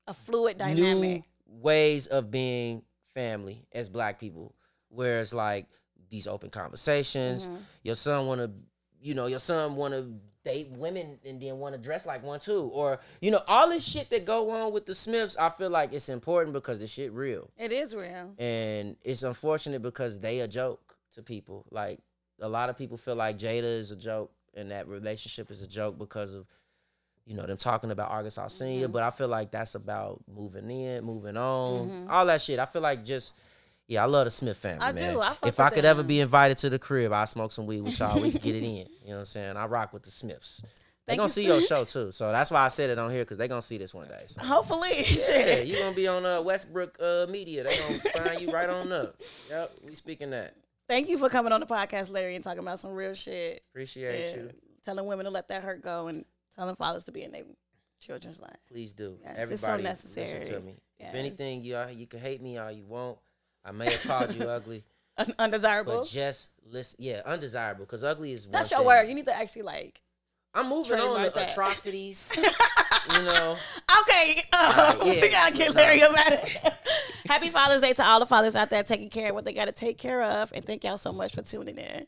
a 0.06 0.14
fluid 0.14 0.58
new 0.58 0.64
dynamic. 0.64 1.24
ways 1.46 2.06
of 2.06 2.30
being 2.30 2.82
family 3.14 3.66
as 3.72 3.88
black 3.88 4.18
people 4.18 4.54
where 4.88 5.20
it's 5.20 5.32
like 5.32 5.66
these 6.10 6.26
open 6.26 6.50
conversations 6.50 7.46
Mm-hmm. 7.46 7.56
your 7.82 7.94
son 7.94 8.26
want 8.26 8.40
to 8.40 8.50
you 9.00 9.14
know 9.14 9.26
your 9.26 9.38
son 9.38 9.76
want 9.76 9.94
to 9.94 10.12
date 10.44 10.68
women 10.72 11.18
and 11.24 11.40
then 11.40 11.58
want 11.58 11.74
to 11.74 11.80
dress 11.80 12.04
like 12.06 12.22
one 12.22 12.38
too 12.38 12.70
or 12.74 12.98
you 13.20 13.30
know 13.30 13.40
all 13.48 13.68
this 13.70 13.82
shit 13.84 14.10
that 14.10 14.24
go 14.26 14.50
on 14.50 14.72
with 14.72 14.84
the 14.86 14.94
smiths 14.94 15.36
i 15.38 15.48
feel 15.48 15.70
like 15.70 15.92
it's 15.92 16.08
important 16.08 16.52
because 16.52 16.78
the 16.78 16.86
shit 16.86 17.10
real 17.12 17.50
It 17.58 17.72
is 17.72 17.94
real. 17.94 18.34
and 18.38 18.96
it's 19.02 19.22
unfortunate 19.22 19.80
because 19.82 20.18
they 20.18 20.40
a 20.40 20.48
joke 20.48 20.96
to 21.14 21.22
people 21.22 21.64
like 21.70 21.98
a 22.40 22.48
lot 22.48 22.68
of 22.68 22.76
people 22.76 22.96
feel 22.96 23.14
like 23.16 23.38
jada 23.38 23.62
is 23.62 23.90
a 23.90 23.96
joke 23.96 24.30
and 24.54 24.70
that 24.70 24.86
relationship 24.86 25.50
is 25.50 25.62
a 25.62 25.68
joke 25.68 25.98
because 25.98 26.34
of 26.34 26.46
you 27.26 27.34
know 27.34 27.46
them 27.46 27.56
talking 27.56 27.90
about 27.90 28.10
Arkansas 28.10 28.42
Mm-hmm. 28.42 28.48
senior, 28.50 28.88
but 28.88 29.02
I 29.02 29.08
feel 29.08 29.28
like 29.28 29.50
that's 29.50 29.74
about 29.74 30.22
moving 30.28 30.70
in, 30.70 31.02
moving 31.04 31.38
on, 31.38 31.88
Mm-hmm. 31.88 32.10
all 32.10 32.26
that 32.26 32.42
shit. 32.42 32.58
I 32.58 32.66
feel 32.66 32.82
like 32.82 33.02
just 33.02 33.32
yeah, 33.86 34.02
I 34.02 34.06
love 34.06 34.24
the 34.24 34.30
Smith 34.30 34.56
family. 34.56 34.80
I 34.80 34.92
man. 34.92 35.14
do. 35.14 35.20
I 35.20 35.34
if 35.46 35.60
I 35.60 35.70
could 35.70 35.84
ever 35.84 36.02
be 36.02 36.20
invited 36.20 36.58
to 36.58 36.70
the 36.70 36.78
crib, 36.78 37.12
I 37.12 37.24
smoke 37.26 37.52
some 37.52 37.66
weed 37.66 37.82
with 37.82 37.98
y'all. 37.98 38.20
We 38.20 38.30
can 38.30 38.40
get 38.40 38.54
it 38.54 38.64
in. 38.64 38.66
You 38.76 38.84
know 38.84 38.86
what 39.06 39.18
I'm 39.18 39.24
saying? 39.26 39.56
I 39.56 39.66
rock 39.66 39.92
with 39.92 40.02
the 40.04 40.10
Smiths. 40.10 40.62
They 41.06 41.10
Thank 41.12 41.18
gonna 41.18 41.26
you, 41.26 41.32
see 41.32 41.46
your 41.46 41.60
show 41.60 41.84
too, 41.84 42.12
so 42.12 42.32
that's 42.32 42.50
why 42.50 42.64
I 42.64 42.68
said 42.68 42.88
it 42.88 42.98
on 42.98 43.10
here 43.10 43.20
because 43.24 43.36
they 43.36 43.46
gonna 43.46 43.60
see 43.60 43.76
this 43.76 43.92
one 43.92 44.08
day. 44.08 44.22
So. 44.26 44.42
Hopefully, 44.42 44.88
Yeah, 44.96 45.02
shit. 45.02 45.66
you 45.66 45.76
gonna 45.78 45.94
be 45.94 46.08
on 46.08 46.24
uh, 46.24 46.40
Westbrook 46.40 46.96
uh, 46.98 47.26
Media. 47.28 47.62
They 47.62 47.76
gonna 47.76 48.28
find 48.28 48.40
you 48.40 48.50
right 48.50 48.70
on 48.70 48.90
up. 48.90 49.14
Yep, 49.50 49.72
we 49.86 49.94
speaking 49.94 50.30
that. 50.30 50.54
Thank 50.88 51.10
you 51.10 51.18
for 51.18 51.28
coming 51.28 51.52
on 51.52 51.60
the 51.60 51.66
podcast, 51.66 52.10
Larry, 52.10 52.36
and 52.36 52.42
talking 52.44 52.60
about 52.60 52.78
some 52.78 52.92
real 52.92 53.12
shit. 53.12 53.62
Appreciate 53.70 54.30
Yeah. 54.30 54.42
you. 54.42 54.50
Telling 54.82 55.04
women 55.06 55.24
to 55.24 55.30
let 55.30 55.48
that 55.48 55.62
hurt 55.62 55.82
go 55.82 56.08
and 56.08 56.24
telling 56.56 56.74
fathers 56.74 57.04
to 57.04 57.12
be 57.12 57.22
in 57.22 57.32
their 57.32 57.42
children's 58.00 58.40
life. 58.40 58.56
Please 58.68 58.94
do. 58.94 59.18
Yes, 59.22 59.50
it's 59.50 59.60
so 59.60 59.76
necessary. 59.76 60.38
listen 60.38 60.54
to 60.54 60.60
me. 60.60 60.76
If 60.98 61.14
anything, 61.14 61.62
you 61.62 61.78
you 61.94 62.06
can 62.06 62.20
hate 62.20 62.40
me 62.40 62.56
all 62.56 62.72
you 62.72 62.86
want. 62.86 63.18
I 63.64 63.72
may 63.72 63.86
have 63.90 64.02
called 64.02 64.34
you 64.34 64.44
ugly, 64.48 64.84
Undesirable. 65.38 65.98
but 65.98 66.06
just 66.08 66.50
listen. 66.70 66.96
Yeah, 67.00 67.22
undesirable 67.24 67.84
because 67.84 68.04
ugly 68.04 68.32
is. 68.32 68.46
That's 68.46 68.70
your 68.70 68.80
thing. 68.80 68.86
word. 68.86 69.04
You 69.08 69.14
need 69.14 69.26
to 69.26 69.36
actually 69.36 69.62
like. 69.62 70.02
I'm 70.56 70.68
moving 70.68 71.00
on 71.00 71.32
to 71.32 71.50
atrocities. 71.50 72.32
you 73.12 73.22
know, 73.24 73.56
Okay, 74.02 74.36
uh, 74.52 74.94
Nah, 74.98 75.04
yeah, 75.04 75.20
we 75.20 75.28
gotta 75.30 75.54
get. 75.56 75.74
Larry 75.74 76.00
about 76.00 76.32
it. 76.32 76.58
Happy 77.26 77.50
Father's 77.50 77.80
Day 77.80 77.92
to 77.94 78.04
all 78.04 78.20
the 78.20 78.26
fathers 78.26 78.54
out 78.54 78.70
there 78.70 78.82
taking 78.84 79.10
care 79.10 79.30
of 79.30 79.34
what 79.34 79.44
they 79.44 79.52
gotta 79.52 79.72
take 79.72 79.98
care 79.98 80.22
of, 80.22 80.52
and 80.54 80.64
thank 80.64 80.84
y'all 80.84 80.96
so 80.98 81.12
much 81.12 81.34
for 81.34 81.42
tuning 81.42 81.76
in. 81.78 82.06